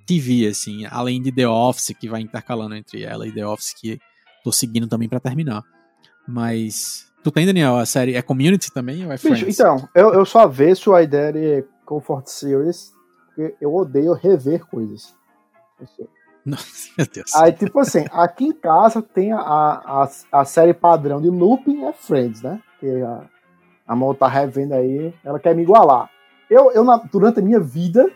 TV, 0.07 0.49
assim, 0.49 0.87
além 0.87 1.21
de 1.23 1.31
The 1.31 1.47
Office, 1.47 1.95
que 1.99 2.09
vai 2.09 2.23
intercalando 2.23 2.75
entre 2.75 3.03
ela 3.03 3.27
e 3.27 3.33
The 3.33 3.47
Office, 3.47 3.75
que 3.75 4.01
tô 4.43 4.51
seguindo 4.51 4.89
também 4.89 5.09
para 5.09 5.21
terminar. 5.21 5.63
Mas. 6.27 7.11
Tu 7.23 7.31
tem, 7.31 7.47
Daniel, 7.47 7.77
a 7.77 7.87
série 7.87 8.15
é 8.15 8.23
Community 8.23 8.73
também 8.73 9.07
ou 9.07 9.13
é 9.13 9.17
Friends? 9.17 9.45
Bicho, 9.45 9.63
então, 9.63 9.89
eu, 9.95 10.13
eu 10.13 10.25
só 10.27 10.47
vejo 10.47 10.93
a 10.93 11.03
ideia 11.03 11.33
de 11.33 11.65
Comfort 11.85 12.27
Series, 12.27 12.93
porque 13.27 13.55
eu 13.61 13.75
odeio 13.75 14.13
rever 14.13 14.65
coisas. 14.67 15.15
Nossa, 16.45 16.91
meu 16.99 17.07
Deus. 17.07 17.35
Aí, 17.37 17.53
tipo 17.53 17.79
assim, 17.79 18.05
aqui 18.11 18.47
em 18.47 18.53
casa 18.53 19.01
tem 19.01 19.33
a, 19.33 19.39
a, 19.39 20.11
a 20.33 20.45
série 20.45 20.75
padrão 20.75 21.21
de 21.21 21.31
looping 21.31 21.85
é 21.85 21.93
Friends, 21.93 22.43
né? 22.43 22.61
Que 22.81 23.01
a, 23.03 23.25
a 23.87 23.95
Mol 23.95 24.15
tá 24.15 24.27
revendo 24.27 24.75
aí, 24.75 25.15
ela 25.25 25.39
quer 25.39 25.55
me 25.55 25.63
igualar. 25.63 26.11
Eu, 26.51 26.73
eu 26.73 26.85
durante 27.11 27.39
a 27.39 27.43
minha 27.43 27.61
vida, 27.61 28.11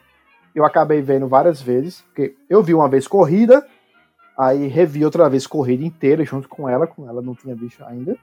eu 0.55 0.65
acabei 0.65 1.01
vendo 1.01 1.29
várias 1.29 1.63
vezes, 1.63 2.01
porque 2.03 2.37
eu 2.51 2.63
vi 2.63 2.75
uma 2.75 2.89
vez 2.89 3.07
corrida, 3.07 3.67
aí 4.37 4.67
revi 4.67 5.05
outra 5.05 5.29
vez 5.29 5.47
corrida 5.47 5.85
inteira 5.85 6.25
junto 6.25 6.49
com 6.49 6.69
ela, 6.69 6.87
com 6.87 7.09
ela 7.09 7.23
não 7.23 7.35
tinha 7.35 7.55
visto 7.55 7.85
ainda. 7.85 8.17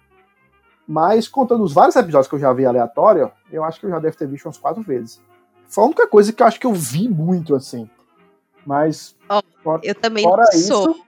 Mas 0.88 1.28
contando 1.28 1.64
os 1.64 1.74
vários 1.74 1.96
episódios 1.96 2.28
que 2.28 2.36
eu 2.36 2.40
já 2.40 2.52
vi 2.52 2.66
aleatório, 2.66 3.32
eu 3.52 3.64
acho 3.64 3.80
que 3.80 3.86
eu 3.86 3.90
já 3.90 4.00
devo 4.00 4.18
ter 4.18 4.28
visto 4.28 4.46
umas 4.46 4.58
quatro 4.58 4.82
vezes. 4.84 5.22
Foi 5.68 5.84
a 5.84 5.88
única 5.88 6.08
coisa 6.08 6.32
que 6.32 6.44
eu 6.44 6.48
acho 6.48 6.60
que 6.60 6.68
eu 6.68 6.74
vi 6.74 7.08
muito, 7.08 7.56
assim. 7.56 7.90
Mas. 8.66 9.16
Oh, 9.30 9.42
fora, 9.64 9.82
eu 9.84 9.96
também 9.96 10.24
fora 10.24 10.46
sou. 10.52 10.92
Isso, 10.92 11.06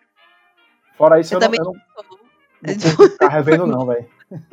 fora 0.97 1.19
isso, 1.19 1.33
eu, 1.33 1.37
eu 1.37 1.41
também 1.41 1.59
não, 1.59 1.73
eu 1.73 2.03
não, 2.09 2.97
não 2.97 3.09
ficar 3.09 3.27
revendo, 3.27 3.67
não, 3.67 3.85
velho. 3.85 4.15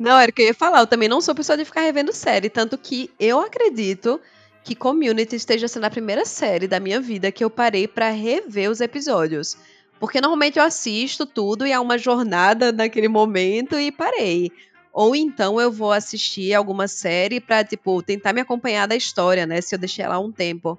Não, 0.00 0.18
era 0.18 0.30
o 0.30 0.34
que 0.34 0.42
eu 0.42 0.46
ia 0.46 0.54
falar. 0.54 0.80
Eu 0.80 0.86
também 0.86 1.08
não 1.08 1.20
sou 1.20 1.34
pessoa 1.34 1.56
de 1.56 1.64
ficar 1.64 1.82
revendo 1.82 2.12
série. 2.12 2.48
Tanto 2.48 2.76
que 2.76 3.10
eu 3.20 3.40
acredito 3.40 4.20
que 4.64 4.74
Community 4.74 5.36
esteja 5.36 5.68
sendo 5.68 5.84
a 5.84 5.90
primeira 5.90 6.24
série 6.24 6.66
da 6.66 6.80
minha 6.80 7.00
vida 7.00 7.30
que 7.30 7.44
eu 7.44 7.50
parei 7.50 7.86
para 7.86 8.10
rever 8.10 8.70
os 8.70 8.80
episódios. 8.80 9.56
Porque 9.98 10.20
normalmente 10.20 10.58
eu 10.58 10.64
assisto 10.64 11.24
tudo 11.24 11.66
e 11.66 11.72
há 11.72 11.80
uma 11.80 11.96
jornada 11.96 12.70
naquele 12.70 13.08
momento 13.08 13.78
e 13.78 13.90
parei. 13.90 14.50
Ou 14.92 15.14
então 15.14 15.60
eu 15.60 15.70
vou 15.70 15.92
assistir 15.92 16.54
alguma 16.54 16.88
série 16.88 17.40
pra, 17.40 17.64
tipo, 17.64 18.02
tentar 18.02 18.32
me 18.32 18.40
acompanhar 18.40 18.86
da 18.86 18.96
história, 18.96 19.46
né? 19.46 19.60
Se 19.60 19.74
eu 19.74 19.78
deixei 19.78 20.04
ela 20.04 20.18
um 20.18 20.32
tempo. 20.32 20.78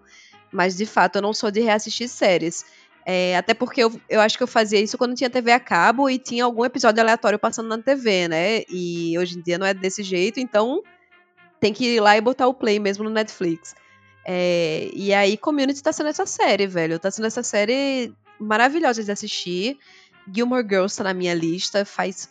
Mas 0.52 0.76
de 0.76 0.86
fato 0.86 1.18
eu 1.18 1.22
não 1.22 1.34
sou 1.34 1.52
de 1.52 1.60
reassistir 1.62 2.08
séries. 2.08 2.66
É, 3.06 3.38
até 3.38 3.54
porque 3.54 3.82
eu, 3.82 4.02
eu 4.10 4.20
acho 4.20 4.38
que 4.38 4.44
eu 4.44 4.48
fazia 4.48 4.82
isso 4.82 4.98
quando 4.98 5.16
tinha 5.16 5.30
TV 5.30 5.52
a 5.52 5.60
cabo 5.60 6.10
e 6.10 6.20
tinha 6.20 6.44
algum 6.44 6.66
episódio 6.66 7.02
aleatório 7.02 7.40
passando 7.40 7.70
na 7.70 7.78
TV, 7.78 8.28
né? 8.28 8.64
E 8.70 9.18
hoje 9.18 9.38
em 9.38 9.42
dia 9.42 9.58
não 9.58 9.66
é 9.66 9.74
desse 9.74 10.04
jeito, 10.04 10.40
então 10.40 10.84
tem 11.60 11.74
que 11.74 11.96
ir 11.96 12.00
lá 12.00 12.18
e 12.18 12.22
botar 12.22 12.48
o 12.48 12.54
play 12.54 12.80
mesmo 12.80 13.04
no 13.04 13.10
Netflix. 13.10 13.76
É, 14.26 14.90
e 14.94 15.14
aí, 15.14 15.38
Community 15.38 15.82
tá 15.82 15.94
sendo 15.94 16.10
essa 16.10 16.26
série, 16.26 16.68
velho. 16.68 17.00
Tá 17.00 17.10
sendo 17.10 17.28
essa 17.28 17.42
série 17.42 18.14
maravilhosa 18.40 19.04
de 19.04 19.12
assistir. 19.12 19.78
Gilmore 20.34 20.68
Girls 20.68 20.98
tá 20.98 21.04
na 21.04 21.14
minha 21.14 21.34
lista. 21.34 21.86
Faz 21.86 22.30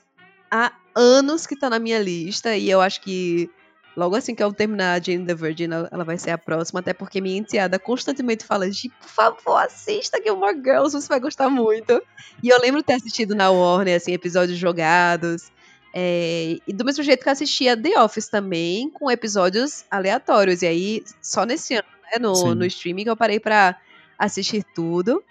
há 0.50 0.72
anos 0.94 1.46
que 1.46 1.56
tá 1.56 1.70
na 1.70 1.78
minha 1.78 1.98
lista. 1.98 2.56
E 2.56 2.70
eu 2.70 2.80
acho 2.80 3.00
que 3.00 3.50
logo 3.96 4.14
assim 4.14 4.34
que 4.34 4.42
eu 4.42 4.52
terminar 4.52 5.02
Jane 5.02 5.26
the 5.26 5.34
Virgin, 5.34 5.68
ela 5.90 6.04
vai 6.04 6.18
ser 6.18 6.30
a 6.30 6.38
próxima. 6.38 6.80
Até 6.80 6.92
porque 6.92 7.20
minha 7.20 7.38
enteada 7.38 7.78
constantemente 7.78 8.44
fala: 8.44 8.70
de 8.70 8.88
por 8.88 9.08
favor, 9.08 9.56
assista 9.56 10.20
Gilmore 10.22 10.56
Girls, 10.56 10.92
você 10.92 11.08
vai 11.08 11.20
gostar 11.20 11.48
muito. 11.48 12.02
E 12.42 12.48
eu 12.48 12.60
lembro 12.60 12.80
de 12.80 12.86
ter 12.86 12.94
assistido 12.94 13.34
na 13.34 13.50
Warner, 13.50 13.96
assim, 13.96 14.12
episódios 14.12 14.58
jogados. 14.58 15.50
É, 15.98 16.58
e 16.66 16.72
do 16.74 16.84
mesmo 16.84 17.02
jeito 17.02 17.22
que 17.22 17.28
eu 17.28 17.32
assistia 17.32 17.74
The 17.74 17.98
Office 18.02 18.28
também, 18.28 18.90
com 18.90 19.10
episódios 19.10 19.86
aleatórios. 19.90 20.60
E 20.60 20.66
aí, 20.66 21.04
só 21.22 21.46
nesse 21.46 21.74
ano, 21.74 21.88
né, 22.12 22.18
no, 22.20 22.54
no 22.54 22.66
streaming, 22.66 23.04
que 23.04 23.10
eu 23.10 23.16
parei 23.16 23.40
pra 23.40 23.80
assistir 24.18 24.62
tudo. 24.74 25.24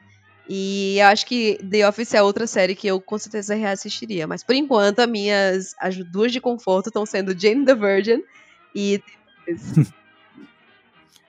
E 0.48 0.98
eu 1.00 1.08
acho 1.08 1.26
que 1.26 1.58
The 1.70 1.88
Office 1.88 2.14
é 2.14 2.22
outra 2.22 2.46
série 2.46 2.76
que 2.76 2.88
eu 2.88 3.02
com 3.02 3.18
certeza 3.18 3.56
reassistiria. 3.56 4.28
Mas 4.28 4.44
por 4.44 4.56
enquanto, 4.56 5.00
as 5.00 5.08
minhas 5.08 5.76
as 5.80 5.98
duas 5.98 6.32
de 6.32 6.40
conforto 6.40 6.88
estão 6.88 7.06
sendo 7.06 7.38
Jane 7.38 7.66
the 7.66 7.76
Virgin 7.76 8.22
e. 8.74 9.02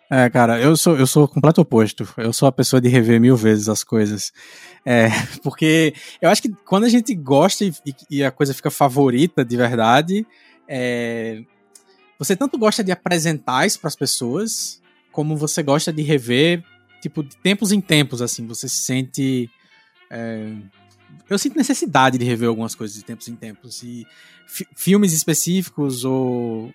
É, 0.09 0.31
cara, 0.31 0.61
eu 0.61 0.77
sou, 0.77 0.97
eu 0.97 1.05
sou 1.05 1.25
o 1.25 1.29
completo 1.29 1.61
oposto. 1.61 2.09
Eu 2.17 2.33
sou 2.33 2.47
a 2.47 2.53
pessoa 2.53 2.81
de 2.81 2.89
rever 2.89 3.21
mil 3.21 3.37
vezes 3.37 3.69
as 3.69 3.83
coisas. 3.83 4.33
É, 4.85 5.09
porque 5.43 5.95
eu 6.23 6.31
acho 6.31 6.41
que 6.41 6.49
quando 6.65 6.85
a 6.85 6.89
gente 6.89 7.13
gosta 7.13 7.65
e, 7.65 7.75
e 8.09 8.23
a 8.23 8.31
coisa 8.31 8.55
fica 8.55 8.71
favorita 8.71 9.45
de 9.45 9.57
verdade, 9.57 10.25
é, 10.69 11.43
você 12.19 12.37
tanto 12.37 12.57
gosta 12.57 12.85
de 12.85 12.93
apresentar 12.93 13.67
isso 13.67 13.81
para 13.81 13.89
as 13.89 13.97
pessoas, 13.97 14.81
como 15.11 15.37
você 15.37 15.61
gosta 15.63 15.93
de 15.93 16.03
rever, 16.03 16.63
tipo, 17.09 17.23
de 17.23 17.37
tempos 17.37 17.73
em 17.73 17.81
tempos, 17.81 18.21
assim. 18.21 18.47
Você 18.47 18.69
se 18.69 18.77
sente. 18.77 19.51
É, 20.11 20.53
eu 21.29 21.39
sinto 21.39 21.57
necessidade 21.57 22.19
de 22.19 22.25
rever 22.25 22.49
algumas 22.49 22.75
coisas 22.75 22.97
de 22.97 23.05
tempos 23.05 23.29
em 23.29 23.37
tempos. 23.37 23.83
E 23.83 24.07
filmes 24.47 25.13
específicos 25.13 26.05
ou 26.05 26.73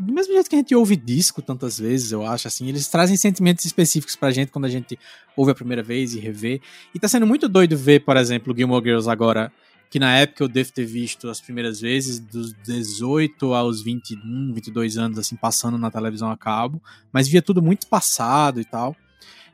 do 0.00 0.14
mesmo 0.14 0.32
jeito 0.32 0.48
que 0.48 0.56
a 0.56 0.58
gente 0.58 0.74
ouve 0.74 0.96
disco 0.96 1.42
tantas 1.42 1.78
vezes, 1.78 2.10
eu 2.10 2.24
acho, 2.26 2.48
assim, 2.48 2.66
eles 2.66 2.88
trazem 2.88 3.18
sentimentos 3.18 3.66
específicos 3.66 4.16
pra 4.16 4.30
gente 4.30 4.50
quando 4.50 4.64
a 4.64 4.68
gente 4.68 4.98
ouve 5.36 5.52
a 5.52 5.54
primeira 5.54 5.82
vez 5.82 6.14
e 6.14 6.18
revê. 6.18 6.60
E 6.94 6.98
tá 6.98 7.06
sendo 7.06 7.26
muito 7.26 7.48
doido 7.48 7.76
ver, 7.76 8.00
por 8.00 8.16
exemplo, 8.16 8.56
Gilmore 8.56 8.82
Girls 8.82 9.10
agora, 9.10 9.52
que 9.90 9.98
na 9.98 10.16
época 10.16 10.42
eu 10.42 10.48
devo 10.48 10.72
ter 10.72 10.86
visto 10.86 11.28
as 11.28 11.40
primeiras 11.40 11.80
vezes, 11.80 12.18
dos 12.18 12.54
18 12.64 13.52
aos 13.52 13.82
21, 13.82 14.54
22 14.54 14.96
anos, 14.96 15.18
assim, 15.18 15.36
passando 15.36 15.76
na 15.76 15.90
televisão 15.90 16.30
a 16.30 16.36
cabo, 16.36 16.80
mas 17.12 17.28
via 17.28 17.42
tudo 17.42 17.60
muito 17.60 17.86
passado 17.86 18.58
e 18.58 18.64
tal. 18.64 18.96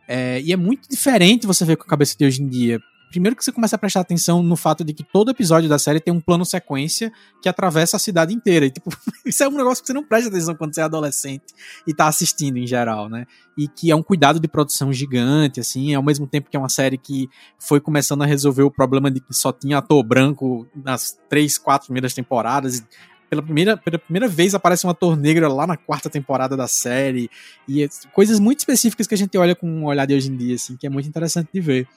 É, 0.09 0.41
e 0.41 0.53
é 0.53 0.57
muito 0.57 0.89
diferente 0.89 1.47
você 1.47 1.65
ver 1.65 1.77
com 1.77 1.85
a 1.85 1.87
cabeça 1.87 2.17
de 2.19 2.25
hoje 2.25 2.43
em 2.43 2.49
dia. 2.49 2.81
Primeiro 3.11 3.37
que 3.37 3.45
você 3.45 3.53
começa 3.53 3.77
a 3.77 3.79
prestar 3.79 4.01
atenção 4.01 4.43
no 4.43 4.57
fato 4.57 4.85
de 4.85 4.93
que 4.93 5.05
todo 5.05 5.31
episódio 5.31 5.69
da 5.69 5.79
série 5.79 6.01
tem 6.01 6.13
um 6.13 6.21
plano 6.21 6.45
sequência 6.45 7.13
que 7.41 7.49
atravessa 7.49 7.97
a 7.97 8.01
cidade 8.01 8.35
inteira. 8.35 8.67
E, 8.67 8.71
tipo, 8.71 8.91
isso 9.25 9.43
é 9.45 9.49
um 9.49 9.57
negócio 9.57 9.83
que 9.83 9.87
você 9.87 9.93
não 9.93 10.03
presta 10.03 10.29
atenção 10.29 10.55
quando 10.57 10.75
você 10.75 10.81
é 10.81 10.85
adolescente 10.85 11.45
e 11.87 11.95
tá 11.95 12.09
assistindo 12.09 12.59
em 12.59 12.67
geral, 12.67 13.09
né? 13.09 13.27
E 13.57 13.69
que 13.69 13.91
é 13.91 13.97
um 13.97 14.03
cuidado 14.03 14.41
de 14.41 14.49
produção 14.49 14.93
gigante, 14.93 15.61
assim, 15.61 15.95
ao 15.95 16.03
mesmo 16.03 16.27
tempo 16.27 16.51
que 16.51 16.57
é 16.57 16.61
uma 16.61 16.69
série 16.69 16.99
que 16.99 17.29
foi 17.59 17.81
começando 17.81 18.23
a 18.23 18.27
resolver 18.27 18.65
o 18.65 18.71
problema 18.71 19.11
de 19.11 19.21
que 19.21 19.33
só 19.33 19.53
tinha 19.53 19.79
ator 19.79 20.03
branco 20.03 20.67
nas 20.75 21.17
três, 21.29 21.57
quatro 21.57 21.87
primeiras 21.87 22.13
temporadas. 22.13 22.85
Pela 23.29 23.43
primeira, 23.43 23.77
pela 23.77 23.99
primeira 23.99 24.29
vez 24.29 24.55
aparece 24.55 24.87
um 24.87 24.91
ator 24.91 25.17
negro 25.17 25.53
lá 25.53 25.67
na 25.67 25.77
quarta 25.77 26.09
temporada 26.09 26.57
da 26.57 26.69
série. 26.69 27.29
E 27.67 27.83
é 27.83 27.89
coisas 28.13 28.39
muito 28.39 28.61
específicas 28.61 29.07
que 29.07 29.15
a 29.15 29.19
gente 29.19 29.37
olha 29.37 29.55
com 29.55 29.69
um 29.69 29.85
olhar 29.85 30.07
de 30.07 30.15
hoje 30.15 30.31
em 30.31 30.37
dia, 30.37 30.55
assim, 30.55 30.77
que 30.77 30.87
é 30.87 30.91
muito 30.91 31.09
interessante 31.09 31.49
de 31.53 31.61
ver. 31.61 31.89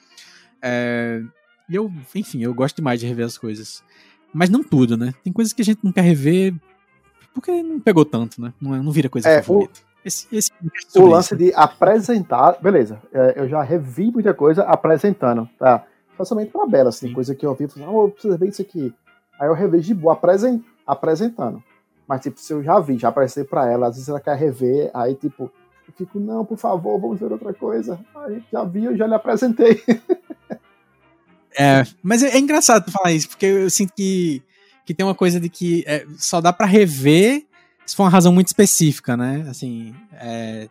É, 0.60 1.22
eu, 1.70 1.92
enfim, 2.14 2.42
eu 2.42 2.52
gosto 2.52 2.76
demais 2.76 2.98
de 2.98 3.06
rever 3.06 3.26
as 3.26 3.38
coisas. 3.38 3.82
Mas 4.32 4.50
não 4.50 4.62
tudo, 4.62 4.96
né? 4.96 5.14
Tem 5.22 5.32
coisas 5.32 5.52
que 5.52 5.62
a 5.62 5.64
gente 5.64 5.80
não 5.84 5.92
quer 5.92 6.02
rever 6.02 6.54
porque 7.32 7.62
não 7.62 7.80
pegou 7.80 8.04
tanto, 8.04 8.40
né? 8.40 8.52
Não, 8.60 8.82
não 8.82 8.92
vira 8.92 9.08
coisa 9.08 9.28
é, 9.28 9.42
favorita. 9.42 9.80
O, 9.80 9.90
esse, 10.04 10.26
esse 10.32 10.50
o 10.96 11.06
lance 11.06 11.34
isso. 11.34 11.36
de 11.36 11.52
apresentar, 11.54 12.58
beleza, 12.60 13.00
é, 13.12 13.34
eu 13.36 13.48
já 13.48 13.62
revi 13.62 14.10
muita 14.10 14.34
coisa 14.34 14.62
apresentando, 14.62 15.48
tá? 15.58 15.84
Facilmente 16.16 16.50
pra 16.50 16.66
Bela, 16.66 16.88
assim, 16.88 17.08
Sim. 17.08 17.14
coisa 17.14 17.34
que 17.34 17.44
eu 17.44 17.50
ouvi, 17.50 17.68
falei, 17.68 17.88
oh, 17.88 18.04
eu 18.04 18.10
preciso 18.10 18.36
ver 18.36 18.48
isso 18.48 18.62
aqui. 18.62 18.92
Aí 19.38 19.48
eu 19.48 19.54
revejo 19.54 19.86
de 19.86 19.94
boa 19.94 20.14
apresen, 20.14 20.64
apresentando. 20.86 21.62
Mas, 22.06 22.22
tipo, 22.22 22.40
se 22.40 22.52
eu 22.52 22.62
já 22.62 22.80
vi, 22.80 22.98
já 22.98 23.08
apresentei 23.08 23.44
pra 23.44 23.70
ela, 23.70 23.86
às 23.88 23.94
vezes 23.94 24.08
ela 24.08 24.20
quer 24.20 24.36
rever, 24.36 24.90
aí, 24.92 25.14
tipo, 25.14 25.50
eu 25.86 25.94
fico, 25.96 26.18
não, 26.18 26.44
por 26.44 26.58
favor, 26.58 27.00
vamos 27.00 27.20
ver 27.20 27.32
outra 27.32 27.54
coisa. 27.54 28.00
Aí 28.14 28.42
já 28.52 28.64
vi, 28.64 28.84
eu 28.84 28.96
já 28.96 29.06
lhe 29.06 29.14
apresentei. 29.14 29.82
É, 31.58 31.84
mas 32.00 32.22
é, 32.22 32.28
é, 32.28 32.38
engraçado 32.38 32.84
tu 32.84 32.92
falar 32.92 33.12
isso, 33.12 33.28
porque 33.28 33.44
eu 33.44 33.68
sinto 33.68 33.92
que, 33.92 34.40
que 34.86 34.94
tem 34.94 35.04
uma 35.04 35.16
coisa 35.16 35.40
de 35.40 35.48
que 35.48 35.82
é, 35.86 36.06
só 36.16 36.40
dá 36.40 36.52
para 36.52 36.64
rever 36.64 37.44
se 37.84 37.96
for 37.96 38.04
uma 38.04 38.10
razão 38.10 38.32
muito 38.32 38.46
específica, 38.46 39.16
né? 39.16 39.44
Assim, 39.48 39.92
é, 40.12 40.68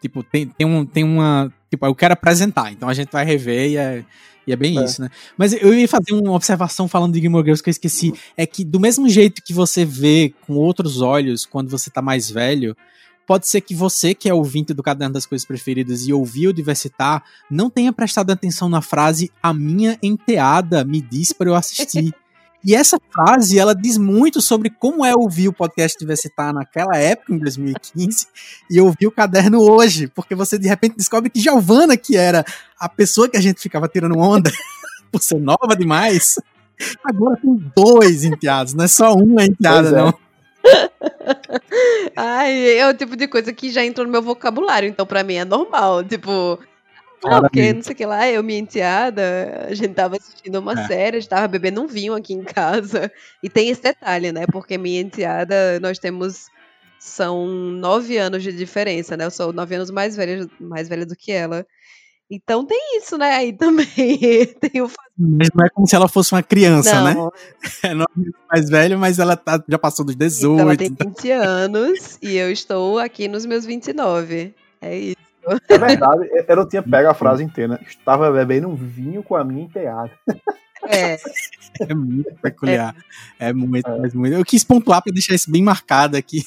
tipo, 0.00 0.24
tem, 0.24 0.48
tem, 0.48 0.66
um, 0.66 0.84
tem 0.84 1.04
uma. 1.04 1.52
Tipo, 1.70 1.86
eu 1.86 1.94
quero 1.94 2.14
apresentar, 2.14 2.72
então 2.72 2.88
a 2.88 2.94
gente 2.94 3.12
vai 3.12 3.24
rever 3.24 3.70
e 3.70 3.76
é, 3.76 4.04
e 4.46 4.52
é 4.52 4.56
bem 4.56 4.78
é. 4.78 4.84
isso, 4.84 5.02
né? 5.02 5.10
Mas 5.36 5.52
eu 5.52 5.74
ia 5.74 5.88
fazer 5.88 6.12
uma 6.12 6.32
observação 6.32 6.86
falando 6.86 7.14
de 7.14 7.20
Gilmore 7.20 7.44
Girls 7.44 7.62
que 7.62 7.68
eu 7.68 7.72
esqueci. 7.72 8.12
É 8.36 8.46
que 8.46 8.64
do 8.64 8.78
mesmo 8.78 9.08
jeito 9.08 9.42
que 9.42 9.52
você 9.52 9.84
vê 9.84 10.32
com 10.46 10.54
outros 10.54 11.00
olhos 11.00 11.44
quando 11.44 11.68
você 11.68 11.90
tá 11.90 12.00
mais 12.00 12.30
velho, 12.30 12.76
pode 13.26 13.48
ser 13.48 13.60
que 13.60 13.74
você, 13.74 14.14
que 14.14 14.28
é 14.28 14.34
ouvinte 14.34 14.72
do 14.72 14.82
Caderno 14.82 15.14
das 15.14 15.26
Coisas 15.26 15.46
Preferidas 15.46 16.06
e 16.06 16.12
ouviu 16.12 16.52
Diversitar, 16.52 17.24
não 17.50 17.68
tenha 17.68 17.92
prestado 17.92 18.30
atenção 18.30 18.68
na 18.68 18.80
frase 18.80 19.32
a 19.42 19.52
minha 19.52 19.98
enteada 20.02 20.84
me 20.84 21.00
diz 21.00 21.32
para 21.32 21.50
eu 21.50 21.54
assistir. 21.54 22.14
E 22.66 22.74
essa 22.74 22.98
frase, 23.12 23.60
ela 23.60 23.76
diz 23.76 23.96
muito 23.96 24.42
sobre 24.42 24.68
como 24.68 25.06
é 25.06 25.14
ouvir 25.14 25.46
o 25.46 25.52
podcast 25.52 25.96
Diversitar 25.96 26.52
naquela 26.52 26.96
época, 26.96 27.32
em 27.32 27.38
2015, 27.38 28.26
e 28.68 28.80
ouvir 28.80 29.06
o 29.06 29.12
caderno 29.12 29.60
hoje, 29.60 30.08
porque 30.08 30.34
você 30.34 30.58
de 30.58 30.66
repente 30.66 30.96
descobre 30.96 31.30
que 31.30 31.38
Giovana, 31.38 31.96
que 31.96 32.16
era 32.16 32.44
a 32.76 32.88
pessoa 32.88 33.28
que 33.28 33.36
a 33.36 33.40
gente 33.40 33.60
ficava 33.60 33.86
tirando 33.86 34.18
onda 34.18 34.50
por 35.12 35.22
ser 35.22 35.38
nova 35.38 35.76
demais, 35.78 36.40
agora 37.04 37.38
tem 37.40 37.72
dois 37.76 38.24
enteados, 38.24 38.74
não 38.74 38.84
é 38.84 38.88
só 38.88 39.14
uma 39.14 39.44
enteada, 39.44 39.88
é. 39.90 39.92
não. 39.92 40.14
Ai, 42.16 42.78
é 42.78 42.88
o 42.88 42.94
tipo 42.94 43.16
de 43.16 43.28
coisa 43.28 43.52
que 43.52 43.70
já 43.70 43.84
entrou 43.84 44.04
no 44.04 44.12
meu 44.12 44.22
vocabulário, 44.22 44.88
então 44.88 45.06
para 45.06 45.22
mim 45.22 45.34
é 45.34 45.44
normal. 45.44 46.02
Tipo, 46.02 46.58
Não, 47.24 47.40
porque 47.40 47.72
não 47.72 47.82
sei 47.82 47.92
o 47.92 47.96
que 47.96 48.06
lá, 48.06 48.28
eu, 48.28 48.42
minha 48.42 48.58
enteada, 48.58 49.66
a 49.68 49.74
gente 49.74 49.94
tava 49.94 50.16
assistindo 50.16 50.58
uma 50.58 50.72
é. 50.72 50.86
série, 50.86 51.16
a 51.16 51.20
gente 51.20 51.28
tava 51.28 51.48
bebendo 51.48 51.82
um 51.82 51.86
vinho 51.86 52.14
aqui 52.14 52.34
em 52.34 52.44
casa. 52.44 53.10
E 53.42 53.48
tem 53.48 53.68
esse 53.68 53.82
detalhe, 53.82 54.32
né? 54.32 54.46
Porque 54.46 54.76
minha 54.78 55.00
enteada, 55.00 55.80
nós 55.80 55.98
temos. 55.98 56.46
São 56.98 57.46
nove 57.46 58.16
anos 58.16 58.42
de 58.42 58.50
diferença, 58.50 59.16
né? 59.16 59.26
Eu 59.26 59.30
sou 59.30 59.52
nove 59.52 59.76
anos 59.76 59.90
mais 59.90 60.16
velha, 60.16 60.48
mais 60.58 60.88
velha 60.88 61.06
do 61.06 61.14
que 61.14 61.30
ela. 61.30 61.64
Então 62.28 62.66
tem 62.66 62.98
isso, 62.98 63.16
né? 63.16 63.36
Aí 63.36 63.52
também 63.52 63.86
tem 64.60 64.82
o. 64.82 64.90
Mas 65.16 65.48
não 65.54 65.64
é 65.64 65.68
como 65.70 65.86
se 65.86 65.94
ela 65.94 66.08
fosse 66.08 66.32
uma 66.32 66.42
criança, 66.42 67.02
né? 67.04 67.14
não. 67.14 67.26
né? 67.26 67.30
É 67.84 67.94
nove 67.94 68.10
anos 68.16 68.34
mais 68.50 68.68
velha, 68.68 68.98
mas 68.98 69.18
ela 69.18 69.36
tá, 69.36 69.62
já 69.68 69.78
passou 69.78 70.04
dos 70.04 70.16
18. 70.16 70.54
Então 70.54 70.66
ela 70.68 70.76
tem 70.76 70.88
20 70.88 70.98
então... 70.98 71.42
anos 71.42 72.18
e 72.20 72.36
eu 72.36 72.50
estou 72.50 72.98
aqui 72.98 73.28
nos 73.28 73.46
meus 73.46 73.64
29. 73.64 74.54
É 74.80 74.98
isso. 74.98 75.25
É 75.68 75.78
verdade, 75.78 76.28
eu 76.48 76.56
não 76.56 76.68
tinha 76.68 76.82
pego 76.82 77.08
a 77.08 77.14
frase 77.14 77.44
inteira. 77.44 77.80
Estava 77.86 78.30
bebendo 78.30 78.68
um 78.68 78.74
vinho 78.74 79.22
com 79.22 79.36
a 79.36 79.44
minha 79.44 79.64
enteada. 79.64 80.10
É. 80.88 81.16
É 81.80 81.94
muito 81.94 82.32
peculiar. 82.36 82.94
É, 83.38 83.48
é 83.48 83.52
muito, 83.52 83.88
é. 83.88 84.10
muito. 84.14 84.34
Eu 84.34 84.44
quis 84.44 84.64
pontuar 84.64 85.02
para 85.02 85.12
deixar 85.12 85.34
isso 85.34 85.50
bem 85.50 85.62
marcado 85.62 86.16
aqui. 86.16 86.42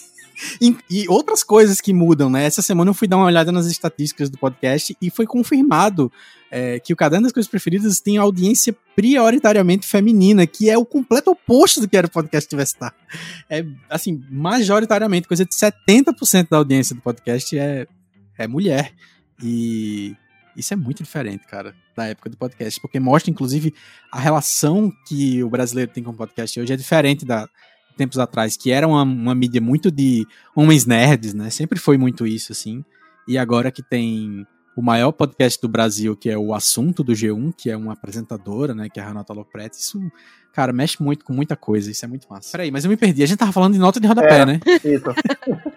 E, 0.62 0.76
e, 0.90 1.10
outras 1.10 1.44
coisas 1.44 1.82
que 1.82 1.94
mudam, 1.94 2.30
né? 2.30 2.46
Essa 2.46 2.62
semana 2.62 2.90
eu 2.90 2.94
fui 2.94 3.08
dar 3.08 3.18
uma 3.18 3.26
olhada 3.26 3.52
nas 3.52 3.66
estatísticas 3.66 4.30
do 4.30 4.38
podcast 4.38 4.96
e 5.02 5.10
foi 5.10 5.26
confirmado 5.26 6.12
é, 6.50 6.80
que 6.80 6.94
o 6.94 6.96
Caderno 6.96 7.24
das 7.24 7.34
Coisas 7.34 7.50
Preferidas 7.50 8.00
tem 8.00 8.18
audiência 8.18 8.74
prioritariamente 8.96 9.86
feminina, 9.86 10.48
que 10.48 10.70
é 10.70 10.78
o 10.78 10.86
completo 10.86 11.32
oposto 11.32 11.82
do 11.82 11.90
que 11.90 11.98
era 11.98 12.08
o 12.08 12.10
podcast 12.10 12.50
Diversitar. 12.50 12.94
É, 13.50 13.66
assim, 13.90 14.24
majoritariamente, 14.30 15.28
coisa 15.28 15.46
de 15.46 15.54
70% 15.54 16.48
da 16.50 16.58
audiência 16.58 16.96
do 16.96 17.02
podcast 17.02 17.58
é 17.58 17.86
é 18.44 18.48
mulher. 18.48 18.94
E 19.42 20.16
isso 20.56 20.74
é 20.74 20.78
muito 20.78 21.04
diferente, 21.04 21.46
cara, 21.48 21.74
da 21.96 22.08
época 22.08 22.30
do 22.30 22.38
podcast, 22.38 22.80
porque 22.82 23.00
mostra, 23.00 23.32
inclusive, 23.32 23.74
a 24.12 24.20
relação 24.20 24.92
que 25.08 25.44
o 25.44 25.50
brasileiro 25.50 25.92
tem 25.92 26.04
com 26.04 26.12
o 26.12 26.16
podcast 26.16 26.60
hoje 26.60 26.74
é 26.74 26.78
diferente 26.78 27.26
da 27.26 27.48
tempos 27.96 28.18
atrás, 28.18 28.56
que 28.56 28.72
era 28.72 28.88
uma, 28.88 29.04
uma 29.04 29.36
mídia 29.36 29.60
muito 29.60 29.92
de 29.92 30.26
homens 30.56 30.86
nerds, 30.86 31.34
né? 31.34 31.50
Sempre 31.50 31.78
foi 31.78 31.98
muito 31.98 32.26
isso, 32.26 32.54
assim. 32.54 32.84
E 33.28 33.38
agora 33.38 33.72
que 33.72 33.84
tem 33.84 34.48
o 34.80 34.82
maior 34.82 35.12
podcast 35.12 35.62
do 35.62 35.68
Brasil, 35.68 36.16
que 36.16 36.30
é 36.30 36.38
o 36.38 36.54
Assunto 36.54 37.04
do 37.04 37.12
G1, 37.12 37.54
que 37.54 37.70
é 37.70 37.76
uma 37.76 37.92
apresentadora, 37.92 38.74
né, 38.74 38.88
que 38.88 38.98
é 38.98 39.04
a 39.04 39.06
Renata 39.06 39.34
Lopretti, 39.34 39.76
isso, 39.76 40.00
cara, 40.54 40.72
mexe 40.72 41.04
muito 41.04 41.26
com 41.26 41.34
muita 41.34 41.54
coisa, 41.58 41.92
isso 41.92 42.06
é 42.06 42.08
muito 42.08 42.26
massa. 42.30 42.50
Peraí, 42.54 42.72
mas 42.72 42.86
eu 42.86 42.90
me 42.90 42.96
perdi, 42.96 43.22
a 43.22 43.26
gente 43.26 43.38
tava 43.38 43.52
falando 43.52 43.74
de 43.74 43.80
nota 43.80 44.00
de 44.00 44.08
rodapé, 44.08 44.40
é, 44.40 44.46
né? 44.46 44.60
Isso. 44.82 45.04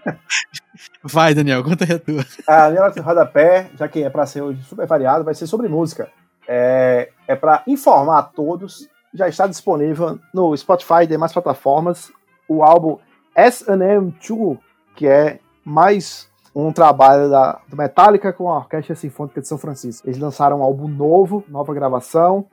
Vai, 1.03 1.34
Daniel, 1.34 1.64
conta 1.64 1.84
aí 1.84 1.94
a 1.94 1.98
tua. 1.98 2.24
A 2.46 2.70
minha 2.70 2.82
nota 2.82 2.94
de 2.94 3.00
rodapé, 3.00 3.72
já 3.76 3.88
que 3.88 4.05
é 4.05 4.09
pra 4.09 4.24
ser 4.24 4.40
hoje 4.40 4.62
super 4.62 4.86
variado, 4.86 5.24
vai 5.24 5.34
ser 5.34 5.48
sobre 5.48 5.66
música. 5.66 6.09
É, 6.46 7.11
é 7.26 7.34
para 7.34 7.64
informar 7.66 8.20
a 8.20 8.22
todos, 8.22 8.88
já 9.12 9.28
está 9.28 9.48
disponível 9.48 10.20
no 10.32 10.57
Spotify 10.57 11.03
e 11.03 11.09
demais 11.09 11.32
plataformas, 11.32 12.12
o 12.48 12.62
álbum 12.62 12.98
S&M2, 13.34 14.61
que 14.94 15.09
é 15.09 15.40
mais 15.64 16.30
um 16.55 16.72
trabalho 16.72 17.30
da, 17.30 17.61
do 17.68 17.76
Metallica 17.76 18.32
com 18.32 18.50
a 18.50 18.59
Orquestra 18.59 18.94
Sinfônica 18.94 19.40
de 19.40 19.48
São 19.48 19.59
Francisco. 19.59 20.07
Eles 20.07 20.18
lançaram 20.18 20.61
um 20.61 20.62
álbum 20.62 20.88
novo, 20.88 21.44
nova 21.48 21.72
gravação, 21.72 22.46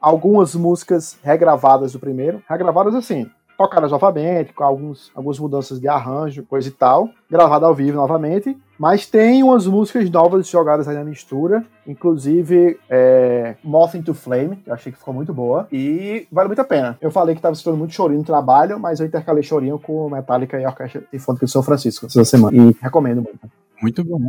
algumas 0.00 0.54
músicas 0.54 1.18
regravadas 1.22 1.92
do 1.92 1.98
primeiro, 1.98 2.42
regravadas 2.48 2.94
assim, 2.94 3.30
tocadas 3.58 3.90
novamente, 3.90 4.52
com 4.52 4.62
alguns, 4.62 5.10
algumas 5.12 5.36
mudanças 5.36 5.80
de 5.80 5.88
arranjo, 5.88 6.44
coisa 6.44 6.68
e 6.68 6.70
tal, 6.70 7.10
gravada 7.28 7.66
ao 7.66 7.74
vivo 7.74 7.96
novamente, 7.96 8.56
mas 8.78 9.04
tem 9.04 9.42
umas 9.42 9.66
músicas 9.66 10.08
novas 10.08 10.48
jogadas 10.48 10.86
aí 10.86 10.94
na 10.94 11.02
mistura, 11.02 11.66
inclusive 11.84 12.78
é, 12.88 13.56
Moth 13.64 13.96
into 13.96 14.14
Flame, 14.14 14.56
que 14.58 14.70
eu 14.70 14.74
achei 14.74 14.92
que 14.92 14.98
ficou 14.98 15.12
muito 15.12 15.34
boa, 15.34 15.66
e 15.72 16.28
vale 16.30 16.46
muito 16.46 16.60
a 16.60 16.64
pena. 16.64 16.96
Eu 17.00 17.10
falei 17.10 17.34
que 17.34 17.40
estava 17.40 17.52
escutando 17.52 17.76
muito 17.76 17.92
chorinho 17.92 18.20
no 18.20 18.24
trabalho, 18.24 18.78
mas 18.78 19.00
eu 19.00 19.06
intercalei 19.06 19.42
chorinho 19.42 19.76
com 19.80 20.08
Metallica 20.08 20.60
e 20.60 20.64
a 20.64 20.68
Orquestra 20.68 21.02
Sinfônica 21.10 21.44
de 21.44 21.50
São 21.50 21.62
Francisco 21.62 22.06
essa 22.06 22.24
semana, 22.24 22.56
e 22.56 22.76
recomendo 22.80 23.20
muito. 23.22 23.50
Muito 23.82 24.04
bom. 24.04 24.28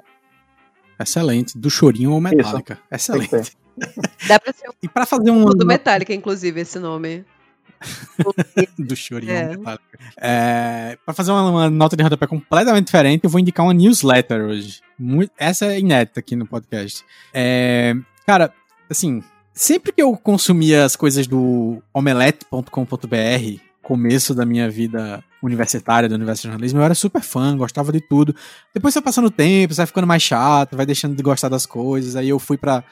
Excelente. 0.99 1.55
Do 1.55 1.69
chorinho 1.69 2.13
ou 2.13 2.19
Metallica. 2.19 2.79
Isso. 2.91 3.11
Excelente. 3.11 3.57
Dá 4.27 4.39
pra 4.39 4.51
ser 4.51 4.69
um... 4.69 4.73
E 4.81 4.87
para 4.87 5.05
fazer 5.05 5.29
um... 5.29 5.45
Do 5.45 5.65
Metallica, 5.65 6.13
inclusive, 6.13 6.61
esse 6.61 6.79
nome. 6.79 7.25
do 8.77 8.95
chorinho 8.95 9.31
é. 9.31 9.55
é 10.17 10.97
para 11.05 11.13
fazer 11.13 11.31
uma, 11.31 11.49
uma, 11.49 11.69
nota 11.69 11.95
de 11.95 12.03
rodapé 12.03 12.27
completamente 12.27 12.85
diferente, 12.85 13.23
eu 13.23 13.29
vou 13.29 13.39
indicar 13.39 13.65
uma 13.65 13.73
newsletter 13.73 14.41
hoje. 14.41 14.81
Muito, 14.97 15.31
essa 15.37 15.65
é 15.65 15.79
inédita 15.79 16.19
aqui 16.19 16.35
no 16.35 16.45
podcast. 16.45 17.03
É, 17.33 17.95
cara, 18.25 18.53
assim, 18.89 19.23
sempre 19.53 19.91
que 19.91 20.01
eu 20.01 20.15
consumia 20.17 20.85
as 20.85 20.95
coisas 20.95 21.27
do 21.27 21.81
omelete.com.br, 21.93 23.61
começo 23.81 24.35
da 24.35 24.45
minha 24.45 24.69
vida 24.69 25.23
universitária, 25.41 26.07
do 26.07 26.15
universo 26.15 26.43
de 26.43 26.47
jornalismo, 26.49 26.79
eu 26.79 26.83
era 26.83 26.93
super 26.93 27.21
fã, 27.21 27.57
gostava 27.57 27.91
de 27.91 28.01
tudo. 28.01 28.35
Depois 28.73 28.93
você 28.93 28.99
vai 28.99 29.05
passando 29.05 29.25
o 29.25 29.31
tempo, 29.31 29.73
você 29.73 29.79
vai 29.79 29.87
ficando 29.87 30.05
mais 30.05 30.21
chato, 30.21 30.75
vai 30.75 30.85
deixando 30.85 31.15
de 31.15 31.23
gostar 31.23 31.49
das 31.49 31.65
coisas. 31.65 32.15
Aí 32.15 32.29
eu 32.29 32.39
fui 32.39 32.57
para 32.57 32.83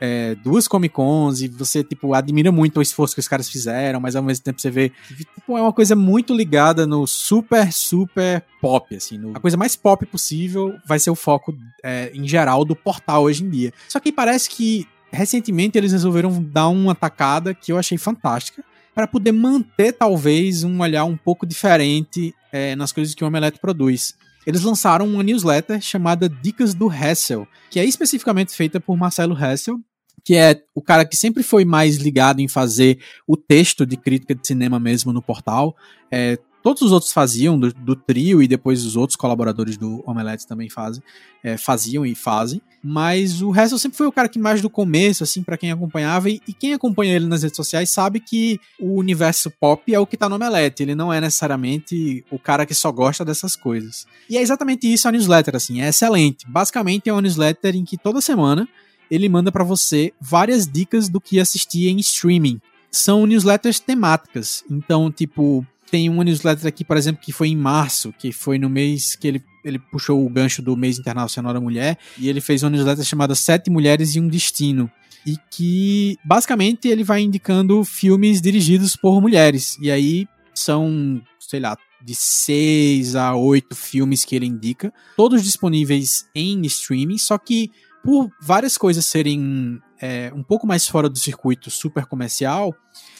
é, 0.00 0.34
duas 0.36 0.66
Comic 0.68 0.94
Cons 0.94 1.40
e 1.40 1.48
você, 1.48 1.82
tipo, 1.82 2.14
admira 2.14 2.50
muito 2.50 2.78
o 2.78 2.82
esforço 2.82 3.14
que 3.14 3.20
os 3.20 3.28
caras 3.28 3.48
fizeram, 3.48 4.00
mas 4.00 4.16
ao 4.16 4.22
mesmo 4.22 4.44
tempo 4.44 4.60
você 4.60 4.70
vê 4.70 4.92
tipo, 5.08 5.56
é 5.56 5.62
uma 5.62 5.72
coisa 5.72 5.94
muito 5.94 6.34
ligada 6.34 6.86
no 6.86 7.06
super, 7.06 7.72
super 7.72 8.42
pop, 8.60 8.94
assim. 8.94 9.18
No, 9.18 9.36
a 9.36 9.40
coisa 9.40 9.56
mais 9.56 9.76
pop 9.76 10.04
possível 10.06 10.74
vai 10.86 10.98
ser 10.98 11.10
o 11.10 11.14
foco, 11.14 11.56
é, 11.82 12.10
em 12.14 12.26
geral, 12.26 12.64
do 12.64 12.74
portal 12.74 13.24
hoje 13.24 13.44
em 13.44 13.50
dia. 13.50 13.72
Só 13.88 14.00
que 14.00 14.12
parece 14.12 14.50
que 14.50 14.86
recentemente 15.10 15.78
eles 15.78 15.92
resolveram 15.92 16.42
dar 16.42 16.68
uma 16.68 16.94
tacada 16.94 17.54
que 17.54 17.70
eu 17.70 17.78
achei 17.78 17.96
fantástica 17.96 18.64
para 18.94 19.06
poder 19.06 19.32
manter, 19.32 19.92
talvez, 19.92 20.62
um 20.62 20.80
olhar 20.80 21.04
um 21.04 21.16
pouco 21.16 21.46
diferente 21.46 22.34
é, 22.52 22.76
nas 22.76 22.92
coisas 22.92 23.14
que 23.14 23.24
o 23.24 23.26
Omelete 23.26 23.58
produz 23.58 24.14
eles 24.46 24.62
lançaram 24.62 25.06
uma 25.06 25.22
newsletter 25.22 25.80
chamada 25.80 26.28
Dicas 26.28 26.74
do 26.74 26.92
Hessel, 26.92 27.46
que 27.70 27.78
é 27.78 27.84
especificamente 27.84 28.54
feita 28.54 28.80
por 28.80 28.96
Marcelo 28.96 29.36
Hessel, 29.36 29.78
que 30.24 30.34
é 30.34 30.62
o 30.74 30.80
cara 30.80 31.04
que 31.04 31.16
sempre 31.16 31.42
foi 31.42 31.64
mais 31.64 31.96
ligado 31.96 32.40
em 32.40 32.48
fazer 32.48 32.98
o 33.26 33.36
texto 33.36 33.84
de 33.84 33.96
crítica 33.96 34.34
de 34.34 34.46
cinema 34.46 34.80
mesmo 34.80 35.12
no 35.12 35.20
portal. 35.20 35.76
É, 36.10 36.38
todos 36.64 36.80
os 36.80 36.92
outros 36.92 37.12
faziam, 37.12 37.58
do, 37.58 37.70
do, 37.74 37.94
trio, 37.94 38.42
e 38.42 38.48
depois 38.48 38.86
os 38.86 38.96
outros 38.96 39.16
colaboradores 39.16 39.76
do 39.76 40.02
Omelete 40.06 40.46
também 40.46 40.70
fazem, 40.70 41.02
é, 41.42 41.58
faziam 41.58 42.06
e 42.06 42.14
fazem. 42.14 42.62
Mas 42.82 43.42
o 43.42 43.54
Hessel 43.54 43.78
sempre 43.78 43.98
foi 43.98 44.06
o 44.06 44.12
cara 44.12 44.30
que 44.30 44.38
mais 44.38 44.62
do 44.62 44.70
começo, 44.70 45.22
assim, 45.22 45.42
para 45.42 45.58
quem 45.58 45.70
acompanhava, 45.70 46.30
e, 46.30 46.40
e, 46.48 46.54
quem 46.54 46.72
acompanha 46.72 47.14
ele 47.14 47.26
nas 47.26 47.42
redes 47.42 47.56
sociais 47.56 47.90
sabe 47.90 48.18
que 48.18 48.58
o 48.80 48.94
universo 48.94 49.50
pop 49.50 49.94
é 49.94 50.00
o 50.00 50.06
que 50.06 50.16
tá 50.16 50.26
no 50.26 50.36
Omelete, 50.36 50.82
ele 50.82 50.94
não 50.94 51.12
é 51.12 51.20
necessariamente 51.20 52.24
o 52.30 52.38
cara 52.38 52.64
que 52.64 52.74
só 52.74 52.90
gosta 52.90 53.26
dessas 53.26 53.54
coisas. 53.54 54.06
E 54.30 54.38
é 54.38 54.40
exatamente 54.40 54.90
isso 54.90 55.06
a 55.06 55.12
newsletter, 55.12 55.54
assim, 55.54 55.82
é 55.82 55.90
excelente. 55.90 56.46
Basicamente 56.48 57.10
é 57.10 57.12
uma 57.12 57.20
newsletter 57.20 57.76
em 57.76 57.84
que 57.84 57.98
toda 57.98 58.22
semana 58.22 58.66
ele 59.10 59.28
manda 59.28 59.52
para 59.52 59.64
você 59.64 60.14
várias 60.18 60.66
dicas 60.66 61.10
do 61.10 61.20
que 61.20 61.38
assistir 61.38 61.88
em 61.88 61.98
streaming. 61.98 62.58
São 62.90 63.26
newsletters 63.26 63.80
temáticas. 63.80 64.64
Então, 64.70 65.10
tipo, 65.10 65.66
tem 65.90 66.08
uma 66.08 66.24
newsletter 66.24 66.66
aqui, 66.66 66.84
por 66.84 66.96
exemplo, 66.96 67.22
que 67.22 67.32
foi 67.32 67.48
em 67.48 67.56
março, 67.56 68.12
que 68.18 68.32
foi 68.32 68.58
no 68.58 68.68
mês 68.68 69.14
que 69.14 69.28
ele, 69.28 69.42
ele 69.64 69.78
puxou 69.78 70.24
o 70.24 70.28
gancho 70.28 70.62
do 70.62 70.76
mês 70.76 70.98
internacional 70.98 71.52
da 71.52 71.60
mulher, 71.60 71.98
e 72.18 72.28
ele 72.28 72.40
fez 72.40 72.62
uma 72.62 72.70
newsletter 72.70 73.04
chamada 73.04 73.34
Sete 73.34 73.70
Mulheres 73.70 74.14
e 74.14 74.20
um 74.20 74.28
Destino. 74.28 74.90
E 75.26 75.36
que 75.50 76.18
basicamente 76.24 76.86
ele 76.88 77.02
vai 77.02 77.22
indicando 77.22 77.82
filmes 77.82 78.42
dirigidos 78.42 78.94
por 78.94 79.22
mulheres. 79.22 79.78
E 79.80 79.90
aí 79.90 80.28
são, 80.54 81.22
sei 81.40 81.60
lá, 81.60 81.76
de 82.04 82.14
seis 82.14 83.16
a 83.16 83.34
oito 83.34 83.74
filmes 83.74 84.24
que 84.24 84.36
ele 84.36 84.46
indica, 84.46 84.92
todos 85.16 85.42
disponíveis 85.42 86.26
em 86.34 86.60
streaming, 86.66 87.16
só 87.16 87.38
que 87.38 87.70
por 88.04 88.30
várias 88.42 88.76
coisas 88.76 89.06
serem 89.06 89.80
é, 90.04 90.30
um 90.34 90.42
pouco 90.42 90.66
mais 90.66 90.86
fora 90.86 91.08
do 91.08 91.18
circuito 91.18 91.70
super 91.70 92.04
comercial, 92.04 92.74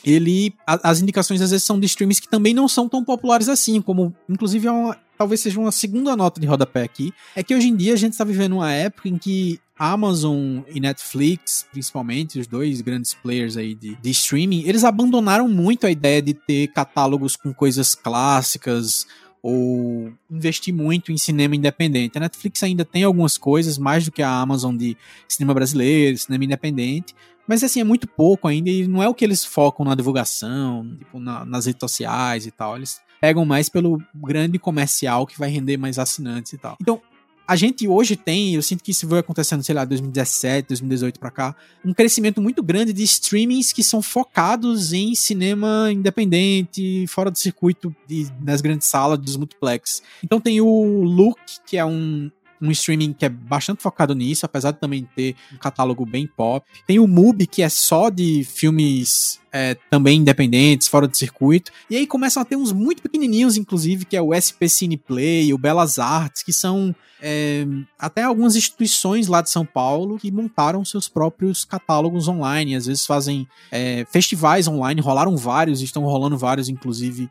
ele 0.04 0.54
a, 0.66 0.90
as 0.90 1.00
indicações 1.00 1.40
às 1.40 1.50
vezes 1.50 1.64
são 1.64 1.80
de 1.80 1.86
streams 1.86 2.20
que 2.20 2.28
também 2.28 2.52
não 2.52 2.68
são 2.68 2.90
tão 2.90 3.02
populares 3.02 3.48
assim, 3.48 3.80
como 3.80 4.14
inclusive 4.28 4.68
é 4.68 4.70
uma, 4.70 4.94
talvez 5.16 5.40
seja 5.40 5.58
uma 5.58 5.72
segunda 5.72 6.14
nota 6.14 6.38
de 6.38 6.46
rodapé 6.46 6.82
aqui, 6.82 7.10
é 7.34 7.42
que 7.42 7.54
hoje 7.54 7.68
em 7.68 7.74
dia 7.74 7.94
a 7.94 7.96
gente 7.96 8.12
está 8.12 8.22
vivendo 8.22 8.56
uma 8.56 8.70
época 8.70 9.08
em 9.08 9.16
que 9.16 9.58
Amazon 9.78 10.60
e 10.68 10.78
Netflix, 10.78 11.66
principalmente, 11.72 12.38
os 12.38 12.46
dois 12.46 12.82
grandes 12.82 13.14
players 13.14 13.56
aí 13.56 13.74
de, 13.74 13.96
de 13.96 14.10
streaming, 14.10 14.64
eles 14.66 14.84
abandonaram 14.84 15.48
muito 15.48 15.86
a 15.86 15.90
ideia 15.90 16.20
de 16.20 16.34
ter 16.34 16.68
catálogos 16.68 17.34
com 17.34 17.52
coisas 17.52 17.94
clássicas 17.94 19.06
ou 19.44 20.10
investir 20.30 20.72
muito 20.72 21.12
em 21.12 21.18
cinema 21.18 21.54
independente. 21.54 22.16
A 22.16 22.20
Netflix 22.20 22.62
ainda 22.62 22.82
tem 22.82 23.04
algumas 23.04 23.36
coisas, 23.36 23.76
mais 23.76 24.06
do 24.06 24.10
que 24.10 24.22
a 24.22 24.40
Amazon 24.40 24.74
de 24.74 24.96
cinema 25.28 25.52
brasileiro, 25.52 26.16
cinema 26.16 26.46
independente, 26.46 27.14
mas 27.46 27.62
assim, 27.62 27.78
é 27.78 27.84
muito 27.84 28.08
pouco 28.08 28.48
ainda 28.48 28.70
e 28.70 28.88
não 28.88 29.02
é 29.02 29.08
o 29.08 29.12
que 29.12 29.22
eles 29.22 29.44
focam 29.44 29.84
na 29.84 29.94
divulgação, 29.94 30.96
tipo, 30.98 31.20
na, 31.20 31.44
nas 31.44 31.66
redes 31.66 31.80
sociais 31.80 32.46
e 32.46 32.50
tal. 32.50 32.74
Eles 32.78 33.02
pegam 33.20 33.44
mais 33.44 33.68
pelo 33.68 34.02
grande 34.14 34.58
comercial 34.58 35.26
que 35.26 35.38
vai 35.38 35.50
render 35.50 35.76
mais 35.76 35.98
assinantes 35.98 36.54
e 36.54 36.56
tal. 36.56 36.78
Então, 36.80 37.02
a 37.46 37.56
gente 37.56 37.86
hoje 37.86 38.16
tem, 38.16 38.54
eu 38.54 38.62
sinto 38.62 38.82
que 38.82 38.90
isso 38.90 39.06
vai 39.06 39.20
acontecendo, 39.20 39.62
sei 39.62 39.74
lá, 39.74 39.84
2017, 39.84 40.68
2018 40.68 41.20
para 41.20 41.30
cá, 41.30 41.56
um 41.84 41.92
crescimento 41.92 42.40
muito 42.40 42.62
grande 42.62 42.92
de 42.92 43.02
streamings 43.02 43.72
que 43.72 43.84
são 43.84 44.00
focados 44.00 44.92
em 44.92 45.14
cinema 45.14 45.90
independente, 45.92 47.06
fora 47.06 47.30
do 47.30 47.38
circuito 47.38 47.94
de, 48.06 48.24
das 48.40 48.60
grandes 48.60 48.88
salas 48.88 49.18
dos 49.18 49.36
multiplex. 49.36 50.02
Então 50.22 50.40
tem 50.40 50.60
o 50.60 51.02
Look, 51.02 51.38
que 51.66 51.76
é 51.76 51.84
um, 51.84 52.30
um 52.64 52.70
streaming 52.70 53.12
que 53.12 53.24
é 53.24 53.28
bastante 53.28 53.82
focado 53.82 54.14
nisso, 54.14 54.46
apesar 54.46 54.70
de 54.70 54.80
também 54.80 55.06
ter 55.14 55.36
um 55.52 55.58
catálogo 55.58 56.06
bem 56.06 56.26
pop. 56.26 56.66
Tem 56.86 56.98
o 56.98 57.06
MUBI, 57.06 57.46
que 57.46 57.62
é 57.62 57.68
só 57.68 58.08
de 58.08 58.42
filmes 58.44 59.38
é, 59.52 59.76
também 59.90 60.18
independentes, 60.18 60.88
fora 60.88 61.06
do 61.06 61.16
circuito. 61.16 61.70
E 61.88 61.96
aí 61.96 62.06
começam 62.06 62.42
a 62.42 62.44
ter 62.44 62.56
uns 62.56 62.72
muito 62.72 63.02
pequenininhos, 63.02 63.56
inclusive, 63.56 64.04
que 64.04 64.16
é 64.16 64.22
o 64.22 64.34
SP 64.34 64.66
Cineplay, 64.68 65.52
o 65.52 65.58
Belas 65.58 65.98
Artes, 65.98 66.42
que 66.42 66.52
são 66.52 66.94
é, 67.22 67.64
até 67.98 68.22
algumas 68.22 68.56
instituições 68.56 69.28
lá 69.28 69.40
de 69.40 69.50
São 69.50 69.64
Paulo 69.64 70.18
que 70.18 70.32
montaram 70.32 70.84
seus 70.84 71.08
próprios 71.08 71.64
catálogos 71.64 72.26
online. 72.26 72.74
Às 72.74 72.86
vezes 72.86 73.06
fazem 73.06 73.46
é, 73.70 74.04
festivais 74.10 74.66
online, 74.66 75.00
rolaram 75.00 75.36
vários, 75.36 75.80
estão 75.80 76.02
rolando 76.02 76.36
vários, 76.36 76.68
inclusive, 76.68 77.30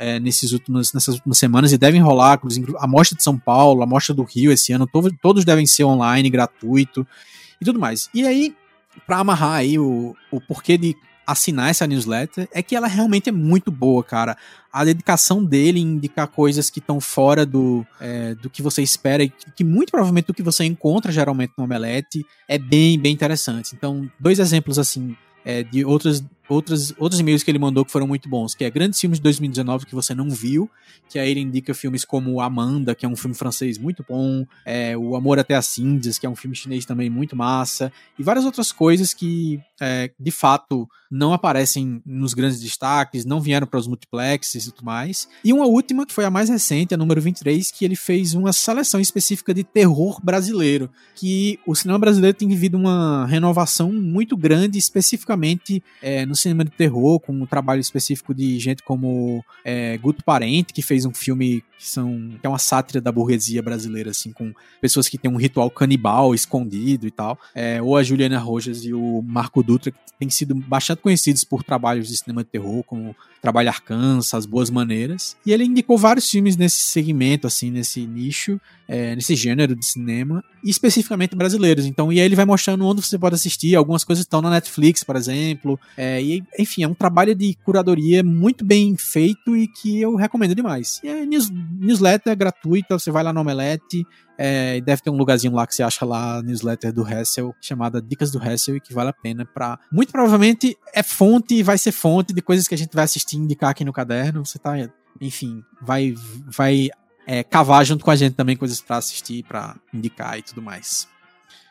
é, 0.00 0.18
nesses 0.18 0.52
últimos, 0.52 0.94
nessas 0.94 1.16
últimas 1.16 1.36
semanas 1.36 1.72
e 1.72 1.78
devem 1.78 2.00
rolar, 2.00 2.40
a 2.78 2.86
Mostra 2.86 3.14
de 3.14 3.22
São 3.22 3.38
Paulo, 3.38 3.82
a 3.82 3.86
Mostra 3.86 4.14
do 4.14 4.22
Rio 4.22 4.50
esse 4.50 4.72
ano, 4.72 4.86
to 4.86 5.14
todos 5.20 5.44
devem 5.44 5.66
ser 5.66 5.84
online, 5.84 6.30
gratuito 6.30 7.06
e 7.60 7.64
tudo 7.66 7.78
mais. 7.78 8.08
E 8.14 8.26
aí, 8.26 8.56
para 9.06 9.18
amarrar 9.18 9.52
aí 9.52 9.78
o, 9.78 10.16
o 10.30 10.40
porquê 10.40 10.78
de 10.78 10.96
assinar 11.26 11.68
essa 11.68 11.86
newsletter, 11.86 12.48
é 12.50 12.62
que 12.62 12.74
ela 12.74 12.86
realmente 12.86 13.28
é 13.28 13.32
muito 13.32 13.70
boa, 13.70 14.02
cara. 14.02 14.38
A 14.72 14.84
dedicação 14.86 15.44
dele 15.44 15.78
em 15.78 15.82
indicar 15.84 16.26
coisas 16.26 16.70
que 16.70 16.78
estão 16.78 16.98
fora 16.98 17.44
do, 17.44 17.86
é, 18.00 18.34
do 18.36 18.48
que 18.48 18.62
você 18.62 18.82
espera 18.82 19.22
e 19.22 19.28
que, 19.28 19.50
que 19.56 19.64
muito 19.64 19.90
provavelmente 19.90 20.26
do 20.26 20.34
que 20.34 20.42
você 20.42 20.64
encontra 20.64 21.12
geralmente 21.12 21.52
no 21.58 21.64
Omelete 21.64 22.24
é 22.48 22.56
bem, 22.56 22.98
bem 22.98 23.12
interessante. 23.12 23.74
Então, 23.76 24.10
dois 24.18 24.38
exemplos 24.38 24.78
assim 24.78 25.14
é, 25.44 25.62
de 25.62 25.84
outras 25.84 26.24
outros, 26.50 26.92
outros 26.98 27.20
e-mails 27.20 27.42
que 27.42 27.50
ele 27.50 27.58
mandou 27.58 27.84
que 27.84 27.92
foram 27.92 28.06
muito 28.06 28.28
bons, 28.28 28.54
que 28.54 28.64
é 28.64 28.70
grandes 28.70 29.00
filmes 29.00 29.18
de 29.18 29.22
2019 29.22 29.86
que 29.86 29.94
você 29.94 30.14
não 30.14 30.28
viu, 30.28 30.68
que 31.08 31.18
aí 31.18 31.30
ele 31.30 31.40
indica 31.40 31.72
filmes 31.72 32.04
como 32.04 32.40
Amanda, 32.40 32.94
que 32.94 33.06
é 33.06 33.08
um 33.08 33.16
filme 33.16 33.34
francês 33.34 33.78
muito 33.78 34.04
bom, 34.06 34.44
é, 34.64 34.96
O 34.96 35.14
Amor 35.14 35.38
Até 35.38 35.54
as 35.54 35.78
Índias, 35.78 36.18
que 36.18 36.26
é 36.26 36.28
um 36.28 36.36
filme 36.36 36.56
chinês 36.56 36.84
também 36.84 37.08
muito 37.08 37.36
massa, 37.36 37.92
e 38.18 38.22
várias 38.22 38.44
outras 38.44 38.72
coisas 38.72 39.14
que, 39.14 39.60
é, 39.80 40.10
de 40.18 40.30
fato, 40.30 40.88
não 41.10 41.32
aparecem 41.32 42.00
nos 42.06 42.34
grandes 42.34 42.60
destaques, 42.60 43.24
não 43.24 43.40
vieram 43.40 43.66
para 43.66 43.80
os 43.80 43.88
multiplexes 43.88 44.66
e 44.66 44.72
tudo 44.72 44.84
mais. 44.84 45.28
E 45.44 45.52
uma 45.52 45.66
última, 45.66 46.06
que 46.06 46.12
foi 46.12 46.24
a 46.24 46.30
mais 46.30 46.48
recente, 46.48 46.94
a 46.94 46.96
número 46.96 47.20
23, 47.20 47.70
que 47.72 47.84
ele 47.84 47.96
fez 47.96 48.34
uma 48.34 48.52
seleção 48.52 49.00
específica 49.00 49.52
de 49.52 49.64
terror 49.64 50.20
brasileiro, 50.22 50.88
que 51.16 51.58
o 51.66 51.74
cinema 51.74 51.98
brasileiro 51.98 52.36
tem 52.36 52.48
vivido 52.48 52.76
uma 52.76 53.26
renovação 53.26 53.92
muito 53.92 54.36
grande, 54.36 54.78
especificamente 54.78 55.82
é, 56.00 56.24
no 56.24 56.36
cinema 56.40 56.64
de 56.64 56.70
terror, 56.70 57.20
com 57.20 57.32
um 57.32 57.46
trabalho 57.46 57.80
específico 57.80 58.34
de 58.34 58.58
gente 58.58 58.82
como 58.82 59.44
é, 59.64 59.96
Guto 59.98 60.24
Parente, 60.24 60.72
que 60.72 60.82
fez 60.82 61.04
um 61.04 61.12
filme 61.12 61.62
que, 61.78 61.86
são, 61.86 62.30
que 62.40 62.46
é 62.46 62.48
uma 62.48 62.58
sátira 62.58 63.00
da 63.00 63.10
burguesia 63.10 63.62
brasileira, 63.62 64.10
assim, 64.10 64.32
com 64.32 64.52
pessoas 64.80 65.08
que 65.08 65.16
têm 65.16 65.30
um 65.30 65.36
ritual 65.36 65.70
canibal 65.70 66.34
escondido 66.34 67.06
e 67.06 67.10
tal. 67.10 67.38
É, 67.54 67.80
ou 67.80 67.96
a 67.96 68.02
Juliana 68.02 68.38
Rojas 68.38 68.84
e 68.84 68.92
o 68.92 69.22
Marco 69.22 69.62
Dutra, 69.62 69.90
que 69.90 69.98
têm 70.18 70.28
sido 70.28 70.54
bastante 70.54 71.00
conhecidos 71.00 71.44
por 71.44 71.62
trabalhos 71.62 72.08
de 72.08 72.16
cinema 72.16 72.44
de 72.44 72.50
terror, 72.50 72.82
como 72.84 73.14
Trabalho 73.40 73.68
Arcansa, 73.68 74.36
As 74.36 74.44
Boas 74.44 74.68
Maneiras. 74.68 75.36
E 75.46 75.52
ele 75.52 75.64
indicou 75.64 75.96
vários 75.96 76.28
filmes 76.30 76.56
nesse 76.56 76.80
segmento, 76.80 77.46
assim, 77.46 77.70
nesse 77.70 78.06
nicho, 78.06 78.60
é, 78.86 79.14
nesse 79.16 79.34
gênero 79.34 79.74
de 79.74 79.86
cinema, 79.86 80.44
especificamente 80.62 81.34
brasileiros. 81.34 81.86
Então, 81.86 82.12
e 82.12 82.20
aí 82.20 82.26
ele 82.26 82.36
vai 82.36 82.44
mostrando 82.44 82.84
onde 82.84 83.00
você 83.00 83.18
pode 83.18 83.34
assistir. 83.34 83.74
Algumas 83.74 84.04
coisas 84.04 84.24
estão 84.24 84.42
na 84.42 84.50
Netflix, 84.50 85.02
por 85.02 85.16
exemplo. 85.16 85.80
É, 85.96 86.20
e, 86.36 86.62
enfim, 86.62 86.82
é 86.82 86.88
um 86.88 86.94
trabalho 86.94 87.34
de 87.34 87.54
curadoria 87.64 88.22
muito 88.22 88.64
bem 88.64 88.96
feito 88.96 89.56
e 89.56 89.66
que 89.66 90.00
eu 90.00 90.14
recomendo 90.16 90.54
demais. 90.54 91.00
E 91.02 91.08
é 91.08 91.26
news, 91.26 91.50
newsletter 91.50 92.36
gratuita, 92.36 92.98
você 92.98 93.10
vai 93.10 93.22
lá 93.22 93.32
no 93.32 93.40
Omelete, 93.40 94.06
é, 94.38 94.80
deve 94.80 95.02
ter 95.02 95.10
um 95.10 95.16
lugarzinho 95.16 95.52
lá 95.52 95.66
que 95.66 95.74
você 95.74 95.82
acha 95.82 96.04
lá, 96.04 96.42
newsletter 96.42 96.92
do 96.92 97.06
Hessel, 97.06 97.54
chamada 97.60 98.00
Dicas 98.00 98.30
do 98.30 98.42
Hessel, 98.42 98.76
e 98.76 98.80
que 98.80 98.94
vale 98.94 99.10
a 99.10 99.12
pena 99.12 99.44
para 99.44 99.78
Muito 99.92 100.12
provavelmente 100.12 100.76
é 100.94 101.02
fonte, 101.02 101.62
vai 101.62 101.76
ser 101.76 101.92
fonte 101.92 102.32
de 102.32 102.40
coisas 102.40 102.66
que 102.66 102.74
a 102.74 102.78
gente 102.78 102.94
vai 102.94 103.04
assistir 103.04 103.36
e 103.36 103.40
indicar 103.40 103.70
aqui 103.70 103.84
no 103.84 103.92
caderno. 103.92 104.44
Você 104.44 104.58
tá, 104.58 104.72
enfim, 105.20 105.62
vai, 105.82 106.14
vai 106.46 106.88
é, 107.26 107.44
cavar 107.44 107.84
junto 107.84 108.04
com 108.04 108.10
a 108.10 108.16
gente 108.16 108.34
também 108.34 108.56
coisas 108.56 108.80
para 108.80 108.96
assistir, 108.96 109.44
para 109.44 109.76
indicar 109.92 110.38
e 110.38 110.42
tudo 110.42 110.62
mais. 110.62 111.06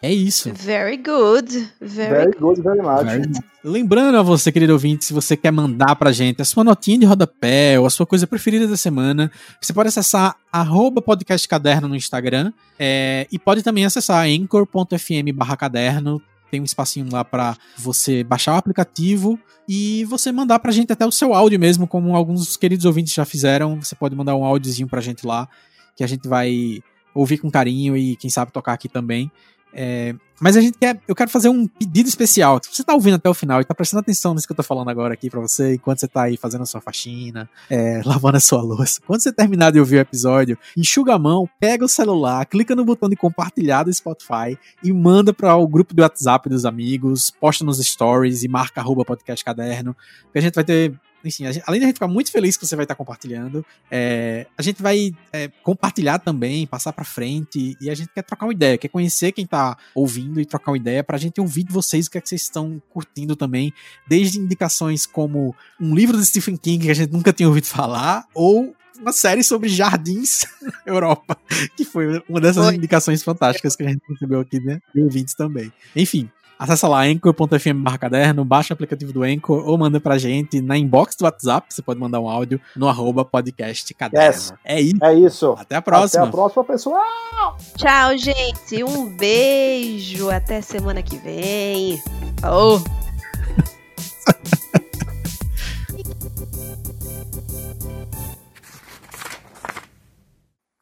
É 0.01 0.11
isso. 0.11 0.51
Very 0.53 0.95
good. 0.97 1.71
Very, 1.81 2.09
Very 2.09 2.37
good, 2.39 2.61
very 2.61 2.81
much. 2.81 3.03
Very... 3.03 3.31
Lembrando 3.61 4.17
a 4.17 4.21
você, 4.21 4.49
querido 4.49 4.71
ouvinte, 4.71 5.03
se 5.03 5.13
você 5.13 5.35
quer 5.35 5.51
mandar 5.51 5.93
pra 5.97 6.13
gente 6.13 6.41
a 6.41 6.45
sua 6.45 6.63
notinha 6.63 6.99
de 6.99 7.05
rodapé 7.05 7.77
ou 7.77 7.85
a 7.85 7.89
sua 7.89 8.05
coisa 8.05 8.25
preferida 8.25 8.65
da 8.65 8.77
semana, 8.77 9.29
você 9.59 9.73
pode 9.73 9.89
acessar 9.89 10.37
arroba 10.51 11.01
podcastcaderno 11.01 11.89
no 11.89 11.95
Instagram 11.97 12.53
é, 12.79 13.27
e 13.29 13.37
pode 13.37 13.61
também 13.61 13.83
acessar 13.83 14.25
anchor.fm 14.25 15.33
barra 15.35 15.57
caderno. 15.57 16.21
Tem 16.49 16.61
um 16.61 16.63
espacinho 16.63 17.07
lá 17.11 17.25
para 17.25 17.57
você 17.77 18.23
baixar 18.23 18.53
o 18.53 18.57
aplicativo 18.57 19.37
e 19.67 20.05
você 20.05 20.31
mandar 20.31 20.59
pra 20.59 20.71
gente 20.71 20.93
até 20.93 21.05
o 21.05 21.11
seu 21.11 21.33
áudio 21.33 21.59
mesmo, 21.59 21.85
como 21.85 22.15
alguns 22.15 22.55
queridos 22.55 22.85
ouvintes 22.85 23.13
já 23.13 23.25
fizeram. 23.25 23.81
Você 23.81 23.95
pode 23.95 24.15
mandar 24.15 24.35
um 24.37 24.45
áudiozinho 24.45 24.87
pra 24.87 25.01
gente 25.01 25.27
lá, 25.27 25.47
que 25.95 26.03
a 26.03 26.07
gente 26.07 26.27
vai 26.27 26.81
ouvir 27.13 27.37
com 27.37 27.51
carinho 27.51 27.97
e 27.97 28.15
quem 28.15 28.29
sabe 28.29 28.53
tocar 28.53 28.73
aqui 28.73 28.87
também. 28.87 29.29
É, 29.73 30.15
mas 30.39 30.55
a 30.55 30.61
gente 30.61 30.77
quer, 30.77 30.99
eu 31.07 31.13
quero 31.13 31.29
fazer 31.29 31.49
um 31.49 31.67
pedido 31.67 32.07
especial. 32.07 32.59
Se 32.63 32.73
você 32.73 32.83
tá 32.83 32.93
ouvindo 32.93 33.15
até 33.15 33.29
o 33.29 33.33
final 33.33 33.59
e 33.59 33.65
tá 33.65 33.75
prestando 33.75 34.01
atenção 34.01 34.33
nisso 34.33 34.47
que 34.47 34.53
eu 34.53 34.55
tô 34.55 34.63
falando 34.63 34.89
agora 34.89 35.13
aqui 35.13 35.29
pra 35.29 35.39
você, 35.39 35.75
enquanto 35.75 35.99
você 35.99 36.07
tá 36.07 36.23
aí 36.23 36.37
fazendo 36.37 36.61
a 36.61 36.65
sua 36.65 36.79
faxina, 36.79 37.49
é, 37.69 38.01
lavando 38.05 38.37
a 38.37 38.39
sua 38.39 38.61
louça, 38.61 39.01
quando 39.05 39.21
você 39.21 39.33
terminar 39.33 39.71
de 39.71 39.79
ouvir 39.79 39.97
o 39.97 39.99
episódio, 39.99 40.57
enxuga 40.77 41.13
a 41.13 41.19
mão, 41.19 41.47
pega 41.59 41.83
o 41.83 41.89
celular, 41.89 42.45
clica 42.45 42.75
no 42.75 42.85
botão 42.85 43.09
de 43.09 43.15
compartilhar 43.15 43.83
do 43.83 43.93
Spotify 43.93 44.57
e 44.83 44.93
manda 44.93 45.33
para 45.33 45.55
o 45.55 45.67
grupo 45.67 45.93
do 45.93 46.01
WhatsApp 46.01 46.47
dos 46.47 46.65
amigos, 46.65 47.31
posta 47.31 47.65
nos 47.65 47.77
stories 47.79 48.43
e 48.43 48.47
marca 48.47 48.79
arroba 48.79 49.03
podcast 49.03 49.43
caderno, 49.43 49.95
que 50.31 50.39
a 50.39 50.41
gente 50.41 50.55
vai 50.55 50.63
ter 50.63 50.93
enfim, 51.23 51.51
gente, 51.51 51.63
além 51.65 51.79
de 51.79 51.85
a 51.85 51.87
gente 51.87 51.95
ficar 51.95 52.07
muito 52.07 52.31
feliz 52.31 52.55
que 52.57 52.65
você 52.65 52.75
vai 52.75 52.85
estar 52.85 52.95
compartilhando, 52.95 53.65
é, 53.91 54.47
a 54.57 54.61
gente 54.61 54.81
vai 54.81 55.11
é, 55.31 55.47
compartilhar 55.63 56.19
também, 56.19 56.65
passar 56.65 56.93
para 56.93 57.03
frente, 57.03 57.77
e 57.79 57.89
a 57.89 57.95
gente 57.95 58.09
quer 58.13 58.23
trocar 58.23 58.45
uma 58.45 58.53
ideia, 58.53 58.77
quer 58.77 58.87
conhecer 58.87 59.31
quem 59.31 59.45
tá 59.45 59.77
ouvindo 59.93 60.39
e 60.39 60.45
trocar 60.45 60.71
uma 60.71 60.77
ideia 60.77 61.03
pra 61.03 61.17
gente 61.17 61.39
ouvir 61.41 61.63
de 61.63 61.73
vocês 61.73 62.07
o 62.07 62.11
que 62.11 62.17
é 62.17 62.21
que 62.21 62.29
vocês 62.29 62.41
estão 62.41 62.81
curtindo 62.89 63.35
também, 63.35 63.73
desde 64.07 64.39
indicações 64.39 65.05
como 65.05 65.55
um 65.79 65.93
livro 65.93 66.17
de 66.17 66.25
Stephen 66.25 66.57
King 66.57 66.85
que 66.85 66.91
a 66.91 66.95
gente 66.95 67.11
nunca 67.11 67.33
tinha 67.33 67.47
ouvido 67.47 67.67
falar, 67.67 68.25
ou 68.33 68.75
uma 68.99 69.13
série 69.13 69.43
sobre 69.43 69.69
jardins 69.69 70.45
na 70.61 70.93
Europa, 70.93 71.37
que 71.75 71.85
foi 71.85 72.21
uma 72.27 72.39
dessas 72.41 72.65
Oi. 72.67 72.75
indicações 72.75 73.23
fantásticas 73.23 73.75
que 73.75 73.83
a 73.83 73.87
gente 73.87 74.01
recebeu 74.07 74.41
aqui, 74.41 74.59
né? 74.59 74.79
E 74.93 75.01
ouvintes 75.01 75.33
também. 75.33 75.71
Enfim, 75.95 76.29
Acesse 76.59 76.85
lá 76.85 77.03
anchor.fm 77.03 77.97
caderno, 77.97 78.43
baixa 78.43 78.73
o 78.73 78.75
aplicativo 78.75 79.13
do 79.13 79.23
Anchor 79.23 79.65
ou 79.65 79.77
manda 79.77 79.97
pra 80.01 80.17
gente 80.17 80.61
na 80.61 80.77
inbox 80.77 81.15
do 81.15 81.23
WhatsApp, 81.23 81.73
você 81.73 81.81
pode 81.81 81.97
mandar 82.01 82.19
um 82.19 82.27
áudio 82.27 82.59
no 82.75 82.89
arroba 82.89 83.23
podcast 83.23 83.93
caderno. 83.93 84.27
Yes. 84.27 84.53
É 84.65 84.81
isso. 84.81 84.97
É 85.01 85.13
isso. 85.13 85.55
Até 85.57 85.77
a 85.77 85.81
próxima. 85.81 86.23
Até 86.23 86.29
a 86.29 86.31
próxima, 86.33 86.63
pessoal. 86.65 87.57
Tchau, 87.77 88.17
gente. 88.17 88.83
Um 88.83 89.15
beijo. 89.15 90.29
Até 90.29 90.59
semana 90.59 91.01
que 91.01 91.15
vem. 91.19 91.97
Oh. 92.43 92.81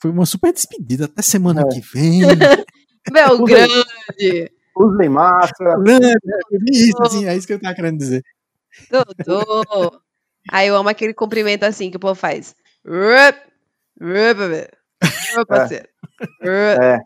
Foi 0.01 0.09
uma 0.09 0.25
super 0.25 0.51
despedida. 0.51 1.05
Até 1.05 1.21
semana 1.21 1.61
é. 1.61 1.65
que 1.65 1.81
vem. 1.81 2.21
Meu 3.13 3.45
Usem 4.79 5.09
máscara. 5.09 5.75
Isso, 6.71 7.05
sim, 7.09 7.25
é 7.25 7.35
isso 7.35 7.47
que 7.47 7.53
eu 7.53 7.61
tava 7.61 7.75
querendo 7.75 7.97
dizer. 7.97 8.23
Dodô. 8.91 9.99
Aí 10.51 10.67
eu 10.67 10.75
amo 10.75 10.89
aquele 10.89 11.13
cumprimento 11.13 11.63
assim 11.63 11.89
que 11.89 11.97
o 11.97 11.99
povo 11.99 12.15
faz. 12.15 12.55
Rup, 12.85 13.35
rup, 13.99 14.39
rup, 15.35 15.47
parceiro. 15.47 15.87
É. 16.41 16.99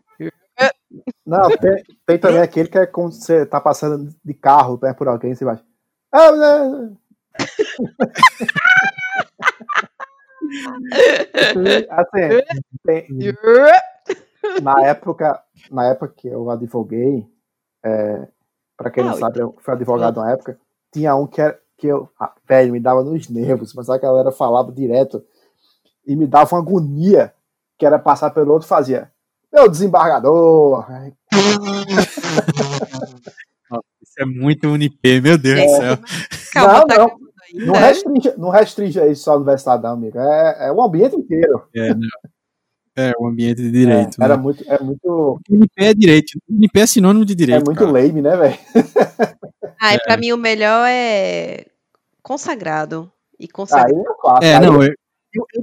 Não, 1.26 1.48
tem, 1.56 1.82
tem, 2.06 2.18
também 2.18 2.40
aquele 2.40 2.68
que 2.68 2.78
é 2.78 2.86
como 2.86 3.10
você 3.10 3.44
tá 3.46 3.60
passando 3.60 4.14
de 4.24 4.34
carro 4.34 4.78
perto 4.78 4.98
por 4.98 5.08
alguém, 5.08 5.34
você 5.34 5.44
vai. 5.44 5.58
Ah, 6.12 6.30
assim, 11.90 12.42
tem, 12.84 13.08
na 14.62 14.86
época, 14.86 15.42
na 15.70 15.86
época 15.86 16.12
que 16.16 16.28
eu 16.28 16.50
advoguei, 16.50 17.26
é, 17.84 18.26
para 18.76 18.90
quem 18.90 19.04
ah, 19.04 19.08
não 19.08 19.16
sabe, 19.16 19.40
eu 19.40 19.54
fui 19.60 19.74
advogado 19.74 20.20
na 20.20 20.30
época. 20.32 20.58
Tinha 20.92 21.14
um 21.16 21.26
que, 21.26 21.40
era, 21.40 21.58
que 21.76 21.86
eu, 21.86 22.08
ah, 22.18 22.32
velho, 22.48 22.72
me 22.72 22.80
dava 22.80 23.02
nos 23.02 23.28
nervos, 23.28 23.74
mas 23.74 23.88
a 23.88 23.98
galera 23.98 24.32
falava 24.32 24.72
direto 24.72 25.22
e 26.06 26.16
me 26.16 26.26
dava 26.26 26.54
uma 26.54 26.60
agonia 26.62 27.32
que 27.78 27.86
era 27.86 27.98
passar 27.98 28.30
pelo 28.30 28.52
outro 28.52 28.68
fazia. 28.68 29.10
Meu 29.52 29.68
desembargador. 29.68 30.86
Isso 34.02 34.20
é 34.20 34.24
muito 34.26 34.68
Unip, 34.68 35.20
meu 35.20 35.38
Deus 35.38 35.58
É. 35.58 35.66
do 35.66 35.76
céu. 35.76 35.98
Calma, 36.52 36.72
Não, 36.78 36.86
tá 36.86 36.96
não. 36.98 37.04
ainda. 37.04 37.22
Não 37.54 37.74
restringe, 37.74 38.34
não 38.38 38.48
restringe 38.50 39.00
aí 39.00 39.14
só 39.14 39.32
a 39.32 39.36
universidade, 39.36 39.82
não, 39.82 39.90
amigo. 39.92 40.18
É, 40.18 40.68
é 40.68 40.72
o 40.72 40.82
ambiente 40.82 41.16
inteiro. 41.16 41.62
É, 41.74 41.92
não. 41.94 42.08
É, 42.96 43.12
o 43.18 43.26
ambiente 43.26 43.62
de 43.62 43.70
direito. 43.70 44.20
É, 44.20 44.24
era 44.24 44.36
né? 44.36 44.42
muito, 44.42 44.64
é 44.70 44.78
muito, 44.82 45.40
Unip 45.48 45.72
é 45.78 45.94
direito. 45.94 46.38
Unip 46.48 46.78
é 46.78 46.86
sinônimo 46.86 47.24
de 47.24 47.32
é 47.32 47.36
direito. 47.36 47.64
muito 47.64 47.78
cara. 47.78 47.90
lame, 47.90 48.20
né, 48.20 48.36
velho? 48.36 48.58
Ah, 49.80 49.94
e 49.94 49.98
pra 50.00 50.16
mim 50.16 50.32
o 50.32 50.36
melhor 50.36 50.86
é 50.88 51.66
consagrado. 52.22 53.10
E 53.38 53.44
Aí 53.44 53.48
consagrado. 53.48 53.98
é 54.00 54.04
fácil. 54.22 54.44
É, 54.46 54.54
Aí 54.56 54.60
não, 54.66 54.74
eu, 54.82 54.82
eu- 54.82 54.92
eu- 55.54 55.62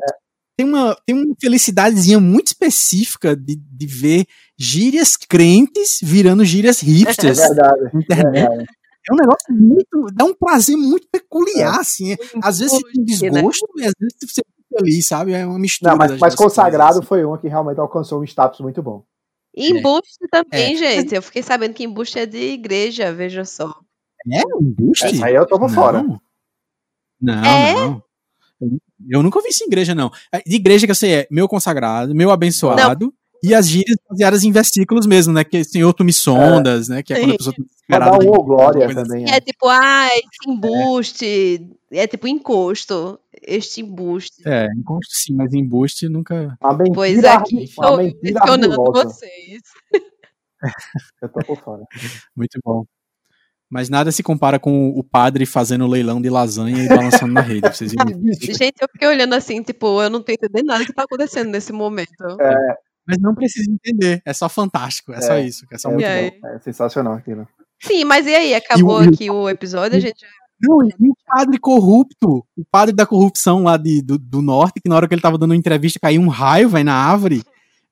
tem, 0.57 0.65
uma, 0.67 0.97
tem 1.05 1.15
uma 1.15 1.35
felicidadezinha 1.39 2.19
muito 2.19 2.47
específica 2.47 3.33
de, 3.35 3.55
de 3.55 3.85
ver 3.85 4.25
gírias 4.57 5.15
crentes 5.15 5.99
virando 6.03 6.43
gírias 6.43 6.83
É 6.83 6.85
hipsters 6.85 7.37
verdade. 7.37 7.79
É 7.93 7.97
internet. 7.97 8.33
verdade. 8.49 8.65
É 9.09 9.13
um 9.13 9.17
negócio 9.17 9.53
muito. 9.53 10.07
dá 10.13 10.25
um 10.25 10.33
prazer 10.33 10.75
muito 10.75 11.07
peculiar, 11.09 11.79
assim. 11.79 12.15
Às 12.43 12.59
vezes 12.59 12.73
você 12.73 12.83
tem 12.91 12.99
né? 13.01 13.05
desgosto 13.05 13.65
e 13.77 13.85
às 13.85 13.93
vezes 13.97 14.17
você 14.21 14.41
feliz, 14.79 15.07
sabe? 15.07 15.33
É 15.33 15.45
uma 15.45 15.59
mistura. 15.59 15.91
Não, 15.91 15.97
mas, 15.97 16.17
mas 16.17 16.35
consagrado 16.35 16.93
coisas, 16.93 17.07
foi 17.07 17.23
uma 17.23 17.37
que 17.37 17.47
realmente 17.47 17.79
alcançou 17.79 18.21
um 18.21 18.23
status 18.23 18.59
muito 18.61 18.81
bom. 18.81 19.03
E 19.55 19.71
embuste 19.71 20.17
também, 20.31 20.73
É. 20.73 20.77
gente. 20.77 21.13
Eu 21.15 21.21
fiquei 21.21 21.41
sabendo 21.43 21.73
que 21.73 21.83
embuste 21.83 22.19
é 22.19 22.25
de 22.25 22.37
igreja, 22.53 23.11
veja 23.13 23.43
só. 23.45 23.65
assim. 23.67 24.35
É 24.35 24.41
embuste? 24.61 25.05
Essa 25.05 25.25
aí 25.25 25.35
eu 25.35 25.45
tô 25.47 25.57
por 25.59 25.67
Não. 25.69 25.75
fora. 25.75 26.03
Não, 27.21 27.43
É? 27.45 27.73
não. 27.73 28.03
Eu 29.09 29.23
nunca 29.23 29.41
vi 29.41 29.49
isso 29.49 29.63
em 29.63 29.67
igreja, 29.67 29.95
não. 29.95 30.11
É, 30.31 30.41
De 30.45 30.55
igreja 30.55 30.85
que 30.85 30.91
eu 30.91 30.95
sei 30.95 31.13
é 31.13 31.27
meu 31.31 31.47
consagrado, 31.47 32.13
meu 32.13 32.31
abençoado 32.31 33.13
e 33.41 33.55
as 33.55 33.67
gírias 33.69 33.95
baseadas 34.09 34.43
em 34.43 34.51
versículos 34.51 35.05
mesmo, 35.05 35.31
né? 35.33 35.45
Que 35.45 35.63
Senhor, 35.63 35.93
tu 35.93 36.03
me 36.03 36.11
sondas, 36.11 36.89
né? 36.89 37.01
Que 37.01 37.13
é 37.13 37.19
quando 37.21 37.33
a 37.33 37.37
pessoa 37.37 37.55
tá 37.55 37.63
desesperada. 37.63 38.25
um 38.25 38.29
ou 38.29 38.43
glória 38.43 38.93
também. 38.93 39.25
É 39.31 39.37
É. 39.37 39.39
tipo, 39.41 39.67
ah, 39.69 40.07
esse 40.13 40.49
embuste. 40.51 41.69
É 41.91 42.05
tipo 42.05 42.27
encosto. 42.27 43.17
Este 43.45 43.81
embuste. 43.81 44.41
É, 44.47 44.67
encosto 44.75 45.13
sim, 45.13 45.33
mas 45.35 45.53
embuste 45.53 46.07
nunca. 46.09 46.57
Pois 46.93 47.23
é, 47.23 47.29
aqui 47.29 47.63
estou 47.63 47.97
ardilosa. 47.97 49.03
vocês. 49.03 49.61
Eu 51.21 51.29
tô 51.29 51.39
por 51.45 51.57
fora. 51.57 51.83
Muito 52.35 52.59
bom. 52.63 52.83
Mas 53.71 53.87
nada 53.87 54.11
se 54.11 54.23
compara 54.23 54.59
com 54.59 54.89
o 54.89 55.03
padre 55.03 55.45
fazendo 55.45 55.85
leilão 55.87 56.19
de 56.21 56.29
lasanha 56.29 56.83
e 56.83 56.87
balançando 56.87 57.33
na 57.33 57.41
rede. 57.41 57.69
Vocês? 57.69 57.91
Gente, 58.41 58.81
eu 58.81 58.87
fiquei 58.91 59.07
olhando 59.07 59.35
assim, 59.35 59.61
tipo, 59.61 60.01
eu 60.01 60.09
não 60.09 60.21
tô 60.23 60.31
entendendo 60.31 60.65
nada 60.65 60.83
que 60.85 60.91
tá 60.93 61.03
acontecendo 61.03 61.49
nesse 61.51 61.71
momento. 61.71 62.11
Mas 63.07 63.17
não 63.21 63.33
precisa 63.35 63.69
entender. 63.71 64.21
É 64.25 64.33
só 64.33 64.49
fantástico. 64.49 65.13
É, 65.13 65.21
só 65.21 65.33
É, 65.33 65.45
isso. 65.45 65.65
É 65.71 65.77
só 65.77 65.89
É, 65.91 65.93
muito 65.93 66.41
bom. 66.41 66.47
é 66.47 66.59
sensacional 66.59 67.13
aquilo. 67.13 67.47
Sim, 67.81 68.03
mas 68.05 68.25
e 68.27 68.35
aí? 68.35 68.53
Acabou 68.55 69.03
E 69.03 69.07
o- 69.07 69.09
aqui 69.13 69.29
o 69.31 69.47
episódio, 69.47 69.97
a 69.97 69.99
gente. 70.01 70.25
Não, 70.61 70.83
e 70.83 71.09
o 71.09 71.15
padre 71.25 71.57
corrupto, 71.57 72.45
o 72.57 72.65
padre 72.69 72.93
da 72.93 73.05
corrupção 73.05 73.63
lá 73.63 73.77
de, 73.77 74.01
do, 74.01 74.17
do 74.17 74.41
norte, 74.41 74.81
que 74.81 74.89
na 74.89 74.95
hora 74.95 75.07
que 75.07 75.13
ele 75.13 75.21
tava 75.21 75.37
dando 75.37 75.51
uma 75.51 75.57
entrevista 75.57 75.99
caiu 75.99 76.21
um 76.21 76.27
raio, 76.27 76.69
vai 76.69 76.83
na 76.83 76.93
árvore. 76.93 77.43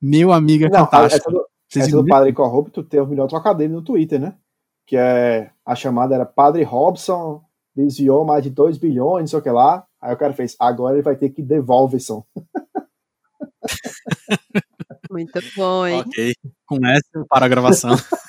Meu 0.01 0.31
amigo 0.31 0.65
é 0.65 0.69
Não, 0.69 0.75
essa 0.75 0.85
fantástico. 0.85 1.31
do, 1.31 1.45
Vocês 1.67 1.87
essa 1.87 1.95
do? 1.97 2.05
Padre 2.05 2.33
Corrupto 2.33 2.83
tem 2.83 2.99
o 2.99 3.07
melhor 3.07 3.27
trocadilho 3.27 3.73
no 3.73 3.81
Twitter, 3.81 4.19
né? 4.19 4.35
Que 4.85 4.97
é 4.97 5.51
a 5.65 5.75
chamada 5.75 6.15
era 6.15 6.25
Padre 6.25 6.63
Robson 6.63 7.41
desviou 7.75 8.25
mais 8.25 8.43
de 8.43 8.49
2 8.49 8.77
bilhões, 8.77 9.21
não 9.21 9.27
sei 9.27 9.39
o 9.39 9.41
que 9.41 9.49
lá. 9.49 9.85
Aí 10.01 10.13
o 10.13 10.17
cara 10.17 10.33
fez, 10.33 10.55
agora 10.59 10.95
ele 10.95 11.03
vai 11.03 11.15
ter 11.15 11.29
que 11.29 11.41
devolverson. 11.43 12.23
Muito 15.11 15.39
bom, 15.55 15.85
hein? 15.85 16.01
Ok. 16.01 16.33
Com 16.65 16.85
essa 16.85 17.25
para 17.29 17.45
a 17.45 17.49
gravação. 17.49 17.91